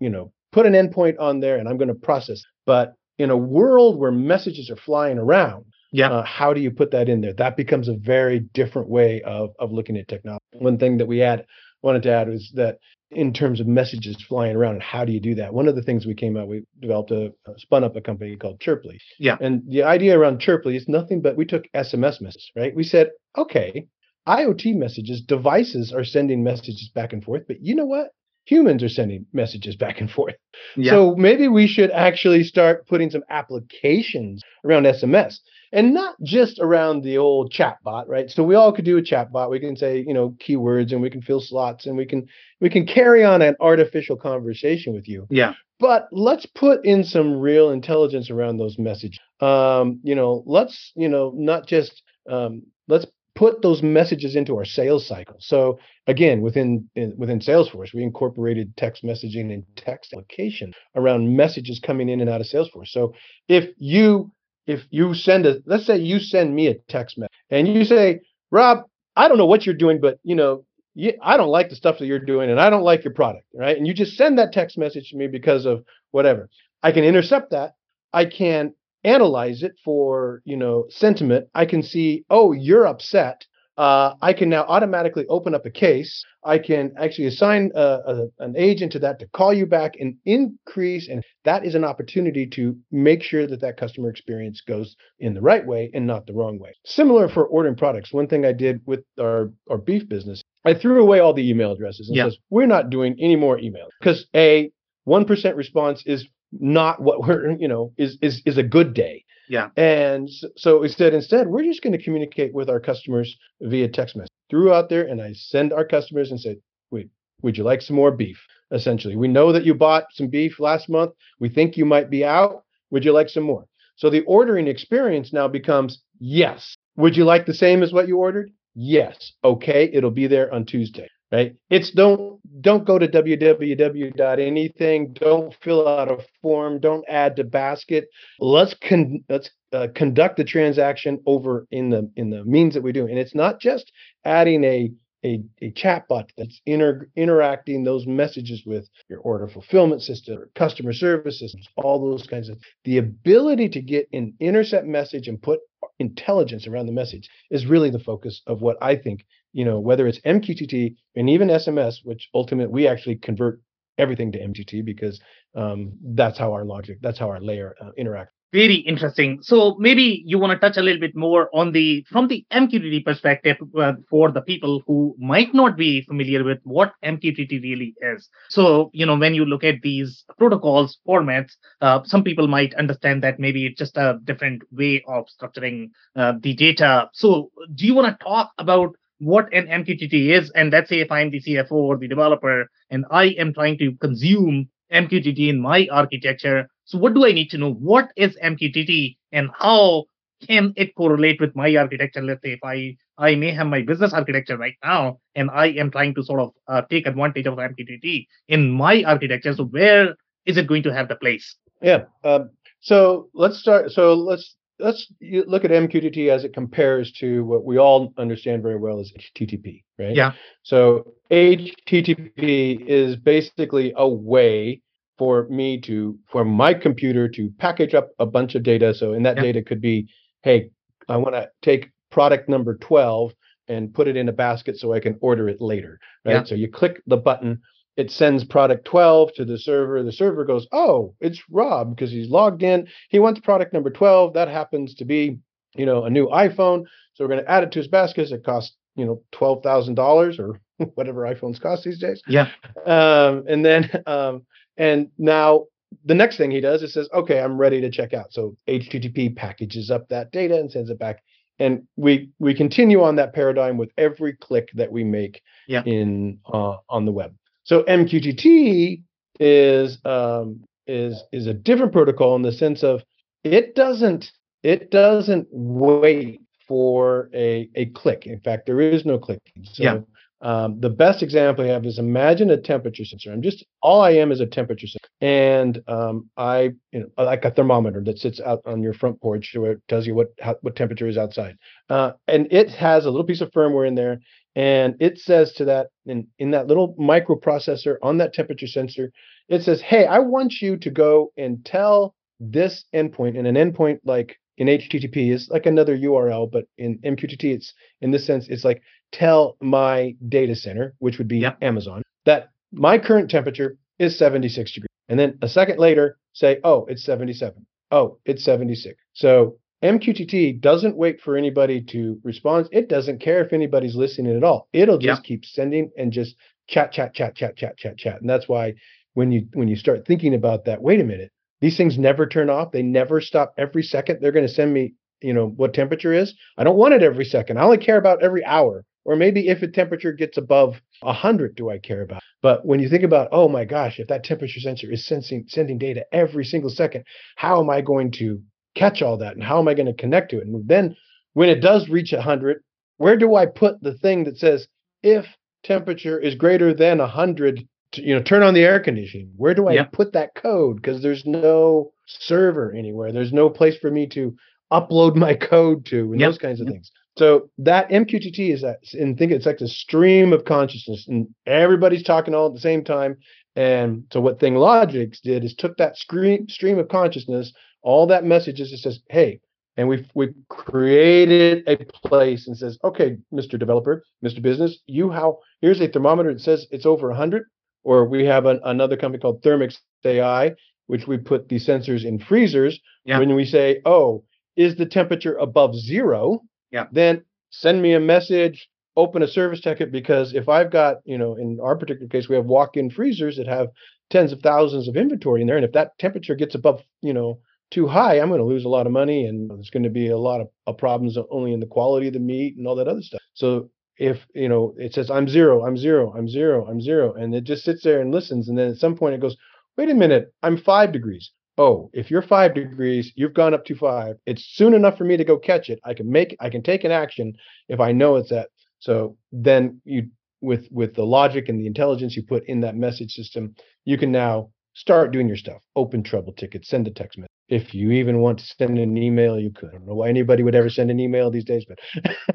you 0.00 0.10
know, 0.10 0.32
put 0.52 0.66
an 0.66 0.72
endpoint 0.72 1.18
on 1.18 1.40
there 1.40 1.56
and 1.58 1.68
I'm 1.68 1.76
going 1.76 1.88
to 1.88 1.94
process. 1.94 2.42
But 2.64 2.94
in 3.18 3.30
a 3.30 3.36
world 3.36 3.98
where 3.98 4.12
messages 4.12 4.70
are 4.70 4.76
flying 4.76 5.18
around, 5.18 5.64
yeah, 5.92 6.10
uh, 6.10 6.24
how 6.24 6.52
do 6.52 6.60
you 6.60 6.70
put 6.70 6.90
that 6.90 7.08
in 7.08 7.20
there? 7.20 7.32
That 7.32 7.56
becomes 7.56 7.88
a 7.88 7.94
very 7.94 8.40
different 8.40 8.88
way 8.88 9.22
of 9.22 9.50
of 9.58 9.72
looking 9.72 9.96
at 9.96 10.08
technology. 10.08 10.42
One 10.52 10.78
thing 10.78 10.98
that 10.98 11.06
we 11.06 11.18
had 11.18 11.46
wanted 11.82 12.02
to 12.02 12.12
add 12.12 12.28
was 12.28 12.50
that 12.54 12.78
in 13.10 13.32
terms 13.32 13.60
of 13.60 13.66
messages 13.66 14.22
flying 14.28 14.56
around 14.56 14.74
and 14.74 14.82
how 14.82 15.04
do 15.04 15.12
you 15.12 15.20
do 15.20 15.36
that? 15.36 15.54
One 15.54 15.68
of 15.68 15.76
the 15.76 15.82
things 15.82 16.06
we 16.06 16.14
came 16.14 16.36
out, 16.36 16.48
we 16.48 16.64
developed 16.80 17.12
a 17.12 17.32
spun 17.58 17.84
up 17.84 17.96
a 17.96 18.00
company 18.00 18.36
called 18.36 18.60
Chirply. 18.60 18.98
Yeah. 19.18 19.36
And 19.40 19.62
the 19.68 19.84
idea 19.84 20.18
around 20.18 20.40
Chirply 20.40 20.76
is 20.76 20.88
nothing 20.88 21.22
but 21.22 21.36
we 21.36 21.44
took 21.44 21.64
SMS 21.74 22.20
messages, 22.20 22.50
right? 22.56 22.74
We 22.74 22.82
said, 22.82 23.10
okay, 23.36 23.86
IoT 24.26 24.74
messages, 24.74 25.20
devices 25.20 25.92
are 25.92 26.04
sending 26.04 26.42
messages 26.42 26.90
back 26.94 27.12
and 27.12 27.22
forth, 27.22 27.44
but 27.46 27.58
you 27.60 27.74
know 27.74 27.86
what? 27.86 28.08
humans 28.46 28.82
are 28.82 28.88
sending 28.88 29.26
messages 29.32 29.76
back 29.76 30.00
and 30.00 30.10
forth. 30.10 30.36
Yeah. 30.76 30.92
So 30.92 31.14
maybe 31.16 31.48
we 31.48 31.66
should 31.66 31.90
actually 31.90 32.44
start 32.44 32.86
putting 32.86 33.10
some 33.10 33.24
applications 33.28 34.42
around 34.64 34.84
SMS 34.84 35.38
and 35.72 35.94
not 35.94 36.14
just 36.22 36.58
around 36.60 37.02
the 37.02 37.18
old 37.18 37.50
chat 37.50 37.76
bot, 37.82 38.08
right? 38.08 38.30
So 38.30 38.42
we 38.42 38.54
all 38.54 38.72
could 38.72 38.84
do 38.84 38.96
a 38.96 39.02
chat 39.02 39.32
bot. 39.32 39.50
We 39.50 39.60
can 39.60 39.76
say, 39.76 40.04
you 40.06 40.14
know, 40.14 40.36
keywords 40.38 40.92
and 40.92 41.02
we 41.02 41.10
can 41.10 41.22
fill 41.22 41.40
slots 41.40 41.86
and 41.86 41.96
we 41.96 42.06
can 42.06 42.26
we 42.60 42.70
can 42.70 42.86
carry 42.86 43.24
on 43.24 43.42
an 43.42 43.56
artificial 43.60 44.16
conversation 44.16 44.94
with 44.94 45.08
you. 45.08 45.26
Yeah. 45.30 45.54
But 45.78 46.08
let's 46.10 46.46
put 46.46 46.84
in 46.84 47.04
some 47.04 47.38
real 47.38 47.70
intelligence 47.70 48.30
around 48.30 48.56
those 48.56 48.78
messages. 48.78 49.20
Um, 49.40 50.00
you 50.02 50.14
know, 50.14 50.42
let's, 50.46 50.92
you 50.96 51.08
know, 51.08 51.32
not 51.36 51.66
just 51.66 52.02
um, 52.30 52.62
let's 52.88 53.06
put 53.34 53.60
those 53.60 53.82
messages 53.82 54.34
into 54.34 54.56
our 54.56 54.64
sales 54.64 55.06
cycle. 55.06 55.36
So 55.38 55.78
again, 56.06 56.40
within 56.40 56.88
in, 56.96 57.12
within 57.18 57.40
Salesforce, 57.40 57.92
we 57.92 58.02
incorporated 58.02 58.76
text 58.76 59.04
messaging 59.04 59.52
and 59.52 59.64
text 59.76 60.14
application 60.14 60.72
around 60.94 61.36
messages 61.36 61.78
coming 61.78 62.08
in 62.08 62.20
and 62.20 62.30
out 62.30 62.40
of 62.40 62.46
Salesforce. 62.46 62.88
So 62.88 63.12
if 63.46 63.68
you 63.76 64.32
if 64.66 64.82
you 64.90 65.14
send 65.14 65.46
a 65.46 65.58
let's 65.66 65.86
say 65.86 65.98
you 65.98 66.18
send 66.18 66.54
me 66.54 66.68
a 66.68 66.74
text 66.88 67.18
message 67.18 67.32
and 67.50 67.68
you 67.68 67.84
say, 67.84 68.20
Rob, 68.50 68.84
I 69.16 69.28
don't 69.28 69.38
know 69.38 69.46
what 69.46 69.66
you're 69.66 69.74
doing, 69.74 70.00
but 70.00 70.18
you 70.22 70.34
know, 70.34 70.64
you, 70.94 71.12
I 71.22 71.36
don't 71.36 71.48
like 71.48 71.68
the 71.68 71.76
stuff 71.76 71.98
that 71.98 72.06
you're 72.06 72.18
doing 72.18 72.50
and 72.50 72.60
I 72.60 72.70
don't 72.70 72.82
like 72.82 73.04
your 73.04 73.14
product, 73.14 73.46
right? 73.54 73.76
And 73.76 73.86
you 73.86 73.94
just 73.94 74.16
send 74.16 74.38
that 74.38 74.52
text 74.52 74.78
message 74.78 75.10
to 75.10 75.16
me 75.16 75.26
because 75.26 75.66
of 75.66 75.84
whatever. 76.10 76.48
I 76.82 76.92
can 76.92 77.04
intercept 77.04 77.50
that. 77.50 77.74
I 78.12 78.24
can 78.24 78.74
analyze 79.06 79.62
it 79.62 79.76
for 79.84 80.42
you 80.44 80.56
know 80.56 80.84
sentiment 80.88 81.46
i 81.54 81.64
can 81.64 81.80
see 81.80 82.24
oh 82.28 82.50
you're 82.50 82.86
upset 82.86 83.44
uh, 83.76 84.14
I 84.22 84.32
can 84.32 84.48
now 84.48 84.64
automatically 84.64 85.26
open 85.28 85.54
up 85.54 85.66
a 85.66 85.70
case. 85.70 86.24
I 86.44 86.58
can 86.58 86.94
actually 86.98 87.26
assign 87.26 87.72
a, 87.74 87.80
a, 87.80 88.26
an 88.38 88.54
agent 88.56 88.92
to 88.92 88.98
that 89.00 89.18
to 89.18 89.26
call 89.28 89.52
you 89.52 89.66
back 89.66 89.94
and 89.98 90.16
increase. 90.24 91.08
And 91.08 91.22
that 91.44 91.64
is 91.66 91.74
an 91.74 91.84
opportunity 91.84 92.46
to 92.48 92.76
make 92.90 93.22
sure 93.22 93.46
that 93.46 93.60
that 93.60 93.76
customer 93.76 94.08
experience 94.08 94.62
goes 94.66 94.96
in 95.18 95.34
the 95.34 95.42
right 95.42 95.66
way 95.66 95.90
and 95.92 96.06
not 96.06 96.26
the 96.26 96.32
wrong 96.32 96.58
way. 96.58 96.72
Similar 96.84 97.28
for 97.28 97.46
ordering 97.46 97.76
products. 97.76 98.12
One 98.12 98.28
thing 98.28 98.44
I 98.46 98.52
did 98.52 98.80
with 98.86 99.04
our, 99.20 99.52
our 99.68 99.78
beef 99.78 100.08
business, 100.08 100.42
I 100.64 100.74
threw 100.74 101.02
away 101.02 101.20
all 101.20 101.34
the 101.34 101.48
email 101.48 101.72
addresses 101.72 102.08
and 102.08 102.16
Yeah. 102.16 102.24
says, 102.26 102.38
we're 102.50 102.66
not 102.66 102.90
doing 102.90 103.16
any 103.20 103.36
more 103.36 103.58
email 103.58 103.88
because 104.00 104.26
a 104.34 104.70
1% 105.06 105.56
response 105.56 106.02
is 106.06 106.26
not 106.60 107.00
what 107.00 107.26
we're, 107.26 107.52
you 107.52 107.68
know, 107.68 107.92
is, 107.96 108.18
is, 108.22 108.42
is 108.44 108.58
a 108.58 108.62
good 108.62 108.94
day. 108.94 109.24
Yeah. 109.48 109.68
And 109.76 110.28
so 110.56 110.82
instead, 110.82 111.14
instead, 111.14 111.46
we're 111.46 111.62
just 111.62 111.82
going 111.82 111.96
to 111.96 112.02
communicate 112.02 112.52
with 112.52 112.68
our 112.68 112.80
customers 112.80 113.36
via 113.60 113.88
text 113.88 114.16
message. 114.16 114.30
Threw 114.50 114.72
out 114.72 114.88
there, 114.88 115.06
and 115.06 115.20
I 115.20 115.32
send 115.34 115.72
our 115.72 115.84
customers 115.84 116.30
and 116.30 116.40
say, 116.40 116.58
"Wait, 116.90 117.08
would 117.42 117.56
you 117.56 117.64
like 117.64 117.82
some 117.82 117.96
more 117.96 118.10
beef?" 118.10 118.44
Essentially, 118.72 119.16
we 119.16 119.28
know 119.28 119.52
that 119.52 119.64
you 119.64 119.74
bought 119.74 120.06
some 120.12 120.28
beef 120.28 120.58
last 120.58 120.88
month. 120.88 121.12
We 121.38 121.48
think 121.48 121.76
you 121.76 121.84
might 121.84 122.10
be 122.10 122.24
out. 122.24 122.64
Would 122.90 123.04
you 123.04 123.12
like 123.12 123.28
some 123.28 123.44
more? 123.44 123.66
So 123.96 124.10
the 124.10 124.22
ordering 124.22 124.66
experience 124.66 125.32
now 125.32 125.48
becomes 125.48 126.02
yes. 126.18 126.76
Would 126.96 127.16
you 127.16 127.24
like 127.24 127.46
the 127.46 127.54
same 127.54 127.82
as 127.82 127.92
what 127.92 128.08
you 128.08 128.18
ordered? 128.18 128.50
Yes. 128.74 129.32
Okay, 129.42 129.90
it'll 129.92 130.10
be 130.10 130.26
there 130.26 130.52
on 130.52 130.64
Tuesday. 130.64 131.08
Right? 131.32 131.56
It's 131.70 131.90
don't 131.90 132.40
don't 132.60 132.86
go 132.86 132.98
to 132.98 133.08
www.anything. 133.08 135.12
Don't 135.14 135.54
fill 135.62 135.88
out 135.88 136.10
a 136.10 136.18
form. 136.40 136.80
Don't 136.80 137.04
add 137.08 137.36
to 137.36 137.44
basket 137.44 138.06
let's 138.40 138.74
con- 138.74 139.24
let's 139.28 139.50
uh, 139.72 139.88
conduct 139.94 140.36
the 140.36 140.44
transaction 140.44 141.20
over 141.26 141.66
in 141.70 141.90
the 141.90 142.10
in 142.16 142.30
the 142.30 142.44
means 142.44 142.74
that 142.74 142.82
we 142.82 142.92
do 142.92 143.06
and 143.06 143.18
it's 143.18 143.34
not 143.34 143.60
just 143.60 143.90
adding 144.24 144.64
a 144.64 144.90
a, 145.24 145.42
a 145.62 145.72
chatbot 145.72 146.28
that's 146.36 146.60
inter- 146.66 147.08
interacting 147.16 147.82
those 147.82 148.06
messages 148.06 148.62
with 148.66 148.88
your 149.08 149.18
order 149.20 149.48
fulfillment 149.48 150.02
system 150.02 150.38
customer 150.54 150.92
service 150.92 151.40
systems 151.40 151.66
all 151.76 152.00
those 152.00 152.26
kinds 152.26 152.48
of 152.48 152.58
the 152.84 152.98
ability 152.98 153.68
to 153.68 153.80
get 153.80 154.08
an 154.12 154.34
intercept 154.40 154.86
message 154.86 155.28
and 155.28 155.42
put 155.42 155.60
intelligence 155.98 156.66
around 156.66 156.86
the 156.86 156.92
message 156.92 157.28
is 157.50 157.66
really 157.66 157.90
the 157.90 157.98
focus 157.98 158.42
of 158.46 158.60
what 158.60 158.76
i 158.82 158.94
think 158.94 159.24
you 159.56 159.64
know 159.64 159.80
whether 159.80 160.06
it's 160.06 160.20
mqtt 160.20 160.94
and 161.16 161.30
even 161.30 161.48
sms 161.48 161.94
which 162.04 162.28
ultimately 162.34 162.72
we 162.72 162.86
actually 162.86 163.16
convert 163.16 163.60
everything 163.96 164.30
to 164.30 164.38
mqtt 164.38 164.84
because 164.84 165.20
um, 165.54 165.92
that's 166.20 166.38
how 166.38 166.52
our 166.52 166.64
logic 166.64 166.98
that's 167.00 167.18
how 167.18 167.28
our 167.28 167.40
layer 167.40 167.74
uh, 167.80 167.90
interacts 167.98 168.34
Very 168.52 168.76
interesting. 168.90 169.30
So 169.42 169.56
maybe 169.86 170.22
you 170.24 170.38
want 170.38 170.52
to 170.52 170.58
touch 170.64 170.76
a 170.76 170.82
little 170.82 171.00
bit 171.00 171.16
more 171.16 171.42
on 171.52 171.72
the 171.72 172.04
from 172.12 172.28
the 172.28 172.46
MQTT 172.52 173.04
perspective 173.04 173.56
uh, 173.84 173.94
for 174.08 174.30
the 174.30 174.40
people 174.40 174.82
who 174.86 174.98
might 175.18 175.52
not 175.52 175.76
be 175.76 176.02
familiar 176.02 176.44
with 176.44 176.60
what 176.62 176.92
MQTT 177.04 177.60
really 177.62 177.94
is. 178.00 178.28
So 178.48 178.90
you 179.00 179.04
know 179.04 179.16
when 179.16 179.34
you 179.34 179.44
look 179.44 179.64
at 179.64 179.82
these 179.82 180.24
protocols 180.38 180.98
formats, 181.06 181.52
uh, 181.80 181.98
some 182.04 182.22
people 182.28 182.46
might 182.46 182.72
understand 182.74 183.24
that 183.24 183.40
maybe 183.40 183.66
it's 183.66 183.78
just 183.78 183.96
a 183.96 184.08
different 184.30 184.62
way 184.70 185.02
of 185.08 185.26
structuring 185.36 185.90
uh, 186.14 186.34
the 186.40 186.54
data. 186.54 186.92
So 187.12 187.50
do 187.74 187.84
you 187.84 187.94
want 187.94 188.08
to 188.08 188.24
talk 188.24 188.52
about 188.58 188.94
what 189.18 189.52
an 189.52 189.66
MQTT 189.66 190.30
is? 190.30 190.50
And 190.54 190.72
let's 190.72 190.88
say 190.88 191.00
if 191.00 191.10
I'm 191.10 191.30
the 191.30 191.40
CFO 191.40 191.72
or 191.72 191.96
the 191.96 192.08
developer 192.08 192.68
and 192.90 193.04
I 193.10 193.26
am 193.38 193.54
trying 193.54 193.78
to 193.78 193.92
consume 193.96 194.68
MQTT 194.92 195.48
in 195.48 195.60
my 195.60 195.88
architecture. 195.90 196.68
So 196.84 196.98
what 196.98 197.14
do 197.14 197.26
I 197.26 197.32
need 197.32 197.50
to 197.50 197.58
know? 197.58 197.72
What 197.72 198.08
is 198.16 198.36
MQTT 198.42 199.16
and 199.32 199.50
how 199.58 200.04
can 200.46 200.72
it 200.76 200.94
correlate 200.94 201.40
with 201.40 201.56
my 201.56 201.74
architecture? 201.76 202.22
Let's 202.22 202.42
say 202.42 202.52
if 202.52 202.60
I 202.62 202.96
I 203.18 203.34
may 203.34 203.50
have 203.52 203.66
my 203.66 203.80
business 203.80 204.12
architecture 204.12 204.58
right 204.58 204.76
now 204.84 205.18
and 205.34 205.50
I 205.50 205.68
am 205.68 205.90
trying 205.90 206.14
to 206.16 206.22
sort 206.22 206.40
of 206.40 206.50
uh, 206.68 206.82
take 206.90 207.06
advantage 207.06 207.46
of 207.46 207.54
MQTT 207.54 208.26
in 208.48 208.70
my 208.70 209.02
architecture. 209.04 209.54
So 209.54 209.64
where 209.64 210.14
is 210.44 210.58
it 210.58 210.66
going 210.66 210.82
to 210.82 210.92
have 210.92 211.08
the 211.08 211.16
place? 211.16 211.56
Yeah. 211.80 212.04
Um, 212.24 212.50
so 212.80 213.28
let's 213.32 213.58
start. 213.58 213.90
So 213.92 214.14
let's 214.14 214.54
let's 214.78 215.10
look 215.20 215.64
at 215.64 215.70
MQTT 215.70 216.28
as 216.28 216.44
it 216.44 216.52
compares 216.52 217.12
to 217.12 217.44
what 217.44 217.64
we 217.64 217.78
all 217.78 218.12
understand 218.18 218.62
very 218.62 218.78
well 218.78 219.00
as 219.00 219.12
HTTP, 219.12 219.82
right? 219.98 220.14
Yeah. 220.14 220.32
So 220.62 221.14
HTTP 221.30 222.86
is 222.86 223.16
basically 223.16 223.92
a 223.96 224.08
way 224.08 224.82
for 225.18 225.48
me 225.48 225.80
to 225.80 226.18
for 226.30 226.44
my 226.44 226.74
computer 226.74 227.28
to 227.28 227.50
package 227.58 227.94
up 227.94 228.10
a 228.18 228.26
bunch 228.26 228.54
of 228.54 228.62
data. 228.62 228.92
So 228.94 229.14
in 229.14 229.22
that 229.22 229.36
Yeah. 229.36 229.42
data 229.44 229.62
could 229.62 229.80
be, 229.80 230.08
hey, 230.42 230.70
I 231.08 231.16
want 231.16 231.34
to 231.34 231.48
take 231.62 231.90
product 232.10 232.48
number 232.48 232.76
12 232.76 233.32
and 233.68 233.92
put 233.92 234.08
it 234.08 234.16
in 234.16 234.28
a 234.28 234.32
basket 234.32 234.78
so 234.78 234.92
I 234.92 235.00
can 235.00 235.16
order 235.20 235.48
it 235.48 235.60
later. 235.60 235.98
Right. 236.24 236.32
Yeah. 236.34 236.44
So 236.44 236.54
you 236.54 236.68
click 236.68 237.02
the 237.06 237.16
button, 237.16 237.60
it 237.96 238.10
sends 238.10 238.44
product 238.44 238.84
12 238.84 239.32
to 239.36 239.44
the 239.44 239.58
server. 239.58 240.02
The 240.02 240.12
server 240.12 240.44
goes, 240.44 240.66
Oh, 240.72 241.14
it's 241.20 241.42
Rob 241.50 241.94
because 241.94 242.10
he's 242.10 242.28
logged 242.30 242.62
in. 242.62 242.88
He 243.08 243.18
wants 243.18 243.40
product 243.40 243.72
number 243.72 243.90
12. 243.90 244.34
That 244.34 244.48
happens 244.48 244.94
to 244.96 245.04
be, 245.04 245.38
you 245.74 245.86
know, 245.86 246.04
a 246.04 246.10
new 246.10 246.26
iPhone. 246.28 246.84
So 247.14 247.24
we're 247.24 247.28
going 247.28 247.44
to 247.44 247.50
add 247.50 247.62
it 247.64 247.72
to 247.72 247.78
his 247.78 247.88
basket. 247.88 248.30
It 248.30 248.44
costs, 248.44 248.76
you 248.94 249.04
know, 249.06 249.22
twelve 249.32 249.62
thousand 249.62 249.94
dollars 249.94 250.38
or 250.38 250.60
whatever 250.94 251.22
iPhones 251.22 251.60
cost 251.60 251.84
these 251.84 251.98
days. 251.98 252.22
Yeah. 252.28 252.48
Um, 252.84 253.44
and 253.48 253.64
then 253.64 253.90
um, 254.06 254.44
and 254.76 255.08
now 255.16 255.64
the 256.04 256.14
next 256.14 256.36
thing 256.36 256.50
he 256.50 256.60
does 256.60 256.82
is 256.82 256.92
says, 256.92 257.08
okay, 257.14 257.40
I'm 257.40 257.56
ready 257.56 257.80
to 257.80 257.90
check 257.90 258.12
out. 258.12 258.32
So 258.32 258.56
HTTP 258.68 259.34
packages 259.34 259.90
up 259.90 260.08
that 260.08 260.30
data 260.32 260.56
and 260.58 260.70
sends 260.70 260.90
it 260.90 260.98
back. 260.98 261.22
And 261.58 261.84
we 261.96 262.28
we 262.38 262.52
continue 262.52 263.02
on 263.02 263.16
that 263.16 263.32
paradigm 263.32 263.78
with 263.78 263.90
every 263.96 264.34
click 264.34 264.68
that 264.74 264.92
we 264.92 265.04
make 265.04 265.40
Yeah. 265.68 265.82
in 265.86 266.38
uh, 266.52 266.76
on 266.90 267.06
the 267.06 267.12
web. 267.12 267.34
So 267.66 267.82
MQTT 267.82 269.02
is 269.40 269.98
um, 270.04 270.64
is 270.86 271.22
is 271.32 271.46
a 271.48 271.52
different 271.54 271.92
protocol 271.92 272.36
in 272.36 272.42
the 272.42 272.52
sense 272.52 272.82
of 272.84 273.02
it 273.44 273.74
doesn't 273.74 274.30
it 274.62 274.90
doesn't 274.90 275.48
wait 275.50 276.40
for 276.68 277.28
a 277.34 277.68
a 277.74 277.86
click. 277.86 278.26
In 278.26 278.40
fact, 278.40 278.66
there 278.66 278.80
is 278.80 279.04
no 279.04 279.18
clicking. 279.18 279.64
So 279.64 279.82
Yeah. 279.82 279.98
um, 280.42 280.78
the 280.80 280.90
best 280.90 281.24
example 281.24 281.64
I 281.64 281.68
have 281.68 281.84
is 281.86 281.98
imagine 281.98 282.50
a 282.50 282.56
temperature 282.56 283.04
sensor. 283.04 283.32
I'm 283.32 283.42
just 283.42 283.64
all 283.82 284.00
I 284.00 284.12
am 284.12 284.30
is 284.30 284.40
a 284.40 284.46
temperature 284.46 284.86
sensor, 284.86 285.08
and 285.20 285.82
um, 285.88 286.30
I 286.36 286.70
you 286.92 287.00
know 287.00 287.24
like 287.24 287.44
a 287.44 287.50
thermometer 287.50 288.00
that 288.04 288.18
sits 288.18 288.40
out 288.40 288.62
on 288.64 288.80
your 288.80 288.94
front 288.94 289.20
porch 289.20 289.52
where 289.56 289.72
it 289.72 289.82
tells 289.88 290.06
you 290.06 290.14
what 290.14 290.28
how, 290.40 290.54
what 290.62 290.76
temperature 290.76 291.08
is 291.08 291.18
outside, 291.18 291.56
uh, 291.90 292.12
and 292.28 292.46
it 292.52 292.70
has 292.70 293.06
a 293.06 293.10
little 293.10 293.26
piece 293.26 293.40
of 293.40 293.50
firmware 293.50 293.88
in 293.88 293.96
there, 293.96 294.20
and 294.56 294.96
it 295.00 295.18
says 295.18 295.52
to 295.52 295.66
that 295.66 295.88
in 296.06 296.26
in 296.38 296.50
that 296.50 296.66
little 296.66 296.94
microprocessor 296.98 297.96
on 298.02 298.18
that 298.18 298.32
temperature 298.32 298.66
sensor, 298.66 299.12
it 299.48 299.62
says, 299.62 299.80
hey, 299.82 300.06
I 300.06 300.18
want 300.18 300.60
you 300.60 300.76
to 300.78 300.90
go 300.90 301.32
and 301.36 301.64
tell 301.64 302.14
this 302.40 302.84
endpoint, 302.94 303.38
and 303.38 303.46
an 303.46 303.54
endpoint 303.54 304.00
like 304.04 304.38
in 304.58 304.66
HTTP 304.68 305.32
is 305.32 305.48
like 305.50 305.66
another 305.66 305.96
URL, 305.96 306.50
but 306.50 306.64
in 306.78 306.98
MQTT, 307.04 307.44
it's 307.44 307.74
in 308.00 308.10
this 308.10 308.26
sense, 308.26 308.48
it's 308.48 308.64
like 308.64 308.82
tell 309.12 309.56
my 309.60 310.16
data 310.28 310.56
center, 310.56 310.94
which 310.98 311.18
would 311.18 311.28
be 311.28 311.38
Yep. 311.38 311.58
Amazon, 311.62 312.02
that 312.24 312.48
my 312.72 312.98
current 312.98 313.30
temperature 313.30 313.76
is 313.98 314.18
76 314.18 314.72
degrees. 314.72 314.88
And 315.08 315.18
then 315.18 315.38
a 315.42 315.48
second 315.48 315.78
later, 315.78 316.18
say, 316.32 316.58
oh, 316.64 316.86
it's 316.88 317.04
77. 317.04 317.66
Oh, 317.90 318.18
it's 318.24 318.42
76. 318.42 318.96
So 319.12 319.58
MQTT 319.82 320.60
doesn't 320.60 320.96
wait 320.96 321.20
for 321.20 321.36
anybody 321.36 321.82
to 321.82 322.18
respond. 322.24 322.68
It 322.72 322.88
doesn't 322.88 323.20
care 323.20 323.44
if 323.44 323.52
anybody's 323.52 323.94
listening 323.94 324.36
at 324.36 324.44
all. 324.44 324.68
It'll 324.72 324.98
just 324.98 325.22
keep 325.22 325.44
sending 325.44 325.90
and 325.98 326.12
just 326.12 326.34
chat, 326.66 326.92
chat, 326.92 327.14
chat, 327.14 327.36
chat, 327.36 327.56
chat, 327.56 327.76
chat, 327.76 327.98
chat. 327.98 328.20
And 328.20 328.28
that's 328.28 328.48
why 328.48 328.74
when 329.14 329.32
you 329.32 329.46
when 329.52 329.68
you 329.68 329.76
start 329.76 330.06
thinking 330.06 330.34
about 330.34 330.64
that, 330.64 330.82
wait 330.82 331.00
a 331.00 331.04
minute, 331.04 331.30
these 331.60 331.76
things 331.76 331.98
never 331.98 332.26
turn 332.26 332.50
off. 332.50 332.72
They 332.72 332.82
never 332.82 333.20
stop. 333.20 333.54
Every 333.58 333.82
second 333.82 334.18
they're 334.20 334.32
going 334.32 334.46
to 334.46 334.52
send 334.52 334.72
me, 334.72 334.94
you 335.20 335.34
know, 335.34 335.46
what 335.46 335.74
temperature 335.74 336.12
is. 336.12 336.34
I 336.56 336.64
don't 336.64 336.76
want 336.76 336.94
it 336.94 337.02
every 337.02 337.24
second. 337.24 337.58
I 337.58 337.62
only 337.62 337.78
care 337.78 337.98
about 337.98 338.22
every 338.22 338.44
hour. 338.44 338.84
Or 339.04 339.14
maybe 339.14 339.46
if 339.46 339.62
a 339.62 339.68
temperature 339.68 340.12
gets 340.12 340.36
above 340.36 340.80
100, 341.00 341.54
do 341.54 341.70
I 341.70 341.78
care 341.78 342.02
about? 342.02 342.22
But 342.42 342.66
when 342.66 342.80
you 342.80 342.88
think 342.88 343.04
about, 343.04 343.28
oh 343.30 343.48
my 343.48 343.64
gosh, 343.64 344.00
if 344.00 344.08
that 344.08 344.24
temperature 344.24 344.58
sensor 344.58 344.90
is 344.90 345.06
sensing 345.06 345.44
sending 345.46 345.78
data 345.78 346.04
every 346.12 346.44
single 346.44 346.70
second, 346.70 347.04
how 347.36 347.62
am 347.62 347.70
I 347.70 347.82
going 347.82 348.10
to 348.12 348.42
catch 348.76 349.02
all 349.02 349.16
that? 349.18 349.34
And 349.34 349.42
how 349.42 349.58
am 349.58 349.66
I 349.68 349.74
going 349.74 349.86
to 349.86 349.92
connect 349.92 350.30
to 350.30 350.38
it? 350.38 350.46
And 350.46 350.68
then 350.68 350.94
when 351.32 351.48
it 351.48 351.60
does 351.60 351.88
reach 351.88 352.12
100, 352.12 352.62
where 352.98 353.16
do 353.16 353.34
I 353.34 353.46
put 353.46 353.82
the 353.82 353.94
thing 353.94 354.24
that 354.24 354.38
says 354.38 354.68
if 355.02 355.26
temperature 355.64 356.18
is 356.18 356.34
greater 356.34 356.72
than 356.72 356.98
100, 356.98 357.66
you 357.94 358.14
know, 358.14 358.22
turn 358.22 358.42
on 358.42 358.54
the 358.54 358.62
air 358.64 358.80
conditioning? 358.80 359.32
Where 359.36 359.54
do 359.54 359.66
I 359.68 359.74
Yeah. 359.74 359.84
put 359.84 360.12
that 360.12 360.34
code? 360.34 360.76
Because 360.76 361.02
there's 361.02 361.26
no 361.26 361.92
server 362.06 362.72
anywhere. 362.72 363.12
There's 363.12 363.32
no 363.32 363.50
place 363.50 363.76
for 363.78 363.90
me 363.90 364.06
to 364.08 364.34
upload 364.72 365.16
my 365.16 365.34
code 365.34 365.84
to 365.86 366.12
and 366.12 366.20
Yep. 366.20 366.30
those 366.30 366.38
kinds 366.38 366.60
of 366.60 366.66
Yep. 366.66 366.74
things. 366.74 366.90
So 367.18 367.48
that 367.58 367.90
MQTT 367.90 368.50
is 368.52 368.60
that, 368.62 368.78
and 368.92 369.16
think 369.16 369.32
it's 369.32 369.46
like 369.46 369.58
the 369.58 369.68
stream 369.68 370.32
of 370.32 370.44
consciousness, 370.44 371.08
and 371.08 371.26
everybody's 371.46 372.02
talking 372.02 372.34
all 372.34 372.48
at 372.48 372.54
the 372.54 372.60
same 372.60 372.84
time. 372.84 373.16
And 373.54 374.04
so 374.12 374.20
what 374.20 374.38
ThingLogix 374.38 375.20
did 375.22 375.42
is 375.44 375.54
took 375.54 375.78
that 375.78 375.96
screen, 375.96 376.46
stream 376.48 376.78
of 376.78 376.88
consciousness, 376.88 377.52
all 377.86 378.08
that 378.08 378.24
messages, 378.24 378.72
it 378.72 378.78
says, 378.78 378.98
hey, 379.08 379.40
and 379.76 379.88
we've 379.88 380.10
we've 380.12 380.34
created 380.48 381.62
a 381.68 381.76
place 382.08 382.48
and 382.48 382.58
says, 382.58 382.76
okay, 382.82 383.16
Mr. 383.32 383.56
Developer, 383.56 384.02
Mr. 384.24 384.42
Business, 384.42 384.78
you 384.86 385.08
how 385.10 385.38
here's 385.60 385.80
a 385.80 385.86
thermometer 385.86 386.32
that 386.32 386.40
says 386.40 386.66
it's 386.72 386.84
over 386.84 387.08
100, 387.08 387.44
or 387.84 388.04
we 388.08 388.24
have 388.24 388.46
an, 388.46 388.58
another 388.64 388.96
company 388.96 389.20
called 389.20 389.40
Thermix 389.40 389.76
AI, 390.04 390.54
which 390.88 391.06
we 391.06 391.16
put 391.16 391.48
the 391.48 391.56
sensors 391.60 392.04
in 392.04 392.18
freezers. 392.18 392.80
Yeah. 393.04 393.20
When 393.20 393.36
we 393.36 393.44
say, 393.44 393.82
oh, 393.84 394.24
is 394.56 394.74
the 394.74 394.86
temperature 394.86 395.36
above 395.36 395.76
zero? 395.76 396.40
Yeah. 396.72 396.86
Then 396.90 397.22
send 397.50 397.80
me 397.80 397.94
a 397.94 398.00
message, 398.00 398.68
open 398.96 399.22
a 399.22 399.28
service 399.28 399.60
ticket 399.60 399.92
because 399.92 400.34
if 400.34 400.48
I've 400.48 400.72
got, 400.72 400.96
you 401.04 401.18
know, 401.18 401.36
in 401.36 401.60
our 401.62 401.76
particular 401.76 402.08
case, 402.08 402.28
we 402.28 402.34
have 402.34 402.46
walk-in 402.46 402.90
freezers 402.90 403.36
that 403.36 403.46
have 403.46 403.68
tens 404.10 404.32
of 404.32 404.40
thousands 404.40 404.88
of 404.88 404.96
inventory 404.96 405.40
in 405.42 405.46
there, 405.46 405.56
and 405.56 405.64
if 405.64 405.72
that 405.72 405.96
temperature 406.00 406.34
gets 406.34 406.56
above, 406.56 406.80
you 407.00 407.12
know, 407.12 407.38
too 407.70 407.86
high, 407.86 408.20
I'm 408.20 408.28
going 408.28 408.40
to 408.40 408.46
lose 408.46 408.64
a 408.64 408.68
lot 408.68 408.86
of 408.86 408.92
money, 408.92 409.26
and 409.26 409.50
there's 409.50 409.70
going 409.70 409.82
to 409.82 409.90
be 409.90 410.08
a 410.08 410.18
lot 410.18 410.40
of, 410.40 410.48
uh, 410.66 410.70
of 410.70 410.78
problems 410.78 411.18
only 411.30 411.52
in 411.52 411.60
the 411.60 411.66
quality 411.66 412.08
of 412.08 412.14
the 412.14 412.20
meat 412.20 412.56
and 412.56 412.66
all 412.66 412.76
that 412.76 412.88
other 412.88 413.02
stuff. 413.02 413.20
So 413.34 413.70
if 413.98 414.26
you 414.34 414.48
know 414.48 414.74
it 414.76 414.94
says 414.94 415.10
I'm 415.10 415.28
zero, 415.28 415.64
I'm 415.64 415.76
zero, 415.76 416.12
I'm 416.16 416.28
zero, 416.28 416.66
I'm 416.66 416.80
zero, 416.80 417.14
and 417.14 417.34
it 417.34 417.44
just 417.44 417.64
sits 417.64 417.82
there 417.82 418.00
and 418.00 418.12
listens, 418.12 418.48
and 418.48 418.58
then 418.58 418.70
at 418.70 418.76
some 418.76 418.96
point 418.96 419.14
it 419.14 419.20
goes, 419.20 419.36
wait 419.76 419.90
a 419.90 419.94
minute, 419.94 420.32
I'm 420.42 420.56
five 420.56 420.92
degrees. 420.92 421.32
Oh, 421.58 421.90
if 421.94 422.10
you're 422.10 422.22
five 422.22 422.54
degrees, 422.54 423.12
you've 423.16 423.32
gone 423.32 423.54
up 423.54 423.64
to 423.64 423.74
five. 423.74 424.16
It's 424.26 424.44
soon 424.44 424.74
enough 424.74 424.98
for 424.98 425.04
me 425.04 425.16
to 425.16 425.24
go 425.24 425.38
catch 425.38 425.70
it. 425.70 425.80
I 425.84 425.94
can 425.94 426.10
make, 426.10 426.36
I 426.38 426.50
can 426.50 426.62
take 426.62 426.84
an 426.84 426.92
action 426.92 427.32
if 427.68 427.80
I 427.80 427.92
know 427.92 428.16
it's 428.16 428.30
at. 428.30 428.48
So 428.78 429.16
then 429.32 429.80
you, 429.84 430.10
with 430.42 430.68
with 430.70 430.94
the 430.94 431.04
logic 431.04 431.48
and 431.48 431.58
the 431.58 431.66
intelligence 431.66 432.14
you 432.14 432.22
put 432.22 432.44
in 432.46 432.60
that 432.60 432.76
message 432.76 433.12
system, 433.12 433.54
you 433.86 433.96
can 433.96 434.12
now 434.12 434.50
start 434.74 435.12
doing 435.12 435.28
your 435.28 435.38
stuff. 435.38 435.62
Open 435.74 436.02
trouble 436.02 436.34
tickets, 436.34 436.68
send 436.68 436.86
a 436.86 436.90
text 436.90 437.16
message. 437.16 437.35
If 437.48 437.74
you 437.74 437.92
even 437.92 438.18
want 438.18 438.38
to 438.40 438.44
send 438.44 438.78
an 438.78 438.96
email, 438.96 439.38
you 439.38 439.52
could. 439.52 439.70
I 439.70 439.72
don't 439.78 439.86
know 439.86 439.94
why 439.94 440.08
anybody 440.08 440.42
would 440.42 440.54
ever 440.54 440.68
send 440.68 440.90
an 440.90 440.98
email 440.98 441.30
these 441.30 441.44
days, 441.44 441.64
but 441.68 441.78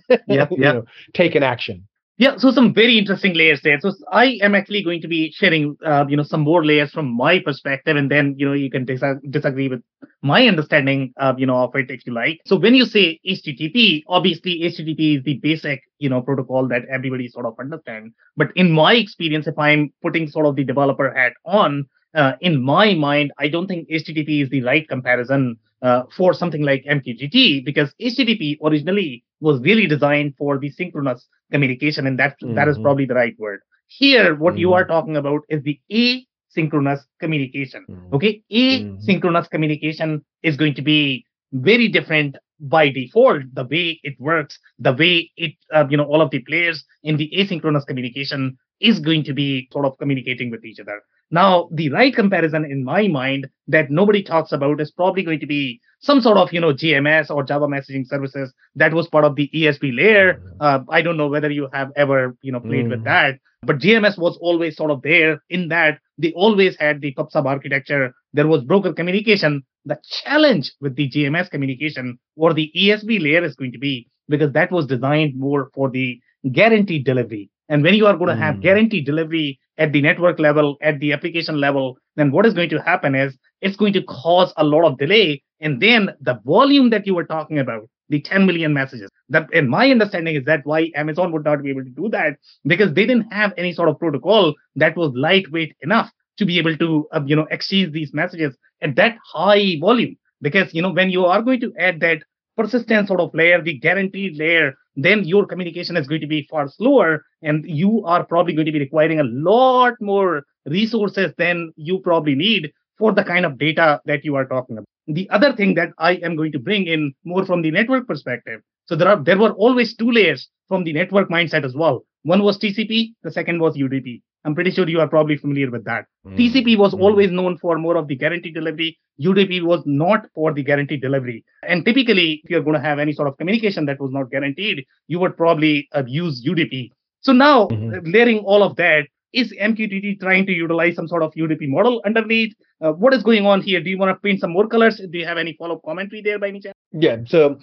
Yep, 0.27 0.51
you 0.51 0.57
know, 0.57 0.83
take 1.13 1.35
an 1.35 1.43
action. 1.43 1.87
Yeah, 2.17 2.35
so 2.37 2.51
some 2.51 2.73
very 2.73 2.99
interesting 2.99 3.33
layers 3.33 3.61
there. 3.63 3.79
So 3.79 3.93
I 4.11 4.37
am 4.43 4.53
actually 4.53 4.83
going 4.83 5.01
to 5.01 5.07
be 5.07 5.31
sharing, 5.31 5.75
uh, 5.83 6.05
you 6.07 6.15
know, 6.15 6.21
some 6.21 6.41
more 6.41 6.63
layers 6.63 6.91
from 6.91 7.11
my 7.11 7.39
perspective, 7.39 7.97
and 7.97 8.11
then 8.11 8.35
you 8.37 8.45
know 8.45 8.53
you 8.53 8.69
can 8.69 8.85
dis- 8.85 9.01
disagree 9.29 9.69
with 9.69 9.81
my 10.21 10.47
understanding, 10.47 11.13
uh, 11.19 11.33
you 11.37 11.47
know, 11.47 11.57
of 11.57 11.75
it 11.75 11.89
if 11.89 12.05
you 12.05 12.13
like. 12.13 12.39
So 12.45 12.57
when 12.57 12.75
you 12.75 12.85
say 12.85 13.19
HTTP, 13.27 14.03
obviously 14.07 14.59
HTTP 14.61 15.17
is 15.17 15.23
the 15.23 15.39
basic, 15.41 15.81
you 15.97 16.09
know, 16.09 16.21
protocol 16.21 16.67
that 16.67 16.83
everybody 16.93 17.27
sort 17.27 17.47
of 17.47 17.55
understand. 17.59 18.11
But 18.37 18.49
in 18.55 18.71
my 18.71 18.93
experience, 18.93 19.47
if 19.47 19.57
I'm 19.57 19.91
putting 20.03 20.27
sort 20.27 20.45
of 20.45 20.55
the 20.55 20.63
developer 20.63 21.11
hat 21.11 21.33
on, 21.43 21.85
uh, 22.15 22.33
in 22.41 22.61
my 22.61 22.93
mind, 22.93 23.31
I 23.39 23.47
don't 23.47 23.67
think 23.67 23.87
HTTP 23.89 24.41
is 24.41 24.49
the 24.49 24.63
right 24.63 24.87
comparison 24.87 25.57
uh, 25.81 26.03
for 26.15 26.33
something 26.33 26.61
like 26.63 26.83
MQTT 26.87 27.61
because 27.61 27.93
HTTP 27.99 28.57
originally 28.63 29.23
was 29.39 29.61
really 29.61 29.87
designed 29.87 30.35
for 30.37 30.57
the 30.57 30.69
synchronous 30.69 31.27
communication, 31.51 32.07
and 32.07 32.19
that 32.19 32.35
that 32.53 32.67
is 32.67 32.77
Mhm. 32.77 32.79
probably 32.79 33.05
the 33.05 33.15
right 33.15 33.37
word. 33.39 33.61
Here, 33.87 34.35
what 34.35 34.57
you 34.57 34.71
Mhm. 34.71 34.73
are 34.73 34.85
talking 34.85 35.17
about 35.17 35.41
is 35.49 35.63
the 35.63 35.79
asynchronous 35.91 37.01
communication. 37.19 37.87
Mhm. 37.87 38.13
Okay, 38.13 38.41
asynchronous 38.51 39.49
communication 39.49 40.23
is 40.43 40.57
going 40.57 40.73
to 40.75 40.81
be 40.81 41.25
very 41.53 41.87
different 41.87 42.35
by 42.59 42.89
default. 42.89 43.43
The 43.53 43.63
way 43.65 43.99
it 44.03 44.15
works, 44.19 44.59
the 44.79 44.93
way 44.93 45.31
it, 45.37 45.53
uh, 45.73 45.85
you 45.89 45.97
know, 45.97 46.05
all 46.05 46.21
of 46.21 46.31
the 46.31 46.39
players 46.39 46.83
in 47.03 47.17
the 47.17 47.31
asynchronous 47.37 47.85
communication 47.85 48.57
is 48.79 48.99
going 48.99 49.23
to 49.25 49.33
be 49.33 49.67
sort 49.71 49.85
of 49.85 49.97
communicating 49.97 50.49
with 50.49 50.63
each 50.65 50.79
other. 50.79 51.01
Now, 51.31 51.69
the 51.71 51.89
right 51.89 52.13
comparison 52.13 52.65
in 52.65 52.83
my 52.83 53.07
mind 53.07 53.47
that 53.67 53.89
nobody 53.89 54.21
talks 54.21 54.51
about 54.51 54.81
is 54.81 54.91
probably 54.91 55.23
going 55.23 55.39
to 55.39 55.47
be 55.47 55.79
some 56.01 56.19
sort 56.19 56.37
of, 56.37 56.51
you 56.51 56.59
know, 56.59 56.73
JMS 56.73 57.29
or 57.29 57.43
Java 57.43 57.67
messaging 57.67 58.05
services 58.05 58.53
that 58.75 58.93
was 58.93 59.07
part 59.07 59.23
of 59.23 59.35
the 59.35 59.49
ESB 59.53 59.95
layer. 59.95 60.41
Uh, 60.59 60.79
I 60.89 61.01
don't 61.01 61.17
know 61.17 61.27
whether 61.27 61.49
you 61.49 61.69
have 61.73 61.91
ever, 61.95 62.35
you 62.41 62.51
know, 62.51 62.59
played 62.59 62.89
with 62.89 63.01
Mhm. 63.01 63.05
that, 63.05 63.39
but 63.63 63.77
JMS 63.79 64.17
was 64.17 64.37
always 64.41 64.75
sort 64.75 64.91
of 64.91 65.01
there 65.03 65.41
in 65.49 65.69
that 65.69 65.99
they 66.17 66.31
always 66.33 66.75
had 66.77 67.01
the 67.01 67.13
PubSub 67.13 67.45
architecture. 67.45 68.13
There 68.33 68.47
was 68.47 68.63
broker 68.63 68.93
communication. 68.93 69.63
The 69.85 69.97
challenge 70.03 70.73
with 70.81 70.95
the 70.95 71.07
JMS 71.09 71.49
communication 71.49 72.19
or 72.35 72.53
the 72.53 72.71
ESB 72.75 73.19
layer 73.19 73.43
is 73.43 73.55
going 73.55 73.71
to 73.71 73.79
be 73.79 74.07
because 74.27 74.51
that 74.53 74.71
was 74.71 74.85
designed 74.87 75.37
more 75.37 75.69
for 75.73 75.89
the 75.89 76.19
guaranteed 76.51 77.05
delivery. 77.05 77.49
And 77.71 77.83
when 77.83 77.95
you 77.95 78.05
are 78.07 78.17
going 78.17 78.29
to 78.29 78.43
have 78.45 78.57
Mm. 78.57 78.61
guaranteed 78.61 79.05
delivery 79.07 79.59
at 79.79 79.93
the 79.93 80.01
network 80.01 80.39
level, 80.39 80.77
at 80.83 80.99
the 80.99 81.13
application 81.13 81.59
level, 81.59 81.97
then 82.17 82.31
what 82.31 82.45
is 82.45 82.53
going 82.53 82.69
to 82.69 82.81
happen 82.81 83.15
is 83.15 83.37
it's 83.61 83.77
going 83.77 83.93
to 83.93 84.03
cause 84.03 84.53
a 84.57 84.63
lot 84.63 84.85
of 84.85 84.99
delay. 84.99 85.41
And 85.59 85.81
then 85.81 86.11
the 86.21 86.39
volume 86.45 86.91
that 86.91 87.07
you 87.07 87.15
were 87.15 87.25
talking 87.25 87.59
about, 87.59 87.89
the 88.09 88.21
10 88.21 88.45
million 88.45 88.73
messages, 88.73 89.09
that 89.29 89.47
in 89.53 89.69
my 89.69 89.89
understanding 89.91 90.35
is 90.35 90.45
that 90.45 90.61
why 90.65 90.91
Amazon 90.95 91.31
would 91.31 91.45
not 91.45 91.63
be 91.63 91.69
able 91.71 91.83
to 91.85 91.89
do 91.91 92.09
that 92.09 92.37
because 92.65 92.93
they 92.93 93.05
didn't 93.07 93.31
have 93.31 93.53
any 93.57 93.73
sort 93.73 93.89
of 93.89 93.99
protocol 93.99 94.53
that 94.75 94.97
was 94.97 95.13
lightweight 95.15 95.75
enough 95.81 96.11
to 96.37 96.45
be 96.45 96.59
able 96.59 96.77
to, 96.77 97.07
uh, 97.13 97.21
you 97.25 97.35
know, 97.35 97.47
exchange 97.51 97.93
these 97.93 98.13
messages 98.13 98.57
at 98.81 98.95
that 98.97 99.17
high 99.33 99.77
volume. 99.79 100.15
Because, 100.41 100.73
you 100.73 100.81
know, 100.81 100.91
when 100.91 101.09
you 101.09 101.25
are 101.25 101.41
going 101.41 101.61
to 101.61 101.73
add 101.79 102.01
that 102.01 102.23
persistent 102.57 103.07
sort 103.07 103.21
of 103.21 103.33
layer, 103.33 103.61
the 103.61 103.79
guaranteed 103.79 104.37
layer, 104.37 104.73
then 104.95 105.23
your 105.23 105.45
communication 105.45 105.95
is 105.95 106.07
going 106.07 106.21
to 106.21 106.27
be 106.27 106.47
far 106.49 106.67
slower 106.67 107.23
and 107.41 107.63
you 107.67 108.03
are 108.05 108.25
probably 108.25 108.53
going 108.53 108.65
to 108.65 108.71
be 108.71 108.79
requiring 108.79 109.19
a 109.19 109.23
lot 109.23 109.93
more 110.01 110.43
resources 110.65 111.31
than 111.37 111.71
you 111.75 111.99
probably 111.99 112.35
need 112.35 112.71
for 112.97 113.11
the 113.11 113.23
kind 113.23 113.45
of 113.45 113.57
data 113.57 113.99
that 114.05 114.23
you 114.23 114.35
are 114.35 114.45
talking 114.45 114.77
about. 114.77 114.87
The 115.07 115.29
other 115.29 115.53
thing 115.53 115.73
that 115.75 115.89
I 115.97 116.13
am 116.15 116.35
going 116.35 116.51
to 116.51 116.59
bring 116.59 116.85
in 116.87 117.13
more 117.25 117.45
from 117.45 117.61
the 117.61 117.71
network 117.71 118.07
perspective. 118.07 118.61
So 118.85 118.95
there 118.95 119.07
are 119.07 119.23
there 119.23 119.37
were 119.37 119.51
always 119.51 119.95
two 119.95 120.11
layers 120.11 120.49
from 120.67 120.83
the 120.83 120.93
network 120.93 121.29
mindset 121.29 121.65
as 121.65 121.75
well. 121.75 122.05
One 122.23 122.43
was 122.43 122.59
TCP, 122.59 123.13
the 123.23 123.31
second 123.31 123.59
was 123.59 123.75
UDP. 123.75 124.21
I'm 124.45 124.55
pretty 124.55 124.71
sure 124.71 124.87
you 124.89 124.99
are 124.99 125.07
probably 125.07 125.37
familiar 125.37 125.69
with 125.69 125.83
that. 125.85 126.05
TCP 126.37 126.75
was 126.77 126.93
Mhm. 126.95 127.01
always 127.01 127.31
known 127.31 127.57
for 127.57 127.77
more 127.77 127.95
of 127.97 128.07
the 128.07 128.15
guaranteed 128.15 128.53
delivery. 128.53 128.97
UDP 129.19 129.61
was 129.61 129.83
not 129.85 130.25
for 130.33 130.53
the 130.53 130.63
guaranteed 130.63 131.01
delivery. 131.01 131.43
And 131.67 131.85
typically, 131.85 132.41
if 132.43 132.49
you're 132.49 132.63
going 132.63 132.79
to 132.81 132.87
have 132.89 132.99
any 132.99 133.13
sort 133.13 133.27
of 133.27 133.37
communication 133.37 133.85
that 133.85 133.99
was 133.99 134.11
not 134.11 134.31
guaranteed, 134.31 134.83
you 135.07 135.19
would 135.19 135.37
probably 135.37 135.87
uh, 135.93 136.03
use 136.07 136.43
UDP. 136.45 136.89
So 137.19 137.33
now, 137.33 137.67
Mhm. 137.67 137.97
uh, 137.97 138.01
layering 138.17 138.39
all 138.39 138.63
of 138.63 138.75
that, 138.77 139.07
is 139.33 139.53
MQTT 139.59 140.15
trying 140.19 140.45
to 140.47 140.51
utilize 140.51 140.95
some 140.95 141.07
sort 141.07 141.23
of 141.23 141.33
UDP 141.35 141.67
model 141.67 142.01
underneath? 142.05 142.53
Uh, 142.81 142.93
what 142.93 143.13
is 143.13 143.23
going 143.23 143.45
on 143.45 143.61
here? 143.61 143.79
Do 143.79 143.89
you 143.89 143.97
want 143.97 144.15
to 144.15 144.19
paint 144.27 144.39
some 144.39 144.51
more 144.51 144.67
colors? 144.67 144.99
Do 145.11 145.17
you 145.17 145.25
have 145.25 145.37
any 145.37 145.53
follow 145.53 145.75
up 145.75 145.83
commentary 145.85 146.21
there 146.21 146.39
by 146.39 146.49
any 146.49 146.59
chance? 146.59 146.80
Yeah. 146.93 147.17
So 147.25 147.57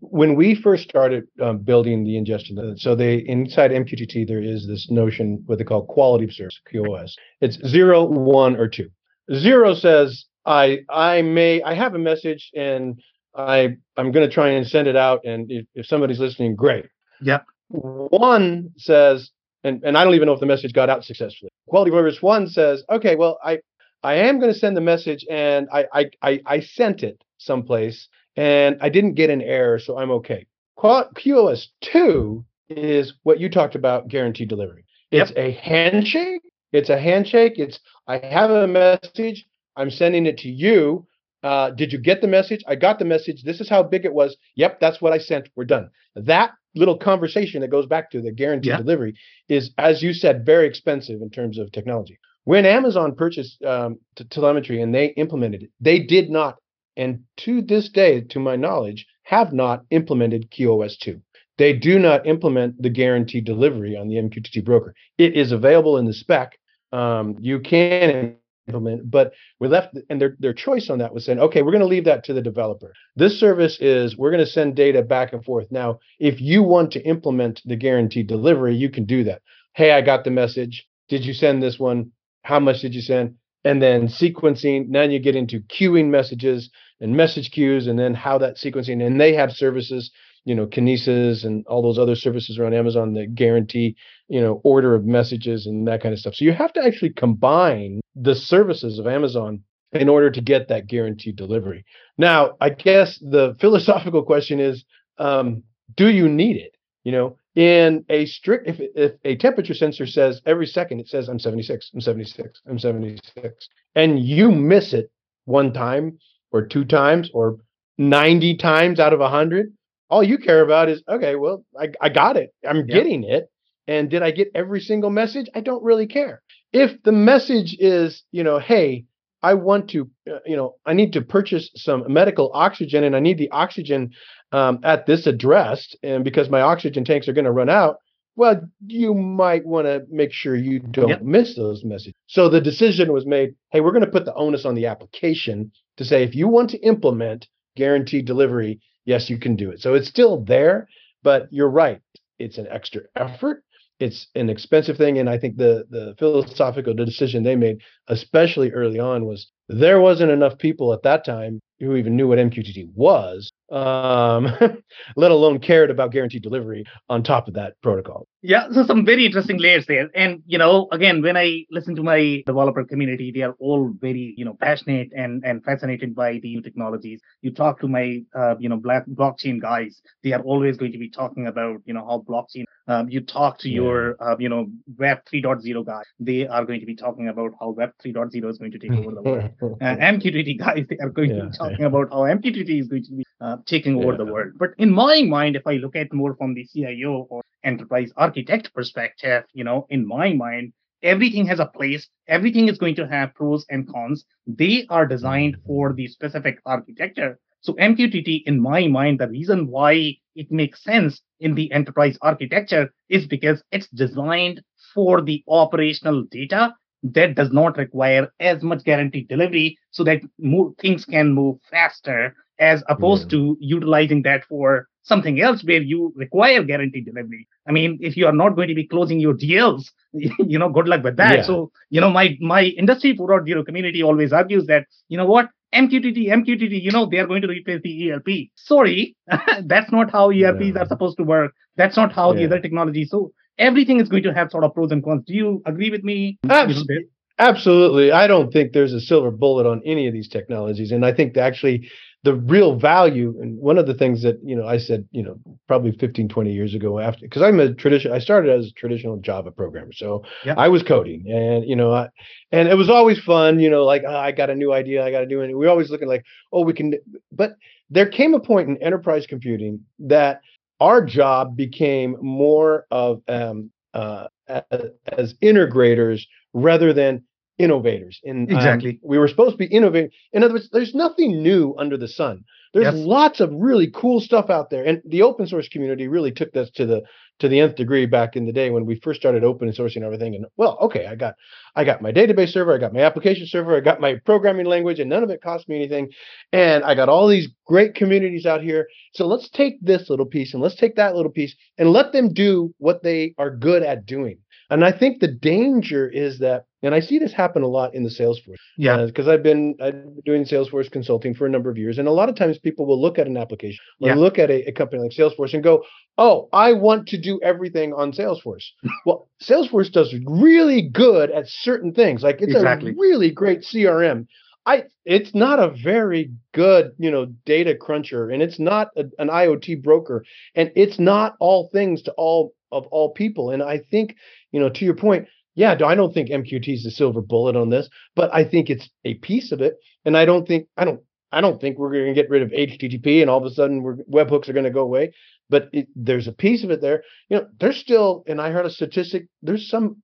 when 0.00 0.34
we 0.34 0.54
first 0.54 0.84
started 0.84 1.24
um, 1.40 1.58
building 1.58 2.04
the 2.04 2.18
ingestion, 2.18 2.58
uh, 2.58 2.74
so 2.76 2.94
they 2.94 3.16
inside 3.16 3.70
MQTT 3.70 4.28
there 4.28 4.42
is 4.42 4.66
this 4.66 4.90
notion 4.90 5.42
what 5.46 5.58
they 5.58 5.64
call 5.64 5.86
quality 5.86 6.24
of 6.24 6.32
service 6.32 6.60
(QoS). 6.72 7.12
It's 7.40 7.58
zero, 7.66 8.04
one, 8.04 8.56
or 8.56 8.68
two. 8.68 8.90
Zero 9.34 9.74
says 9.74 10.26
I 10.44 10.80
I 10.90 11.22
may 11.22 11.62
I 11.62 11.74
have 11.74 11.94
a 11.94 11.98
message 11.98 12.50
and 12.54 13.00
I 13.34 13.76
I'm 13.96 14.12
going 14.12 14.28
to 14.28 14.32
try 14.32 14.50
and 14.50 14.66
send 14.66 14.86
it 14.86 14.96
out, 14.96 15.20
and 15.24 15.50
if, 15.50 15.66
if 15.74 15.86
somebody's 15.86 16.20
listening, 16.20 16.54
great. 16.54 16.84
Yeah. 17.22 17.40
One 17.68 18.70
says, 18.76 19.30
and 19.64 19.82
and 19.82 19.96
I 19.96 20.04
don't 20.04 20.14
even 20.14 20.26
know 20.26 20.34
if 20.34 20.40
the 20.40 20.46
message 20.46 20.74
got 20.74 20.90
out 20.90 21.04
successfully. 21.04 21.50
Quality 21.68 21.90
of 21.90 21.96
service 21.96 22.20
one 22.20 22.48
says, 22.48 22.84
okay, 22.90 23.16
well 23.16 23.38
I 23.42 23.60
I 24.02 24.14
am 24.14 24.40
going 24.40 24.52
to 24.52 24.58
send 24.58 24.76
the 24.76 24.82
message, 24.82 25.24
and 25.30 25.68
I 25.72 25.86
I 25.92 26.10
I, 26.20 26.40
I 26.44 26.60
sent 26.60 27.02
it 27.02 27.22
someplace 27.38 28.08
and 28.36 28.76
I 28.80 28.88
didn't 28.88 29.14
get 29.14 29.30
an 29.30 29.42
error, 29.42 29.78
so 29.78 29.98
I'm 29.98 30.10
okay. 30.12 30.46
QoS 30.78 31.66
2 31.82 32.44
is 32.70 33.14
what 33.22 33.38
you 33.40 33.48
talked 33.48 33.74
about 33.74 34.08
guaranteed 34.08 34.48
delivery. 34.48 34.84
It's 35.10 35.32
a 35.36 35.52
handshake. 35.52 36.40
It's 36.72 36.88
a 36.88 36.98
handshake. 36.98 37.54
It's 37.56 37.78
I 38.06 38.18
have 38.18 38.50
a 38.50 38.66
message. 38.66 39.44
I'm 39.76 39.90
sending 39.90 40.26
it 40.26 40.38
to 40.38 40.48
you. 40.48 41.06
Uh, 41.42 41.70
did 41.70 41.92
you 41.92 41.98
get 41.98 42.20
the 42.20 42.28
message? 42.28 42.62
I 42.66 42.76
got 42.76 42.98
the 42.98 43.04
message. 43.04 43.42
This 43.42 43.60
is 43.60 43.68
how 43.68 43.82
big 43.82 44.04
it 44.04 44.14
was. 44.14 44.36
Yep, 44.56 44.80
that's 44.80 45.02
what 45.02 45.12
I 45.12 45.18
sent. 45.18 45.48
We're 45.56 45.64
done. 45.64 45.90
That 46.14 46.52
little 46.74 46.96
conversation 46.96 47.60
that 47.60 47.68
goes 47.70 47.86
back 47.86 48.10
to 48.12 48.22
the 48.22 48.32
guaranteed 48.32 48.70
Yeah. 48.70 48.76
delivery 48.78 49.14
is, 49.48 49.70
as 49.76 50.02
you 50.02 50.14
said, 50.14 50.46
very 50.46 50.66
expensive 50.66 51.20
in 51.20 51.30
terms 51.30 51.58
of 51.58 51.70
technology. 51.72 52.18
When 52.44 52.64
Amazon 52.64 53.14
purchased 53.14 53.62
um, 53.64 53.98
t- 54.16 54.24
2lemetry 54.24 54.82
and 54.82 54.94
they 54.94 55.06
implemented 55.08 55.64
it, 55.64 55.70
they 55.80 55.98
did 56.00 56.30
not 56.30 56.56
and 56.96 57.24
to 57.38 57.62
this 57.62 57.88
day, 57.88 58.20
to 58.20 58.38
my 58.38 58.56
knowledge, 58.56 59.06
have 59.24 59.52
not 59.52 59.84
implemented 59.90 60.50
QoS 60.50 60.98
2. 60.98 61.20
They 61.58 61.72
do 61.72 61.98
not 61.98 62.26
implement 62.26 62.80
the 62.80 62.90
guaranteed 62.90 63.44
delivery 63.44 63.96
on 63.96 64.08
the 64.08 64.16
MQTT 64.16 64.64
broker. 64.64 64.94
It 65.18 65.36
is 65.36 65.52
available 65.52 65.98
in 65.98 66.06
the 66.06 66.12
spec. 66.12 66.58
Um, 66.92 67.36
you 67.40 67.60
can 67.60 68.36
implement, 68.66 69.10
but 69.10 69.32
we 69.60 69.68
left, 69.68 69.96
and 70.08 70.20
their 70.20 70.36
their 70.38 70.54
choice 70.54 70.88
on 70.90 70.98
that 70.98 71.14
was 71.14 71.24
saying, 71.24 71.38
okay, 71.38 71.62
we're 71.62 71.72
going 71.72 71.80
to 71.80 71.86
leave 71.86 72.04
that 72.04 72.24
to 72.24 72.32
the 72.32 72.42
developer. 72.42 72.92
This 73.16 73.38
service 73.38 73.78
is 73.80 74.16
we're 74.16 74.30
going 74.30 74.44
to 74.44 74.50
send 74.50 74.76
data 74.76 75.02
back 75.02 75.32
and 75.32 75.44
forth. 75.44 75.70
Now, 75.70 76.00
if 76.18 76.40
you 76.40 76.62
want 76.62 76.92
to 76.92 77.02
implement 77.02 77.60
the 77.64 77.76
guaranteed 77.76 78.26
delivery, 78.26 78.74
you 78.74 78.90
can 78.90 79.04
do 79.04 79.24
that. 79.24 79.42
Hey, 79.74 79.92
I 79.92 80.00
got 80.00 80.24
the 80.24 80.30
message. 80.30 80.86
Did 81.08 81.24
you 81.24 81.34
send 81.34 81.62
this 81.62 81.78
one? 81.78 82.12
How 82.42 82.60
much 82.60 82.80
did 82.80 82.94
you 82.94 83.02
send? 83.02 83.36
And 83.64 83.82
then 83.82 84.08
sequencing. 84.08 84.92
Then 84.92 85.10
you 85.10 85.18
get 85.18 85.36
into 85.36 85.60
queuing 85.60 86.08
messages 86.08 86.70
and 87.00 87.16
message 87.16 87.50
queues, 87.50 87.86
and 87.86 87.98
then 87.98 88.14
how 88.14 88.38
that 88.38 88.56
sequencing. 88.56 89.04
And 89.04 89.20
they 89.20 89.34
have 89.34 89.52
services, 89.52 90.10
you 90.44 90.54
know, 90.54 90.66
Kinesis 90.66 91.44
and 91.44 91.66
all 91.66 91.82
those 91.82 91.98
other 91.98 92.14
services 92.14 92.58
around 92.58 92.74
Amazon 92.74 93.14
that 93.14 93.34
guarantee, 93.34 93.96
you 94.28 94.40
know, 94.40 94.60
order 94.64 94.94
of 94.94 95.04
messages 95.04 95.66
and 95.66 95.86
that 95.88 96.02
kind 96.02 96.12
of 96.12 96.20
stuff. 96.20 96.34
So 96.34 96.44
you 96.44 96.52
have 96.52 96.72
to 96.74 96.84
actually 96.84 97.10
combine 97.10 98.00
the 98.14 98.34
services 98.34 98.98
of 98.98 99.06
Amazon 99.06 99.62
in 99.92 100.08
order 100.08 100.30
to 100.30 100.40
get 100.40 100.68
that 100.68 100.86
guaranteed 100.86 101.36
delivery. 101.36 101.84
Now, 102.16 102.56
I 102.60 102.70
guess 102.70 103.18
the 103.18 103.56
philosophical 103.60 104.22
question 104.22 104.60
is, 104.60 104.84
um, 105.18 105.62
do 105.96 106.08
you 106.08 106.28
need 106.28 106.56
it? 106.56 106.76
You 107.04 107.12
know, 107.12 107.36
in 107.54 108.04
a 108.08 108.26
strict, 108.26 108.66
if, 108.66 108.76
if 108.80 109.12
a 109.24 109.36
temperature 109.36 109.74
sensor 109.74 110.06
says 110.06 110.40
every 110.46 110.66
second, 110.66 111.00
it 111.00 111.08
says, 111.08 111.28
I'm 111.28 111.38
76, 111.38 111.90
I'm 111.94 112.00
76, 112.00 112.62
I'm 112.66 112.78
76, 112.78 113.68
and 113.94 114.18
you 114.18 114.50
miss 114.50 114.92
it 114.92 115.10
one 115.44 115.72
time 115.72 116.18
or 116.50 116.66
two 116.66 116.84
times 116.84 117.30
or 117.34 117.58
90 117.98 118.56
times 118.56 119.00
out 119.00 119.12
of 119.12 119.20
100, 119.20 119.72
all 120.08 120.22
you 120.22 120.38
care 120.38 120.62
about 120.62 120.88
is, 120.88 121.02
okay, 121.08 121.36
well, 121.36 121.64
I, 121.78 121.88
I 122.00 122.08
got 122.08 122.36
it. 122.36 122.54
I'm 122.68 122.86
getting 122.86 123.24
it. 123.24 123.50
And 123.88 124.10
did 124.10 124.22
I 124.22 124.30
get 124.30 124.48
every 124.54 124.80
single 124.80 125.10
message? 125.10 125.48
I 125.54 125.60
don't 125.60 125.82
really 125.82 126.06
care. 126.06 126.42
If 126.72 127.02
the 127.02 127.12
message 127.12 127.76
is, 127.78 128.22
you 128.30 128.44
know, 128.44 128.58
hey, 128.58 129.04
I 129.42 129.54
want 129.54 129.90
to, 129.90 130.08
uh, 130.30 130.38
you 130.46 130.56
know, 130.56 130.76
I 130.86 130.92
need 130.92 131.14
to 131.14 131.22
purchase 131.22 131.70
some 131.74 132.04
medical 132.12 132.50
oxygen 132.54 133.04
and 133.04 133.16
I 133.16 133.20
need 133.20 133.38
the 133.38 133.50
oxygen 133.50 134.10
um, 134.52 134.80
at 134.84 135.06
this 135.06 135.26
address. 135.26 135.94
And 136.02 136.24
because 136.24 136.48
my 136.48 136.60
oxygen 136.60 137.04
tanks 137.04 137.28
are 137.28 137.32
going 137.32 137.46
to 137.46 137.52
run 137.52 137.68
out, 137.68 137.96
well, 138.36 138.60
you 138.86 139.14
might 139.14 139.66
want 139.66 139.86
to 139.86 140.04
make 140.08 140.32
sure 140.32 140.56
you 140.56 140.78
don't 140.78 141.08
yep. 141.08 141.22
miss 141.22 141.54
those 141.54 141.84
messages. 141.84 142.14
So 142.26 142.48
the 142.48 142.60
decision 142.60 143.12
was 143.12 143.26
made 143.26 143.54
hey, 143.70 143.80
we're 143.80 143.92
going 143.92 144.04
to 144.04 144.10
put 144.10 144.24
the 144.24 144.34
onus 144.34 144.64
on 144.64 144.74
the 144.74 144.86
application 144.86 145.72
to 145.98 146.04
say 146.04 146.22
if 146.22 146.34
you 146.34 146.48
want 146.48 146.70
to 146.70 146.78
implement 146.78 147.48
guaranteed 147.76 148.26
delivery, 148.26 148.80
yes, 149.04 149.28
you 149.28 149.38
can 149.38 149.56
do 149.56 149.70
it. 149.70 149.80
So 149.80 149.94
it's 149.94 150.08
still 150.08 150.42
there, 150.44 150.88
but 151.22 151.48
you're 151.50 151.70
right. 151.70 152.00
It's 152.38 152.58
an 152.58 152.66
extra 152.70 153.02
effort 153.16 153.64
it's 154.02 154.26
an 154.34 154.50
expensive 154.50 154.96
thing 154.96 155.18
and 155.18 155.30
i 155.30 155.38
think 155.38 155.56
the 155.56 155.84
the 155.90 156.14
philosophical 156.18 156.94
decision 156.94 157.42
they 157.42 157.56
made 157.56 157.78
especially 158.08 158.70
early 158.72 158.98
on 158.98 159.24
was 159.24 159.50
there 159.68 160.00
wasn't 160.00 160.30
enough 160.30 160.58
people 160.58 160.92
at 160.92 161.02
that 161.02 161.24
time 161.24 161.60
who 161.80 161.96
even 161.96 162.16
knew 162.16 162.28
what 162.28 162.38
mqtt 162.38 162.88
was 162.94 163.50
um, 163.72 164.48
let 165.16 165.30
alone 165.30 165.58
cared 165.58 165.90
about 165.90 166.12
guaranteed 166.12 166.42
delivery 166.42 166.84
on 167.08 167.22
top 167.22 167.48
of 167.48 167.54
that 167.54 167.80
protocol. 167.82 168.26
Yeah, 168.42 168.68
so 168.70 168.84
some 168.84 169.04
very 169.06 169.24
interesting 169.24 169.58
layers 169.58 169.86
there. 169.86 170.10
And 170.14 170.42
you 170.46 170.58
know, 170.58 170.88
again, 170.92 171.22
when 171.22 171.36
I 171.36 171.64
listen 171.70 171.96
to 171.96 172.02
my 172.02 172.42
developer 172.44 172.84
community, 172.84 173.32
they 173.32 173.42
are 173.42 173.54
all 173.58 173.90
very 173.98 174.34
you 174.36 174.44
know 174.44 174.56
passionate 174.60 175.08
and 175.16 175.42
and 175.44 175.64
fascinated 175.64 176.14
by 176.14 176.34
the 176.34 176.50
new 176.50 176.60
technologies. 176.60 177.20
You 177.40 177.52
talk 177.52 177.80
to 177.80 177.88
my 177.88 178.22
uh, 178.34 178.56
you 178.58 178.68
know 178.68 178.76
black 178.76 179.06
blockchain 179.06 179.60
guys, 179.60 180.02
they 180.22 180.32
are 180.32 180.42
always 180.42 180.76
going 180.76 180.92
to 180.92 180.98
be 180.98 181.08
talking 181.08 181.46
about 181.46 181.80
you 181.86 181.94
know 181.94 182.04
how 182.04 182.24
blockchain. 182.28 182.64
Um, 182.88 183.08
you 183.08 183.20
talk 183.20 183.58
to 183.60 183.68
yeah. 183.68 183.76
your 183.76 184.16
uh, 184.20 184.36
you 184.38 184.48
know 184.48 184.66
Web 184.98 185.18
3.0 185.32 185.86
guys, 185.86 186.04
they 186.18 186.46
are 186.46 186.64
going 186.64 186.80
to 186.80 186.86
be 186.86 186.96
talking 186.96 187.28
about 187.28 187.52
how 187.60 187.70
Web 187.70 187.92
3.0 188.04 188.50
is 188.50 188.58
going 188.58 188.72
to 188.72 188.78
take 188.78 188.92
over 188.92 189.14
the 189.14 189.22
world. 189.22 189.50
and 189.80 190.00
MQTT 190.00 190.58
guys, 190.58 190.86
they 190.88 190.98
are 190.98 191.10
going 191.10 191.30
yeah. 191.30 191.42
to 191.42 191.46
be 191.48 191.56
talking 191.56 191.84
about 191.84 192.10
how 192.10 192.20
MQTT 192.20 192.80
is 192.80 192.88
going 192.88 193.04
to 193.04 193.12
be 193.12 193.24
uh, 193.40 193.56
taking 193.66 193.96
over 193.96 194.12
yeah. 194.12 194.18
the 194.18 194.24
world. 194.24 194.52
But 194.58 194.70
in 194.78 194.90
my 194.90 195.22
mind, 195.22 195.56
if 195.56 195.66
I 195.66 195.74
look 195.74 195.96
at 195.96 196.12
more 196.12 196.34
from 196.36 196.54
the 196.54 196.66
CIO 196.66 197.26
or 197.30 197.42
enterprise 197.64 198.12
architect 198.16 198.74
perspective, 198.74 199.44
you 199.52 199.64
know, 199.64 199.86
in 199.90 200.06
my 200.06 200.32
mind, 200.32 200.72
everything 201.02 201.46
has 201.46 201.60
a 201.60 201.66
place. 201.66 202.08
Everything 202.28 202.68
is 202.68 202.78
going 202.78 202.94
to 202.96 203.06
have 203.06 203.34
pros 203.34 203.64
and 203.68 203.88
cons. 203.88 204.24
They 204.46 204.86
are 204.88 205.06
designed 205.06 205.56
for 205.66 205.92
the 205.92 206.06
specific 206.08 206.58
architecture. 206.66 207.38
So 207.62 207.74
MQTT, 207.78 208.42
in 208.46 208.60
my 208.60 208.88
mind, 208.88 209.20
the 209.20 209.28
reason 209.28 209.68
why 209.68 210.16
it 210.34 210.50
makes 210.50 210.82
sense 210.84 211.22
in 211.40 211.54
the 211.54 211.70
enterprise 211.72 212.18
architecture 212.20 212.92
is 213.08 213.26
because 213.26 213.62
it's 213.72 213.88
designed 213.88 214.62
for 214.94 215.22
the 215.22 215.42
operational 215.48 216.24
data 216.30 216.74
that 217.04 217.34
does 217.34 217.52
not 217.52 217.76
require 217.78 218.28
as 218.40 218.62
much 218.62 218.84
guaranteed 218.84 219.28
delivery 219.28 219.76
so 219.90 220.04
that 220.04 220.22
move, 220.38 220.74
things 220.80 221.04
can 221.04 221.32
move 221.32 221.58
faster 221.70 222.34
as 222.58 222.82
opposed 222.88 223.32
yeah. 223.32 223.38
to 223.38 223.56
utilizing 223.60 224.22
that 224.22 224.44
for 224.48 224.88
something 225.02 225.40
else 225.40 225.64
where 225.64 225.82
you 225.82 226.12
require 226.16 226.62
guaranteed 226.62 227.06
delivery. 227.06 227.48
I 227.66 227.72
mean, 227.72 227.98
if 228.00 228.16
you 228.16 228.26
are 228.26 228.32
not 228.32 228.50
going 228.50 228.68
to 228.68 228.74
be 228.74 228.86
closing 228.86 229.18
your 229.18 229.34
deals, 229.34 229.90
you 230.12 230.58
know, 230.58 230.68
good 230.68 230.88
luck 230.88 231.02
with 231.02 231.16
that. 231.16 231.38
Yeah. 231.38 231.42
So, 231.42 231.72
you 231.90 232.00
know, 232.00 232.10
my 232.10 232.36
my 232.40 232.64
industry 232.64 233.16
4.0 233.16 233.66
community 233.66 234.02
always 234.02 234.32
argues 234.32 234.66
that, 234.66 234.86
you 235.08 235.16
know 235.16 235.26
what, 235.26 235.48
MQTT, 235.74 236.28
MQTT, 236.28 236.82
you 236.82 236.90
know, 236.90 237.06
they 237.06 237.18
are 237.18 237.26
going 237.26 237.42
to 237.42 237.48
replace 237.48 237.80
the 237.82 238.12
ERP. 238.12 238.50
Sorry, 238.56 239.16
that's 239.64 239.90
not 239.90 240.10
how 240.10 240.30
ERPs 240.30 240.72
yeah. 240.74 240.82
are 240.82 240.86
supposed 240.86 241.16
to 241.18 241.24
work. 241.24 241.52
That's 241.76 241.96
not 241.96 242.12
how 242.12 242.32
the 242.34 242.44
other 242.44 242.60
technology. 242.60 243.04
So 243.06 243.32
everything 243.58 244.00
is 244.00 244.08
going 244.08 244.24
to 244.24 244.34
have 244.34 244.50
sort 244.50 244.64
of 244.64 244.74
pros 244.74 244.92
and 244.92 245.02
cons. 245.02 245.24
Do 245.26 245.34
you 245.34 245.62
agree 245.66 245.90
with 245.90 246.04
me? 246.04 246.38
Absolutely. 246.48 247.06
Absolutely. 247.38 248.12
I 248.12 248.26
don't 248.26 248.52
think 248.52 248.72
there's 248.72 248.92
a 248.92 249.00
silver 249.00 249.30
bullet 249.30 249.66
on 249.66 249.80
any 249.86 250.06
of 250.06 250.12
these 250.12 250.28
technologies. 250.28 250.92
And 250.92 251.04
I 251.04 251.12
think 251.12 251.36
actually 251.36 251.88
the 252.24 252.34
real 252.34 252.78
value 252.78 253.36
and 253.40 253.58
one 253.58 253.78
of 253.78 253.86
the 253.86 253.94
things 253.94 254.22
that 254.22 254.38
you 254.44 254.54
know 254.54 254.66
i 254.66 254.78
said 254.78 255.06
you 255.10 255.22
know 255.22 255.38
probably 255.66 255.92
15 255.92 256.28
20 256.28 256.52
years 256.52 256.74
ago 256.74 256.98
after 256.98 257.20
because 257.22 257.42
i'm 257.42 257.58
a 257.58 257.74
tradition 257.74 258.12
i 258.12 258.18
started 258.18 258.50
as 258.50 258.66
a 258.66 258.72
traditional 258.72 259.16
java 259.18 259.50
programmer 259.50 259.92
so 259.92 260.22
yep. 260.44 260.56
i 260.58 260.68
was 260.68 260.82
coding 260.82 261.24
and 261.28 261.68
you 261.68 261.76
know 261.76 261.92
I, 261.92 262.08
and 262.52 262.68
it 262.68 262.76
was 262.76 262.88
always 262.88 263.18
fun 263.20 263.60
you 263.60 263.70
know 263.70 263.84
like 263.84 264.02
oh, 264.06 264.16
i 264.16 264.32
got 264.32 264.50
a 264.50 264.54
new 264.54 264.72
idea 264.72 265.04
i 265.04 265.10
got 265.10 265.20
to 265.20 265.26
do 265.26 265.40
it 265.40 265.56
we're 265.56 265.68
always 265.68 265.90
looking 265.90 266.08
like 266.08 266.24
oh 266.52 266.62
we 266.64 266.72
can 266.72 266.94
but 267.32 267.56
there 267.90 268.08
came 268.08 268.34
a 268.34 268.40
point 268.40 268.68
in 268.68 268.82
enterprise 268.82 269.26
computing 269.26 269.80
that 269.98 270.40
our 270.80 271.04
job 271.04 271.56
became 271.56 272.16
more 272.20 272.86
of 272.90 273.22
um, 273.28 273.70
uh, 273.94 274.26
as 274.48 275.34
integrators 275.42 276.22
rather 276.54 276.92
than 276.92 277.22
innovators. 277.62 278.20
And 278.24 278.50
um, 278.50 278.56
exactly, 278.56 278.90
um, 278.90 278.98
we 279.02 279.18
were 279.18 279.28
supposed 279.28 279.52
to 279.52 279.58
be 279.58 279.66
innovating. 279.66 280.10
In 280.32 280.42
other 280.42 280.54
words, 280.54 280.68
there's 280.72 280.94
nothing 280.94 281.42
new 281.42 281.74
under 281.78 281.96
the 281.96 282.08
sun. 282.08 282.44
There's 282.74 282.94
yes. 282.94 283.06
lots 283.06 283.40
of 283.40 283.50
really 283.52 283.90
cool 283.90 284.20
stuff 284.20 284.48
out 284.48 284.70
there, 284.70 284.82
and 284.82 285.02
the 285.04 285.22
open 285.22 285.46
source 285.46 285.68
community 285.68 286.08
really 286.08 286.32
took 286.32 286.52
this 286.52 286.70
to 286.76 286.86
the 286.86 287.02
to 287.38 287.48
the 287.48 287.60
nth 287.60 287.76
degree 287.76 288.06
back 288.06 288.34
in 288.34 288.46
the 288.46 288.52
day 288.52 288.70
when 288.70 288.86
we 288.86 288.98
first 289.00 289.20
started 289.20 289.44
open 289.44 289.68
sourcing 289.72 290.02
everything. 290.02 290.34
And 290.34 290.46
well, 290.56 290.78
okay, 290.80 291.06
I 291.06 291.14
got 291.14 291.34
I 291.76 291.84
got 291.84 292.00
my 292.00 292.12
database 292.12 292.48
server, 292.48 292.74
I 292.74 292.78
got 292.78 292.94
my 292.94 293.00
application 293.00 293.46
server, 293.46 293.76
I 293.76 293.80
got 293.80 294.00
my 294.00 294.16
programming 294.24 294.66
language, 294.66 295.00
and 295.00 295.10
none 295.10 295.22
of 295.22 295.28
it 295.28 295.42
cost 295.42 295.68
me 295.68 295.76
anything. 295.76 296.08
And 296.52 296.82
I 296.82 296.94
got 296.94 297.10
all 297.10 297.28
these 297.28 297.48
great 297.66 297.94
communities 297.94 298.46
out 298.46 298.62
here. 298.62 298.86
So 299.12 299.26
let's 299.26 299.50
take 299.50 299.74
this 299.82 300.08
little 300.08 300.26
piece 300.26 300.54
and 300.54 300.62
let's 300.62 300.76
take 300.76 300.96
that 300.96 301.14
little 301.14 301.32
piece 301.32 301.54
and 301.76 301.90
let 301.90 302.12
them 302.12 302.32
do 302.32 302.74
what 302.78 303.02
they 303.02 303.34
are 303.36 303.54
good 303.54 303.82
at 303.82 304.06
doing. 304.06 304.38
And 304.72 304.84
I 304.84 304.92
think 304.92 305.20
the 305.20 305.28
danger 305.28 306.08
is 306.08 306.38
that 306.38 306.64
and 306.82 306.94
I 306.94 307.00
see 307.00 307.18
this 307.18 307.32
happen 307.32 307.62
a 307.62 307.68
lot 307.68 307.94
in 307.94 308.02
the 308.02 308.10
Salesforce. 308.10 308.56
Yeah. 308.76 309.04
Because 309.06 309.28
uh, 309.28 309.32
I've 309.32 309.42
been 309.42 309.76
I've 309.80 309.92
been 309.92 310.22
doing 310.24 310.44
Salesforce 310.44 310.90
consulting 310.90 311.34
for 311.34 311.46
a 311.46 311.50
number 311.50 311.70
of 311.70 311.78
years. 311.78 311.98
And 311.98 312.08
a 312.08 312.12
lot 312.12 312.28
of 312.28 312.34
times 312.34 312.58
people 312.58 312.86
will 312.86 313.00
look 313.00 313.18
at 313.18 313.26
an 313.26 313.36
application 313.36 313.78
or 314.00 314.08
yeah. 314.08 314.14
look 314.14 314.38
at 314.38 314.50
a, 314.50 314.68
a, 314.68 314.72
company 314.72 315.02
like 315.02 315.12
Salesforce 315.12 315.54
and 315.54 315.62
go, 315.62 315.84
oh, 316.18 316.48
I 316.52 316.72
want 316.72 317.08
to 317.08 317.20
do 317.20 317.40
everything 317.42 317.92
on 317.92 318.12
Salesforce. 318.12 318.64
well, 319.06 319.28
Salesforce 319.40 319.92
does 319.92 320.14
really 320.26 320.82
good 320.82 321.30
at 321.30 321.46
certain 321.46 321.92
things. 321.92 322.22
Like 322.22 322.40
it's 322.40 322.54
exactly. 322.54 322.90
a 322.90 322.94
really 322.98 323.30
great 323.30 323.60
CRM. 323.60 324.26
I 324.64 324.84
it's 325.04 325.34
not 325.34 325.58
a 325.58 325.74
very 325.82 326.32
good, 326.52 326.92
you 326.98 327.10
know, 327.10 327.26
data 327.44 327.76
cruncher 327.76 328.30
and 328.30 328.42
it's 328.42 328.58
not 328.58 328.88
a, 328.96 329.04
an 329.18 329.28
IoT 329.28 329.82
broker 329.82 330.24
and 330.54 330.72
it's 330.74 330.98
not 330.98 331.34
all 331.40 331.68
things 331.72 332.02
to 332.02 332.12
all 332.12 332.54
of 332.72 332.86
all 332.88 333.12
people. 333.12 333.50
And 333.50 333.62
I 333.62 333.78
think, 333.78 334.16
you 334.50 334.60
know, 334.60 334.68
to 334.70 334.84
your 334.84 334.96
point, 334.96 335.28
yeah, 335.54 335.76
I 335.84 335.94
don't 335.94 336.14
think 336.14 336.30
MQT 336.30 336.68
is 336.74 336.84
the 336.84 336.90
silver 336.90 337.20
bullet 337.20 337.56
on 337.56 337.68
this, 337.68 337.88
but 338.16 338.34
I 338.34 338.44
think 338.44 338.70
it's 338.70 338.88
a 339.04 339.14
piece 339.14 339.52
of 339.52 339.60
it. 339.60 339.74
And 340.04 340.16
I 340.16 340.24
don't 340.24 340.48
think 340.48 340.66
I 340.76 340.84
don't 340.84 341.00
I 341.30 341.40
don't 341.40 341.60
think 341.60 341.78
we're 341.78 341.92
going 341.92 342.14
to 342.14 342.20
get 342.20 342.30
rid 342.30 342.42
of 342.42 342.50
HTTP 342.50 343.20
and 343.20 343.30
all 343.30 343.38
of 343.38 343.50
a 343.50 343.54
sudden 343.54 343.82
we're, 343.82 343.96
webhooks 344.10 344.48
are 344.48 344.52
going 344.52 344.64
to 344.64 344.70
go 344.70 344.82
away. 344.82 345.12
But 345.48 345.68
it, 345.72 345.88
there's 345.94 346.28
a 346.28 346.32
piece 346.32 346.64
of 346.64 346.70
it 346.70 346.80
there. 346.80 347.02
You 347.28 347.38
know, 347.38 347.46
there's 347.60 347.76
still, 347.76 348.24
and 348.26 348.40
I 348.40 348.50
heard 348.50 348.66
a 348.66 348.70
statistic. 348.70 349.26
There's 349.42 349.68
some 349.68 350.02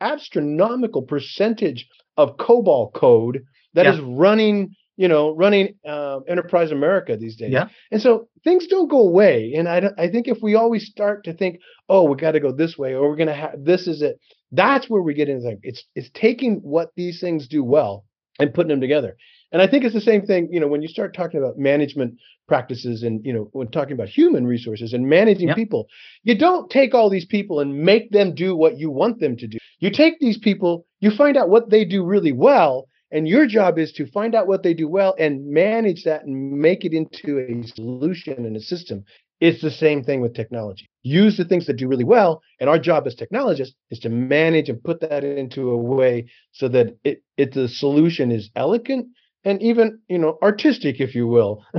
astronomical 0.00 1.02
percentage 1.02 1.86
of 2.16 2.36
COBOL 2.36 2.92
code 2.94 3.44
that 3.74 3.86
yeah. 3.86 3.94
is 3.94 4.00
running 4.00 4.74
you 4.96 5.08
know, 5.08 5.34
running 5.34 5.74
uh, 5.86 6.20
Enterprise 6.28 6.70
America 6.70 7.16
these 7.16 7.36
days. 7.36 7.52
Yeah. 7.52 7.68
And 7.90 8.00
so 8.00 8.28
things 8.44 8.66
don't 8.66 8.88
go 8.88 9.00
away. 9.00 9.54
And 9.56 9.68
I, 9.68 9.90
I 9.98 10.08
think 10.08 10.28
if 10.28 10.38
we 10.42 10.54
always 10.54 10.86
start 10.86 11.24
to 11.24 11.32
think, 11.32 11.60
oh, 11.88 12.04
we 12.04 12.16
got 12.16 12.32
to 12.32 12.40
go 12.40 12.52
this 12.52 12.76
way, 12.76 12.94
or 12.94 13.08
we're 13.08 13.16
going 13.16 13.28
to 13.28 13.34
have 13.34 13.64
this 13.64 13.86
is 13.86 14.02
it, 14.02 14.18
that's 14.50 14.88
where 14.88 15.02
we 15.02 15.14
get 15.14 15.28
into 15.28 15.56
it's 15.62 15.84
it's 15.94 16.10
taking 16.14 16.56
what 16.56 16.90
these 16.96 17.20
things 17.20 17.48
do 17.48 17.64
well 17.64 18.04
and 18.38 18.52
putting 18.52 18.68
them 18.68 18.80
together. 18.80 19.16
And 19.50 19.60
I 19.60 19.66
think 19.66 19.84
it's 19.84 19.94
the 19.94 20.00
same 20.00 20.22
thing, 20.22 20.48
you 20.50 20.60
know, 20.60 20.66
when 20.68 20.80
you 20.80 20.88
start 20.88 21.14
talking 21.14 21.38
about 21.38 21.58
management 21.58 22.14
practices 22.48 23.02
and, 23.02 23.20
you 23.24 23.34
know, 23.34 23.50
when 23.52 23.68
talking 23.68 23.92
about 23.92 24.08
human 24.08 24.46
resources 24.46 24.94
and 24.94 25.06
managing 25.06 25.48
yep. 25.48 25.56
people, 25.56 25.88
you 26.22 26.38
don't 26.38 26.70
take 26.70 26.94
all 26.94 27.10
these 27.10 27.26
people 27.26 27.60
and 27.60 27.84
make 27.84 28.10
them 28.12 28.34
do 28.34 28.56
what 28.56 28.78
you 28.78 28.90
want 28.90 29.20
them 29.20 29.36
to 29.36 29.46
do. 29.46 29.58
You 29.78 29.90
take 29.90 30.18
these 30.20 30.38
people 30.38 30.86
you 31.02 31.10
find 31.10 31.36
out 31.36 31.50
what 31.50 31.68
they 31.68 31.84
do 31.84 32.04
really 32.04 32.32
well 32.32 32.88
and 33.12 33.28
your 33.28 33.46
job 33.46 33.78
is 33.78 33.92
to 33.92 34.06
find 34.06 34.34
out 34.34 34.46
what 34.46 34.62
they 34.62 34.74
do 34.74 34.88
well 34.88 35.14
and 35.18 35.46
manage 35.46 36.04
that 36.04 36.24
and 36.24 36.52
make 36.52 36.84
it 36.84 36.94
into 36.94 37.38
a 37.38 37.66
solution 37.68 38.46
and 38.46 38.56
a 38.56 38.60
system. 38.60 39.04
It's 39.40 39.60
the 39.60 39.70
same 39.70 40.02
thing 40.02 40.20
with 40.20 40.34
technology. 40.34 40.88
Use 41.02 41.36
the 41.36 41.44
things 41.44 41.66
that 41.66 41.76
do 41.76 41.88
really 41.88 42.04
well 42.04 42.40
and 42.60 42.70
our 42.70 42.78
job 42.78 43.06
as 43.06 43.14
technologists 43.14 43.74
is 43.90 43.98
to 44.00 44.08
manage 44.08 44.68
and 44.68 44.82
put 44.82 45.00
that 45.00 45.24
into 45.24 45.70
a 45.70 45.76
way 45.76 46.26
so 46.52 46.68
that 46.68 46.96
it, 47.04 47.22
it 47.36 47.52
the 47.52 47.68
solution 47.68 48.30
is 48.30 48.50
elegant 48.56 49.08
and 49.44 49.60
even 49.60 49.98
you 50.08 50.18
know 50.18 50.38
artistic 50.42 51.00
if 51.00 51.14
you 51.14 51.26
will. 51.26 51.64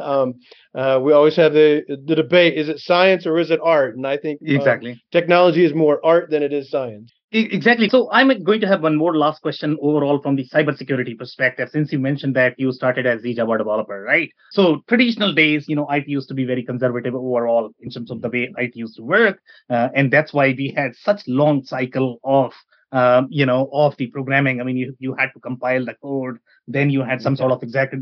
Um, 0.00 0.34
uh, 0.74 1.00
we 1.02 1.12
always 1.12 1.34
have 1.36 1.52
the 1.52 1.82
the 2.06 2.14
debate 2.14 2.56
is 2.56 2.68
it 2.68 2.78
science 2.78 3.26
or 3.26 3.38
is 3.38 3.50
it 3.50 3.60
art? 3.62 3.96
And 3.96 4.06
i 4.06 4.16
think 4.16 4.40
uh, 4.42 4.54
exactly. 4.54 5.02
technology 5.10 5.64
is 5.64 5.74
more 5.74 6.00
art 6.04 6.30
than 6.30 6.42
it 6.42 6.52
is 6.52 6.70
science 6.70 7.12
Exactly. 7.30 7.90
So 7.90 8.08
I'm 8.10 8.42
going 8.42 8.60
to 8.62 8.66
have 8.66 8.82
one 8.82 8.96
more 8.96 9.14
last 9.14 9.42
question 9.42 9.76
overall 9.82 10.18
from 10.22 10.34
the 10.36 10.46
cybersecurity 10.48 11.18
perspective. 11.18 11.68
Since 11.70 11.92
you 11.92 11.98
mentioned 11.98 12.34
that 12.36 12.54
you 12.58 12.72
started 12.72 13.04
as 13.06 13.22
a 13.22 13.34
Java 13.34 13.58
developer, 13.58 14.00
right? 14.02 14.30
So 14.52 14.80
traditional 14.88 15.34
days, 15.34 15.66
you 15.68 15.76
know, 15.76 15.86
IT 15.90 16.08
used 16.08 16.28
to 16.28 16.34
be 16.34 16.46
very 16.46 16.62
conservative 16.64 17.14
overall 17.14 17.68
in 17.80 17.90
terms 17.90 18.10
of 18.10 18.22
the 18.22 18.30
way 18.30 18.50
IT 18.56 18.78
used 18.78 18.96
to 18.96 19.02
work, 19.02 19.40
uh, 19.68 19.88
and 19.94 20.10
that's 20.10 20.32
why 20.32 20.54
we 20.56 20.72
had 20.74 20.96
such 20.96 21.22
long 21.28 21.64
cycle 21.64 22.18
of 22.24 22.54
um, 22.92 23.28
you 23.30 23.44
know, 23.44 23.68
of 23.72 23.96
the 23.96 24.06
programming. 24.06 24.60
I 24.60 24.64
mean, 24.64 24.76
you, 24.76 24.96
you 24.98 25.14
had 25.14 25.30
to 25.34 25.40
compile 25.40 25.84
the 25.84 25.94
code, 25.94 26.38
then 26.66 26.90
you 26.90 27.02
had 27.02 27.20
some 27.20 27.36
sort 27.36 27.52
of 27.52 27.62
exact, 27.62 27.94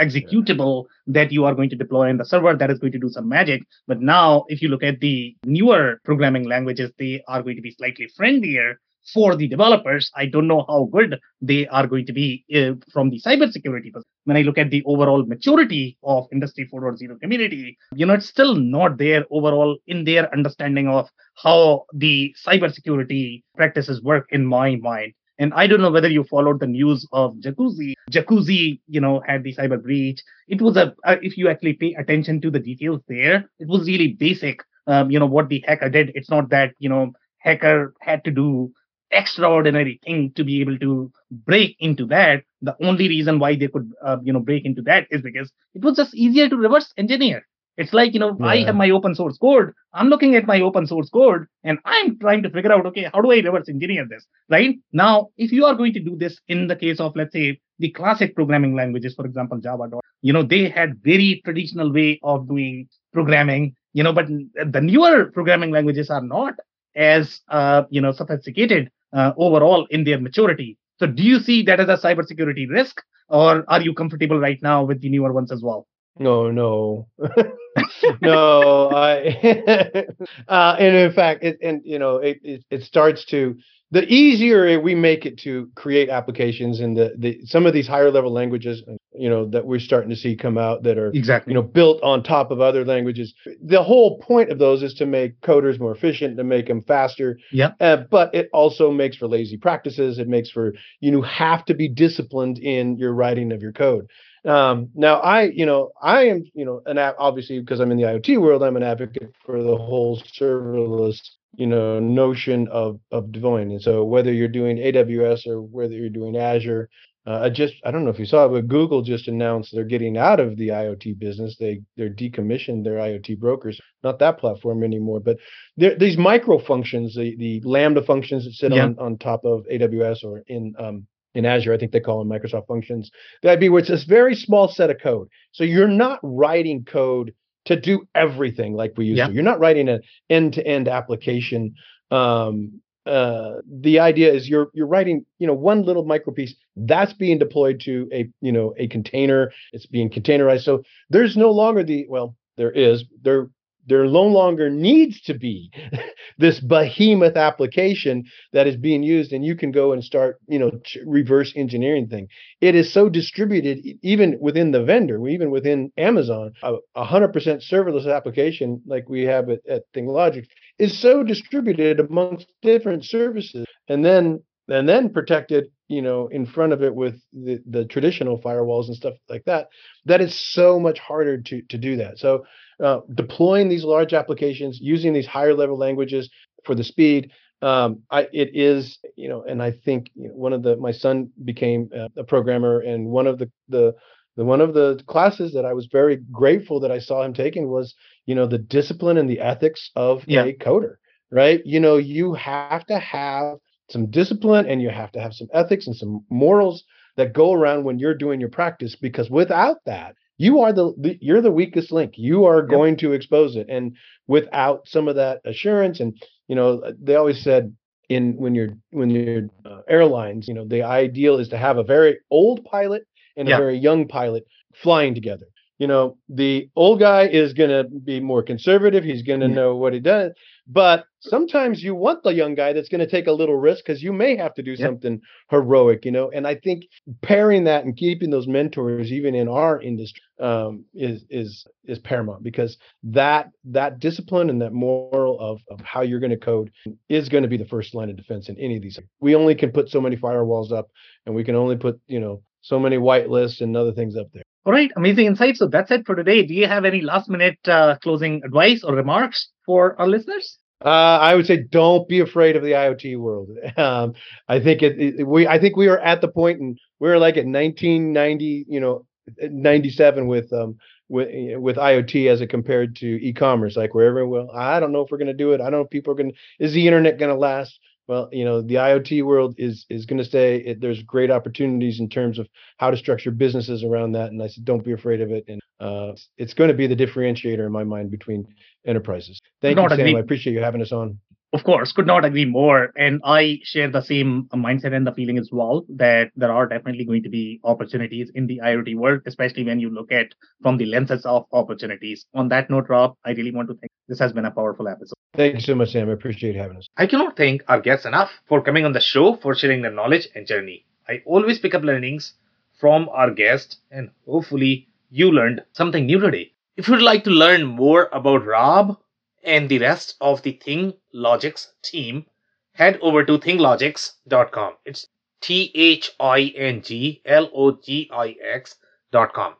executable 0.00 0.86
that 1.06 1.32
you 1.32 1.44
are 1.44 1.54
going 1.54 1.70
to 1.70 1.76
deploy 1.76 2.08
in 2.08 2.16
the 2.16 2.24
server 2.24 2.54
that 2.54 2.70
is 2.70 2.78
going 2.78 2.92
to 2.92 2.98
do 2.98 3.08
some 3.08 3.28
magic. 3.28 3.62
But 3.86 4.00
now, 4.00 4.44
if 4.48 4.62
you 4.62 4.68
look 4.68 4.82
at 4.82 5.00
the 5.00 5.36
newer 5.44 6.00
programming 6.04 6.48
languages, 6.48 6.90
they 6.98 7.22
are 7.28 7.42
going 7.42 7.56
to 7.56 7.62
be 7.62 7.72
slightly 7.72 8.08
friendlier 8.16 8.80
for 9.12 9.36
the 9.36 9.48
developers. 9.48 10.10
I 10.16 10.26
don't 10.26 10.46
know 10.46 10.64
how 10.68 10.88
good 10.92 11.18
they 11.40 11.66
are 11.68 11.86
going 11.86 12.06
to 12.06 12.12
be 12.12 12.44
uh, 12.54 12.74
from 12.92 13.10
the 13.10 13.20
cybersecurity 13.20 13.92
perspective. 13.92 14.04
When 14.24 14.36
I 14.36 14.42
look 14.42 14.58
at 14.58 14.70
the 14.70 14.84
overall 14.84 15.24
maturity 15.24 15.98
of 16.04 16.28
Industry 16.32 16.68
4.0 16.72 17.20
community, 17.20 17.76
you 17.94 18.06
know, 18.06 18.14
it's 18.14 18.28
still 18.28 18.54
not 18.54 18.98
there 18.98 19.24
overall 19.30 19.78
in 19.86 20.04
their 20.04 20.32
understanding 20.32 20.88
of 20.88 21.08
how 21.42 21.86
the 21.92 22.34
cybersecurity 22.46 23.42
practices 23.56 24.00
work 24.02 24.26
in 24.30 24.46
my 24.46 24.76
mind. 24.76 25.12
And 25.38 25.52
I 25.54 25.66
don't 25.66 25.80
know 25.80 25.90
whether 25.90 26.08
you 26.08 26.22
followed 26.24 26.60
the 26.60 26.68
news 26.68 27.04
of 27.12 27.34
Jacuzzi. 27.36 27.94
Jacuzzi, 28.12 28.80
you 28.86 29.00
know, 29.00 29.22
had 29.26 29.42
the 29.42 29.54
cyber 29.56 29.82
breach. 29.82 30.20
It 30.46 30.62
was 30.62 30.76
a, 30.76 30.94
uh, 31.04 31.16
if 31.20 31.36
you 31.36 31.48
actually 31.48 31.72
pay 31.72 31.94
attention 31.98 32.40
to 32.42 32.50
the 32.50 32.60
details 32.60 33.00
there, 33.08 33.50
it 33.58 33.66
was 33.66 33.88
really 33.88 34.12
basic. 34.12 34.60
Um, 34.86 35.10
you 35.10 35.18
know, 35.18 35.26
what 35.26 35.48
the 35.48 35.64
hacker 35.66 35.88
did. 35.88 36.12
It's 36.14 36.30
not 36.30 36.50
that, 36.50 36.74
you 36.78 36.88
know, 36.88 37.12
hacker 37.38 37.94
had 38.00 38.22
to 38.24 38.30
do 38.30 38.72
extraordinary 39.12 40.00
thing 40.04 40.32
to 40.36 40.44
be 40.44 40.60
able 40.60 40.78
to 40.78 41.12
break 41.30 41.76
into 41.78 42.06
that. 42.06 42.42
The 42.62 42.76
only 42.82 43.08
reason 43.08 43.38
why 43.38 43.56
they 43.56 43.68
could, 43.68 43.92
uh, 44.04 44.18
you 44.22 44.32
know, 44.32 44.40
break 44.40 44.64
into 44.64 44.82
that 44.82 45.06
is 45.10 45.22
because 45.22 45.52
it 45.74 45.82
was 45.82 45.96
just 45.96 46.14
easier 46.14 46.48
to 46.48 46.56
reverse 46.56 46.92
engineer. 46.96 47.46
It's 47.76 47.94
like, 47.94 48.12
you 48.12 48.20
know, 48.20 48.36
yeah. 48.38 48.46
I 48.46 48.64
have 48.64 48.74
my 48.74 48.90
open 48.90 49.14
source 49.14 49.38
code. 49.38 49.72
I'm 49.94 50.08
looking 50.08 50.34
at 50.36 50.46
my 50.46 50.60
open 50.60 50.86
source 50.86 51.08
code 51.08 51.46
and 51.64 51.78
I'm 51.86 52.18
trying 52.18 52.42
to 52.42 52.50
figure 52.50 52.72
out, 52.72 52.84
okay, 52.86 53.08
how 53.12 53.22
do 53.22 53.32
I 53.32 53.36
reverse 53.36 53.68
engineer 53.68 54.06
this? 54.08 54.26
Right 54.50 54.76
now, 54.92 55.28
if 55.38 55.52
you 55.52 55.64
are 55.64 55.74
going 55.74 55.94
to 55.94 56.00
do 56.00 56.16
this 56.16 56.38
in 56.48 56.66
the 56.66 56.76
case 56.76 57.00
of, 57.00 57.16
let's 57.16 57.32
say, 57.32 57.60
the 57.78 57.90
classic 57.90 58.34
programming 58.34 58.74
languages, 58.74 59.14
for 59.14 59.24
example, 59.24 59.58
Java, 59.58 59.88
you 60.20 60.32
know, 60.32 60.42
they 60.42 60.68
had 60.68 61.02
very 61.02 61.40
traditional 61.44 61.92
way 61.92 62.20
of 62.22 62.46
doing 62.46 62.88
programming, 63.12 63.74
you 63.94 64.02
know, 64.02 64.12
but 64.12 64.26
the 64.26 64.80
newer 64.80 65.30
programming 65.32 65.70
languages 65.70 66.10
are 66.10 66.22
not 66.22 66.54
as, 66.94 67.40
uh, 67.48 67.84
you 67.90 68.00
know, 68.00 68.12
sophisticated 68.12 68.90
uh, 69.12 69.32
overall 69.36 69.86
in 69.90 70.04
their 70.04 70.20
maturity. 70.20 70.78
So, 70.98 71.06
do 71.06 71.22
you 71.22 71.40
see 71.40 71.62
that 71.64 71.80
as 71.80 71.88
a 71.88 71.96
cybersecurity 72.06 72.68
risk, 72.68 73.02
or 73.28 73.64
are 73.68 73.80
you 73.80 73.94
comfortable 73.94 74.38
right 74.38 74.58
now 74.62 74.84
with 74.84 75.00
the 75.00 75.08
newer 75.08 75.32
ones 75.32 75.50
as 75.50 75.62
well? 75.62 75.86
No, 76.18 76.50
no, 76.50 77.08
no. 78.20 78.90
I, 78.90 79.36
uh, 80.48 80.76
and 80.78 80.96
in 80.96 81.12
fact, 81.12 81.42
it, 81.42 81.58
and 81.62 81.80
you 81.84 81.98
know, 81.98 82.16
it, 82.16 82.38
it, 82.42 82.64
it 82.70 82.82
starts 82.82 83.24
to 83.26 83.56
the 83.92 84.04
easier 84.12 84.80
we 84.80 84.94
make 84.94 85.24
it 85.24 85.38
to 85.38 85.70
create 85.76 86.08
applications 86.08 86.80
in 86.80 86.94
the, 86.94 87.14
the 87.16 87.40
some 87.44 87.66
of 87.66 87.72
these 87.72 87.86
higher 87.86 88.10
level 88.10 88.32
languages 88.32 88.82
you 89.14 89.28
know 89.28 89.46
that 89.46 89.66
we're 89.66 89.78
starting 89.78 90.10
to 90.10 90.16
see 90.16 90.34
come 90.34 90.58
out 90.58 90.82
that 90.82 90.98
are 90.98 91.10
exactly. 91.10 91.52
you 91.52 91.54
know 91.54 91.62
built 91.62 92.02
on 92.02 92.22
top 92.22 92.50
of 92.50 92.60
other 92.60 92.84
languages. 92.84 93.34
The 93.62 93.82
whole 93.82 94.18
point 94.18 94.50
of 94.50 94.58
those 94.58 94.82
is 94.82 94.94
to 94.94 95.06
make 95.06 95.40
coders 95.42 95.78
more 95.78 95.94
efficient 95.94 96.38
to 96.38 96.44
make 96.44 96.66
them 96.66 96.82
faster. 96.82 97.38
Yeah. 97.52 97.72
Uh, 97.78 97.98
but 98.10 98.34
it 98.34 98.48
also 98.52 98.90
makes 98.90 99.16
for 99.16 99.28
lazy 99.28 99.56
practices. 99.56 100.18
It 100.18 100.28
makes 100.28 100.50
for 100.50 100.74
you 101.00 101.22
have 101.22 101.64
to 101.66 101.74
be 101.74 101.88
disciplined 101.88 102.58
in 102.58 102.96
your 102.96 103.12
writing 103.12 103.52
of 103.52 103.62
your 103.62 103.72
code. 103.72 104.08
Um, 104.44 104.88
now 104.94 105.20
I, 105.20 105.42
you 105.42 105.66
know, 105.66 105.92
I 106.02 106.26
am, 106.26 106.44
you 106.54 106.64
know, 106.64 106.80
and 106.84 106.98
obviously 106.98 107.60
because 107.60 107.78
I'm 107.78 107.92
in 107.92 107.98
the 107.98 108.04
IoT 108.04 108.40
world, 108.40 108.62
I'm 108.64 108.76
an 108.76 108.82
advocate 108.82 109.32
for 109.46 109.62
the 109.62 109.76
whole 109.76 110.20
serverless 110.36 111.20
you 111.54 111.66
know 111.66 112.00
notion 112.00 112.68
of 112.68 112.98
of 113.10 113.30
deploying 113.32 113.70
and 113.70 113.82
so 113.82 114.04
whether 114.04 114.32
you're 114.32 114.48
doing 114.48 114.78
aws 114.78 115.46
or 115.46 115.60
whether 115.60 115.94
you're 115.94 116.08
doing 116.08 116.36
azure 116.36 116.88
uh, 117.26 117.40
i 117.42 117.50
just 117.50 117.74
i 117.84 117.90
don't 117.90 118.04
know 118.04 118.10
if 118.10 118.18
you 118.18 118.24
saw 118.24 118.46
it 118.46 118.48
but 118.48 118.68
google 118.68 119.02
just 119.02 119.28
announced 119.28 119.70
they're 119.72 119.84
getting 119.84 120.16
out 120.16 120.40
of 120.40 120.56
the 120.56 120.68
iot 120.68 121.18
business 121.18 121.56
they 121.58 121.80
they're 121.96 122.10
decommissioned 122.10 122.84
their 122.84 122.94
iot 122.94 123.38
brokers 123.38 123.80
not 124.02 124.18
that 124.18 124.38
platform 124.38 124.82
anymore 124.82 125.20
but 125.20 125.36
these 125.76 126.16
micro 126.16 126.58
functions 126.58 127.14
the 127.14 127.36
the 127.36 127.60
lambda 127.64 128.02
functions 128.02 128.44
that 128.44 128.52
sit 128.52 128.72
yeah. 128.72 128.84
on 128.84 128.98
on 128.98 129.18
top 129.18 129.44
of 129.44 129.66
aws 129.70 130.24
or 130.24 130.42
in 130.46 130.74
um 130.78 131.06
in 131.34 131.46
Azure, 131.46 131.72
I 131.72 131.78
think 131.78 131.92
they 131.92 132.00
call 132.00 132.18
them 132.18 132.28
Microsoft 132.28 132.66
functions. 132.66 133.10
That'd 133.42 133.58
be 133.58 133.70
where 133.70 133.80
it's 133.80 133.88
this 133.88 134.04
very 134.04 134.34
small 134.34 134.68
set 134.68 134.90
of 134.90 135.00
code. 135.00 135.28
So 135.52 135.64
you're 135.64 135.88
not 135.88 136.20
writing 136.22 136.84
code 136.84 137.32
to 137.66 137.78
do 137.78 138.06
everything 138.14 138.74
like 138.74 138.94
we 138.96 139.06
used 139.06 139.18
yeah. 139.18 139.28
to. 139.28 139.32
You're 139.32 139.42
not 139.42 139.60
writing 139.60 139.88
an 139.88 140.02
end-to-end 140.30 140.88
application. 140.88 141.74
Um, 142.10 142.80
uh, 143.06 143.54
the 143.68 143.98
idea 143.98 144.32
is 144.32 144.48
you're 144.48 144.68
you're 144.74 144.86
writing 144.86 145.26
you 145.38 145.46
know 145.46 145.54
one 145.54 145.82
little 145.82 146.04
micro 146.04 146.32
piece 146.32 146.54
that's 146.76 147.12
being 147.12 147.38
deployed 147.38 147.80
to 147.80 148.08
a 148.12 148.28
you 148.40 148.52
know 148.52 148.74
a 148.78 148.86
container. 148.86 149.50
It's 149.72 149.86
being 149.86 150.08
containerized. 150.08 150.62
So 150.62 150.82
there's 151.10 151.36
no 151.36 151.50
longer 151.50 151.82
the 151.82 152.06
well 152.08 152.36
there 152.56 152.70
is 152.70 153.04
there 153.22 153.48
there 153.86 154.04
no 154.04 154.22
longer 154.22 154.70
needs 154.70 155.20
to 155.22 155.34
be 155.34 155.70
this 156.38 156.60
behemoth 156.60 157.36
application 157.36 158.24
that 158.52 158.66
is 158.66 158.76
being 158.76 159.02
used 159.02 159.32
and 159.32 159.44
you 159.44 159.56
can 159.56 159.72
go 159.72 159.92
and 159.92 160.04
start 160.04 160.38
you 160.48 160.58
know 160.58 160.70
reverse 161.06 161.52
engineering 161.56 162.08
thing. 162.08 162.28
It 162.60 162.74
is 162.74 162.92
so 162.92 163.08
distributed 163.08 163.78
even 164.02 164.38
within 164.40 164.70
the 164.70 164.82
vendor 164.82 165.26
even 165.28 165.50
within 165.50 165.90
amazon 165.96 166.52
a, 166.62 166.74
100% 166.96 167.32
serverless 167.32 168.12
application 168.12 168.80
like 168.86 169.08
we 169.08 169.22
have 169.22 169.48
at, 169.50 169.60
at 169.68 169.82
ThingLogix 169.94 170.46
is 170.78 170.98
so 170.98 171.22
distributed 171.22 172.00
amongst 172.00 172.46
different 172.62 173.04
services 173.04 173.66
and 173.88 174.04
then 174.04 174.42
and 174.68 174.88
then 174.88 175.10
protected 175.10 175.66
you 175.92 176.02
know 176.02 176.26
in 176.28 176.46
front 176.46 176.72
of 176.72 176.82
it 176.82 176.94
with 176.94 177.20
the, 177.32 177.60
the 177.66 177.84
traditional 177.84 178.40
firewalls 178.40 178.86
and 178.86 178.96
stuff 178.96 179.14
like 179.28 179.44
that 179.44 179.68
that 180.06 180.20
is 180.20 180.34
so 180.34 180.80
much 180.80 180.98
harder 180.98 181.40
to 181.40 181.62
to 181.62 181.76
do 181.76 181.96
that 181.96 182.18
so 182.18 182.44
uh, 182.82 183.00
deploying 183.14 183.68
these 183.68 183.84
large 183.84 184.14
applications 184.14 184.78
using 184.80 185.12
these 185.12 185.26
higher 185.26 185.54
level 185.54 185.78
languages 185.78 186.30
for 186.64 186.74
the 186.74 186.84
speed 186.84 187.30
um, 187.60 188.02
I, 188.10 188.22
it 188.32 188.50
is 188.54 188.98
you 189.16 189.28
know 189.28 189.44
and 189.48 189.62
i 189.62 189.70
think 189.70 190.10
you 190.14 190.28
know, 190.28 190.34
one 190.34 190.52
of 190.52 190.62
the 190.62 190.76
my 190.76 190.92
son 190.92 191.30
became 191.44 191.90
a, 191.94 192.20
a 192.20 192.24
programmer 192.24 192.80
and 192.80 193.06
one 193.06 193.26
of 193.26 193.38
the 193.38 193.50
the 193.68 193.94
the 194.36 194.44
one 194.44 194.62
of 194.62 194.72
the 194.72 194.98
classes 195.06 195.52
that 195.52 195.66
I 195.66 195.74
was 195.74 195.88
very 195.92 196.16
grateful 196.32 196.80
that 196.80 196.90
I 196.90 197.00
saw 197.00 197.22
him 197.22 197.34
taking 197.34 197.68
was, 197.68 197.94
you 198.24 198.34
know, 198.34 198.46
the 198.46 198.56
discipline 198.56 199.18
and 199.18 199.28
the 199.28 199.40
ethics 199.40 199.90
of 199.94 200.24
yeah. 200.26 200.44
a 200.44 200.54
coder, 200.54 200.94
right? 201.30 201.60
You 201.66 201.80
know, 201.80 201.98
you 201.98 202.32
have 202.32 202.86
to 202.86 202.98
have 202.98 203.58
some 203.92 204.10
discipline 204.10 204.66
and 204.66 204.82
you 204.82 204.90
have 204.90 205.12
to 205.12 205.20
have 205.20 205.34
some 205.34 205.48
ethics 205.52 205.86
and 205.86 205.96
some 205.96 206.24
morals 206.30 206.84
that 207.16 207.32
go 207.32 207.52
around 207.52 207.84
when 207.84 207.98
you're 207.98 208.14
doing 208.14 208.40
your 208.40 208.48
practice 208.48 208.96
because 208.96 209.30
without 209.30 209.76
that 209.86 210.16
you 210.38 210.60
are 210.60 210.72
the, 210.72 210.92
the 210.98 211.18
you're 211.20 211.42
the 211.42 211.52
weakest 211.52 211.92
link 211.92 212.14
you 212.16 212.44
are 212.44 212.62
going 212.62 212.96
to 212.96 213.12
expose 213.12 213.54
it 213.56 213.66
and 213.68 213.96
without 214.26 214.86
some 214.86 215.08
of 215.08 215.16
that 215.16 215.40
assurance 215.44 216.00
and 216.00 216.16
you 216.48 216.56
know 216.56 216.82
they 217.00 217.14
always 217.14 217.42
said 217.42 217.74
in 218.08 218.34
when 218.36 218.54
you're 218.54 218.70
when 218.90 219.10
you're 219.10 219.48
uh, 219.64 219.80
airlines 219.88 220.48
you 220.48 220.54
know 220.54 220.66
the 220.66 220.82
ideal 220.82 221.38
is 221.38 221.48
to 221.48 221.58
have 221.58 221.76
a 221.78 221.84
very 221.84 222.18
old 222.30 222.64
pilot 222.64 223.02
and 223.36 223.48
a 223.48 223.56
very 223.56 223.78
young 223.78 224.08
pilot 224.08 224.44
flying 224.74 225.14
together 225.14 225.46
you 225.82 225.88
know, 225.88 226.16
the 226.28 226.70
old 226.76 227.00
guy 227.00 227.26
is 227.26 227.54
going 227.54 227.70
to 227.70 227.82
be 227.82 228.20
more 228.20 228.44
conservative. 228.44 229.02
He's 229.02 229.22
going 229.22 229.40
to 229.40 229.48
Yeah. 229.48 229.54
know 229.54 229.74
what 229.74 229.92
he 229.92 229.98
does. 229.98 230.30
But 230.72 231.04
sometimes 231.20 231.82
you 231.82 231.94
want 231.94 232.22
the 232.22 232.32
young 232.32 232.54
guy 232.54 232.72
that's 232.72 232.88
going 232.88 233.00
to 233.00 233.06
take 233.06 233.26
a 233.26 233.32
little 233.32 233.56
risk 233.56 233.84
because 233.84 234.02
you 234.02 234.12
may 234.12 234.36
have 234.36 234.54
to 234.54 234.62
do 234.62 234.72
Yeah. 234.72 234.86
something 234.86 235.20
heroic, 235.50 236.04
you 236.06 236.10
know. 236.10 236.30
And 236.30 236.46
I 236.46 236.54
think 236.54 236.84
pairing 237.20 237.64
that 237.64 237.84
and 237.84 237.94
keeping 237.96 238.30
those 238.30 238.46
mentors, 238.48 239.12
even 239.12 239.34
in 239.34 239.48
our 239.48 239.80
industry, 239.82 240.22
um, 240.40 240.84
is 240.94 241.24
is 241.28 241.66
is 241.84 241.98
paramount 241.98 242.42
because 242.42 242.78
that 243.02 243.50
that 243.64 243.98
discipline 243.98 244.48
and 244.48 244.62
that 244.62 244.72
moral 244.72 245.38
of 245.38 245.60
of 245.68 245.80
how 245.80 246.00
you're 246.00 246.20
going 246.20 246.30
to 246.30 246.46
code 246.52 246.70
is 247.08 247.28
going 247.28 247.42
to 247.42 247.48
be 247.48 247.58
the 247.58 247.66
first 247.66 247.94
line 247.94 248.08
of 248.08 248.16
defense 248.16 248.48
in 248.48 248.56
any 248.58 248.76
of 248.76 248.82
these. 248.82 248.98
We 249.20 249.34
only 249.34 249.54
can 249.54 249.72
put 249.72 249.90
so 249.90 250.00
many 250.00 250.16
firewalls 250.16 250.72
up, 250.72 250.88
and 251.26 251.34
we 251.34 251.44
can 251.44 251.54
only 251.54 251.76
put 251.76 252.00
you 252.06 252.20
know 252.20 252.42
so 252.62 252.78
many 252.78 252.96
white 252.96 253.28
lists 253.28 253.60
and 253.60 253.76
other 253.76 253.92
things 253.92 254.16
up 254.16 254.28
there. 254.32 254.42
All 254.64 254.72
right, 254.72 254.90
amazing 254.96 255.26
insight. 255.26 255.56
So 255.56 255.66
that's 255.66 255.90
it 255.90 256.06
for 256.06 256.14
today. 256.14 256.46
Do 256.46 256.54
you 256.54 256.68
have 256.68 256.84
any 256.84 257.00
last 257.00 257.28
minute 257.28 257.58
uh, 257.66 257.96
closing 258.02 258.42
advice 258.44 258.84
or 258.84 258.94
remarks 258.94 259.50
for 259.66 260.00
our 260.00 260.06
listeners? 260.08 260.58
Uh, 260.84 260.88
I 261.20 261.34
would 261.34 261.46
say 261.46 261.58
don't 261.70 262.08
be 262.08 262.20
afraid 262.20 262.56
of 262.56 262.62
the 262.62 262.72
IoT 262.72 263.18
world. 263.18 263.50
Um, 263.76 264.14
I 264.48 264.60
think 264.60 264.82
it, 264.82 264.98
it- 265.00 265.26
we 265.26 265.46
I 265.46 265.58
think 265.58 265.76
we 265.76 265.88
are 265.88 265.98
at 265.98 266.20
the 266.20 266.28
point 266.28 266.60
and 266.60 266.78
we 267.00 267.08
are 267.10 267.18
like 267.18 267.36
at 267.36 267.46
1990, 267.46 268.66
you 268.68 268.80
know, 268.80 269.06
97 269.40 270.26
with 270.26 270.52
um 270.52 270.76
with 271.08 271.28
with 271.58 271.76
IoT 271.76 272.28
as 272.30 272.40
it 272.40 272.48
compared 272.48 272.96
to 272.96 273.06
e-commerce, 273.06 273.76
like 273.76 273.94
where 273.94 274.06
everyone, 274.06 274.30
well, 274.48 274.56
I 274.56 274.80
don't 274.80 274.92
know 274.92 275.02
if 275.02 275.10
we're 275.10 275.18
going 275.18 275.28
to 275.28 275.34
do 275.34 275.52
it. 275.52 275.60
I 275.60 275.64
don't 275.64 275.72
know 275.72 275.80
if 275.82 275.90
people 275.90 276.12
are 276.12 276.16
going 276.16 276.30
to, 276.32 276.36
is 276.64 276.72
the 276.72 276.86
internet 276.86 277.18
going 277.18 277.32
to 277.32 277.38
last? 277.38 277.78
Well, 278.08 278.28
you 278.32 278.44
know, 278.44 278.62
the 278.62 278.74
IoT 278.74 279.24
world 279.24 279.54
is 279.58 279.86
is 279.88 280.06
going 280.06 280.18
to 280.18 280.24
say 280.28 280.56
It, 280.56 280.80
there's 280.80 281.02
great 281.02 281.30
opportunities 281.30 282.00
in 282.00 282.08
terms 282.08 282.38
of 282.38 282.48
how 282.78 282.90
to 282.90 282.96
structure 282.96 283.30
businesses 283.30 283.84
around 283.84 284.12
that. 284.12 284.32
And 284.32 284.42
I 284.42 284.48
said, 284.48 284.64
don't 284.64 284.84
be 284.84 284.92
afraid 284.92 285.20
of 285.20 285.30
it. 285.30 285.44
And 285.48 285.60
uh, 285.80 286.12
it's 286.36 286.54
going 286.54 286.68
to 286.68 286.74
be 286.74 286.86
the 286.86 286.96
differentiator 286.96 287.64
in 287.64 287.72
my 287.72 287.84
mind 287.84 288.10
between 288.10 288.46
enterprises. 288.86 289.40
Thank 289.60 289.76
you, 289.78 289.88
Sam. 289.88 290.16
I 290.16 290.20
appreciate 290.20 290.52
you 290.52 290.60
having 290.60 290.82
us 290.82 290.92
on. 290.92 291.18
Of 291.52 291.64
course, 291.64 291.92
could 291.92 292.06
not 292.06 292.24
agree 292.24 292.46
more. 292.46 292.92
And 292.96 293.20
I 293.24 293.60
share 293.62 293.90
the 293.90 294.00
same 294.00 294.48
mindset 294.54 294.94
and 294.94 295.06
the 295.06 295.12
feeling 295.12 295.36
as 295.36 295.50
well 295.52 295.84
that 295.90 296.30
there 296.34 296.50
are 296.50 296.66
definitely 296.66 297.04
going 297.04 297.22
to 297.24 297.28
be 297.28 297.60
opportunities 297.62 298.30
in 298.34 298.46
the 298.46 298.60
IoT 298.64 298.96
world, 298.96 299.20
especially 299.26 299.64
when 299.64 299.78
you 299.78 299.90
look 299.90 300.10
at 300.10 300.28
from 300.62 300.78
the 300.78 300.86
lenses 300.86 301.26
of 301.26 301.44
opportunities. 301.52 302.24
On 302.34 302.48
that 302.48 302.70
note, 302.70 302.88
Rob, 302.88 303.16
I 303.26 303.32
really 303.32 303.52
want 303.52 303.68
to 303.68 303.74
thank 303.74 303.90
this 304.08 304.18
has 304.18 304.32
been 304.32 304.46
a 304.46 304.50
powerful 304.50 304.88
episode. 304.88 305.14
Thank 305.34 305.54
you 305.54 305.60
so 305.60 305.74
much, 305.74 305.90
Sam. 305.92 306.08
I 306.08 306.12
appreciate 306.12 306.56
having 306.56 306.76
us. 306.78 306.86
I 306.96 307.06
cannot 307.06 307.36
thank 307.36 307.62
our 307.68 307.80
guests 307.80 308.06
enough 308.06 308.30
for 308.48 308.62
coming 308.62 308.84
on 308.84 308.92
the 308.92 309.00
show 309.00 309.36
for 309.36 309.54
sharing 309.54 309.82
their 309.82 309.92
knowledge 309.92 310.28
and 310.34 310.46
journey. 310.46 310.86
I 311.08 311.22
always 311.26 311.58
pick 311.58 311.74
up 311.74 311.82
learnings 311.82 312.34
from 312.80 313.08
our 313.10 313.30
guests, 313.30 313.76
and 313.90 314.10
hopefully, 314.26 314.88
you 315.10 315.30
learned 315.30 315.62
something 315.72 316.06
new 316.06 316.18
today. 316.18 316.52
If 316.76 316.88
you'd 316.88 317.02
like 317.02 317.24
to 317.24 317.30
learn 317.30 317.64
more 317.64 318.08
about 318.12 318.46
Rob 318.46 318.96
and 319.42 319.68
the 319.68 319.78
rest 319.78 320.16
of 320.20 320.42
the 320.42 320.54
ThingLogix 320.54 321.68
team, 321.82 322.26
head 322.72 322.98
over 323.02 323.24
to 323.24 323.38
thinglogix.com. 323.38 324.74
It's 324.84 325.06
T 325.40 325.72
H 325.74 326.12
I 326.20 326.52
N 326.56 326.82
G 326.82 327.20
L 327.24 327.50
O 327.54 327.72
G 327.72 328.08
I 328.12 328.36
X.com. 328.40 329.54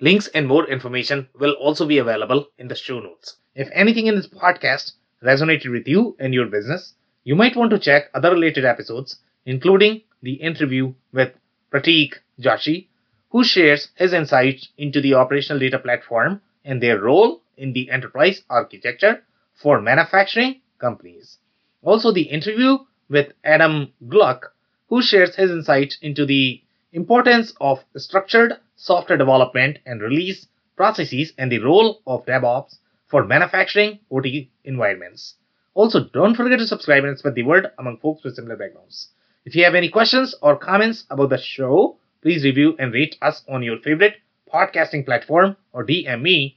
Links 0.00 0.28
and 0.28 0.46
more 0.46 0.68
information 0.68 1.28
will 1.38 1.52
also 1.52 1.86
be 1.86 1.98
available 1.98 2.48
in 2.58 2.68
the 2.68 2.74
show 2.74 3.00
notes. 3.00 3.36
If 3.54 3.68
anything 3.72 4.06
in 4.06 4.16
this 4.16 4.26
podcast 4.26 4.92
resonated 5.22 5.70
with 5.70 5.86
you 5.88 6.16
and 6.18 6.34
your 6.34 6.46
business, 6.46 6.94
you 7.24 7.34
might 7.34 7.56
want 7.56 7.70
to 7.70 7.78
check 7.78 8.10
other 8.14 8.30
related 8.30 8.64
episodes, 8.64 9.20
including 9.46 10.02
the 10.22 10.34
interview 10.34 10.94
with 11.12 11.32
Pratik 11.72 12.14
Joshi, 12.40 12.88
who 13.30 13.44
shares 13.44 13.88
his 13.94 14.12
insights 14.12 14.68
into 14.78 15.00
the 15.00 15.14
operational 15.14 15.58
data 15.58 15.78
platform 15.78 16.40
and 16.64 16.82
their 16.82 17.00
role 17.00 17.42
in 17.56 17.72
the 17.72 17.90
enterprise 17.90 18.42
architecture 18.50 19.22
for 19.54 19.80
manufacturing 19.80 20.60
companies. 20.78 21.38
Also, 21.82 22.12
the 22.12 22.22
interview 22.22 22.78
with 23.08 23.32
Adam 23.44 23.92
Gluck, 24.08 24.54
who 24.88 25.02
shares 25.02 25.36
his 25.36 25.50
insights 25.50 25.98
into 26.02 26.24
the 26.26 26.62
importance 26.92 27.52
of 27.60 27.84
structured 27.96 28.54
software 28.76 29.18
development 29.18 29.78
and 29.86 30.00
release 30.00 30.46
processes 30.76 31.32
and 31.38 31.50
the 31.50 31.58
role 31.58 32.00
of 32.06 32.24
DevOps 32.26 32.78
for 33.06 33.24
manufacturing 33.24 33.98
OT 34.10 34.50
environments. 34.64 35.34
Also, 35.74 36.04
don't 36.12 36.36
forget 36.36 36.58
to 36.58 36.66
subscribe 36.66 37.04
and 37.04 37.18
spread 37.18 37.34
the 37.34 37.42
word 37.42 37.70
among 37.78 37.98
folks 37.98 38.24
with 38.24 38.34
similar 38.34 38.56
backgrounds. 38.56 39.08
If 39.44 39.54
you 39.54 39.64
have 39.64 39.74
any 39.74 39.90
questions 39.90 40.34
or 40.40 40.56
comments 40.56 41.04
about 41.10 41.30
the 41.30 41.38
show, 41.38 41.98
please 42.22 42.44
review 42.44 42.76
and 42.78 42.92
rate 42.92 43.16
us 43.20 43.42
on 43.48 43.62
your 43.62 43.78
favorite 43.78 44.14
podcasting 44.52 45.04
platform 45.04 45.56
or 45.72 45.84
DM 45.84 46.22
me 46.22 46.56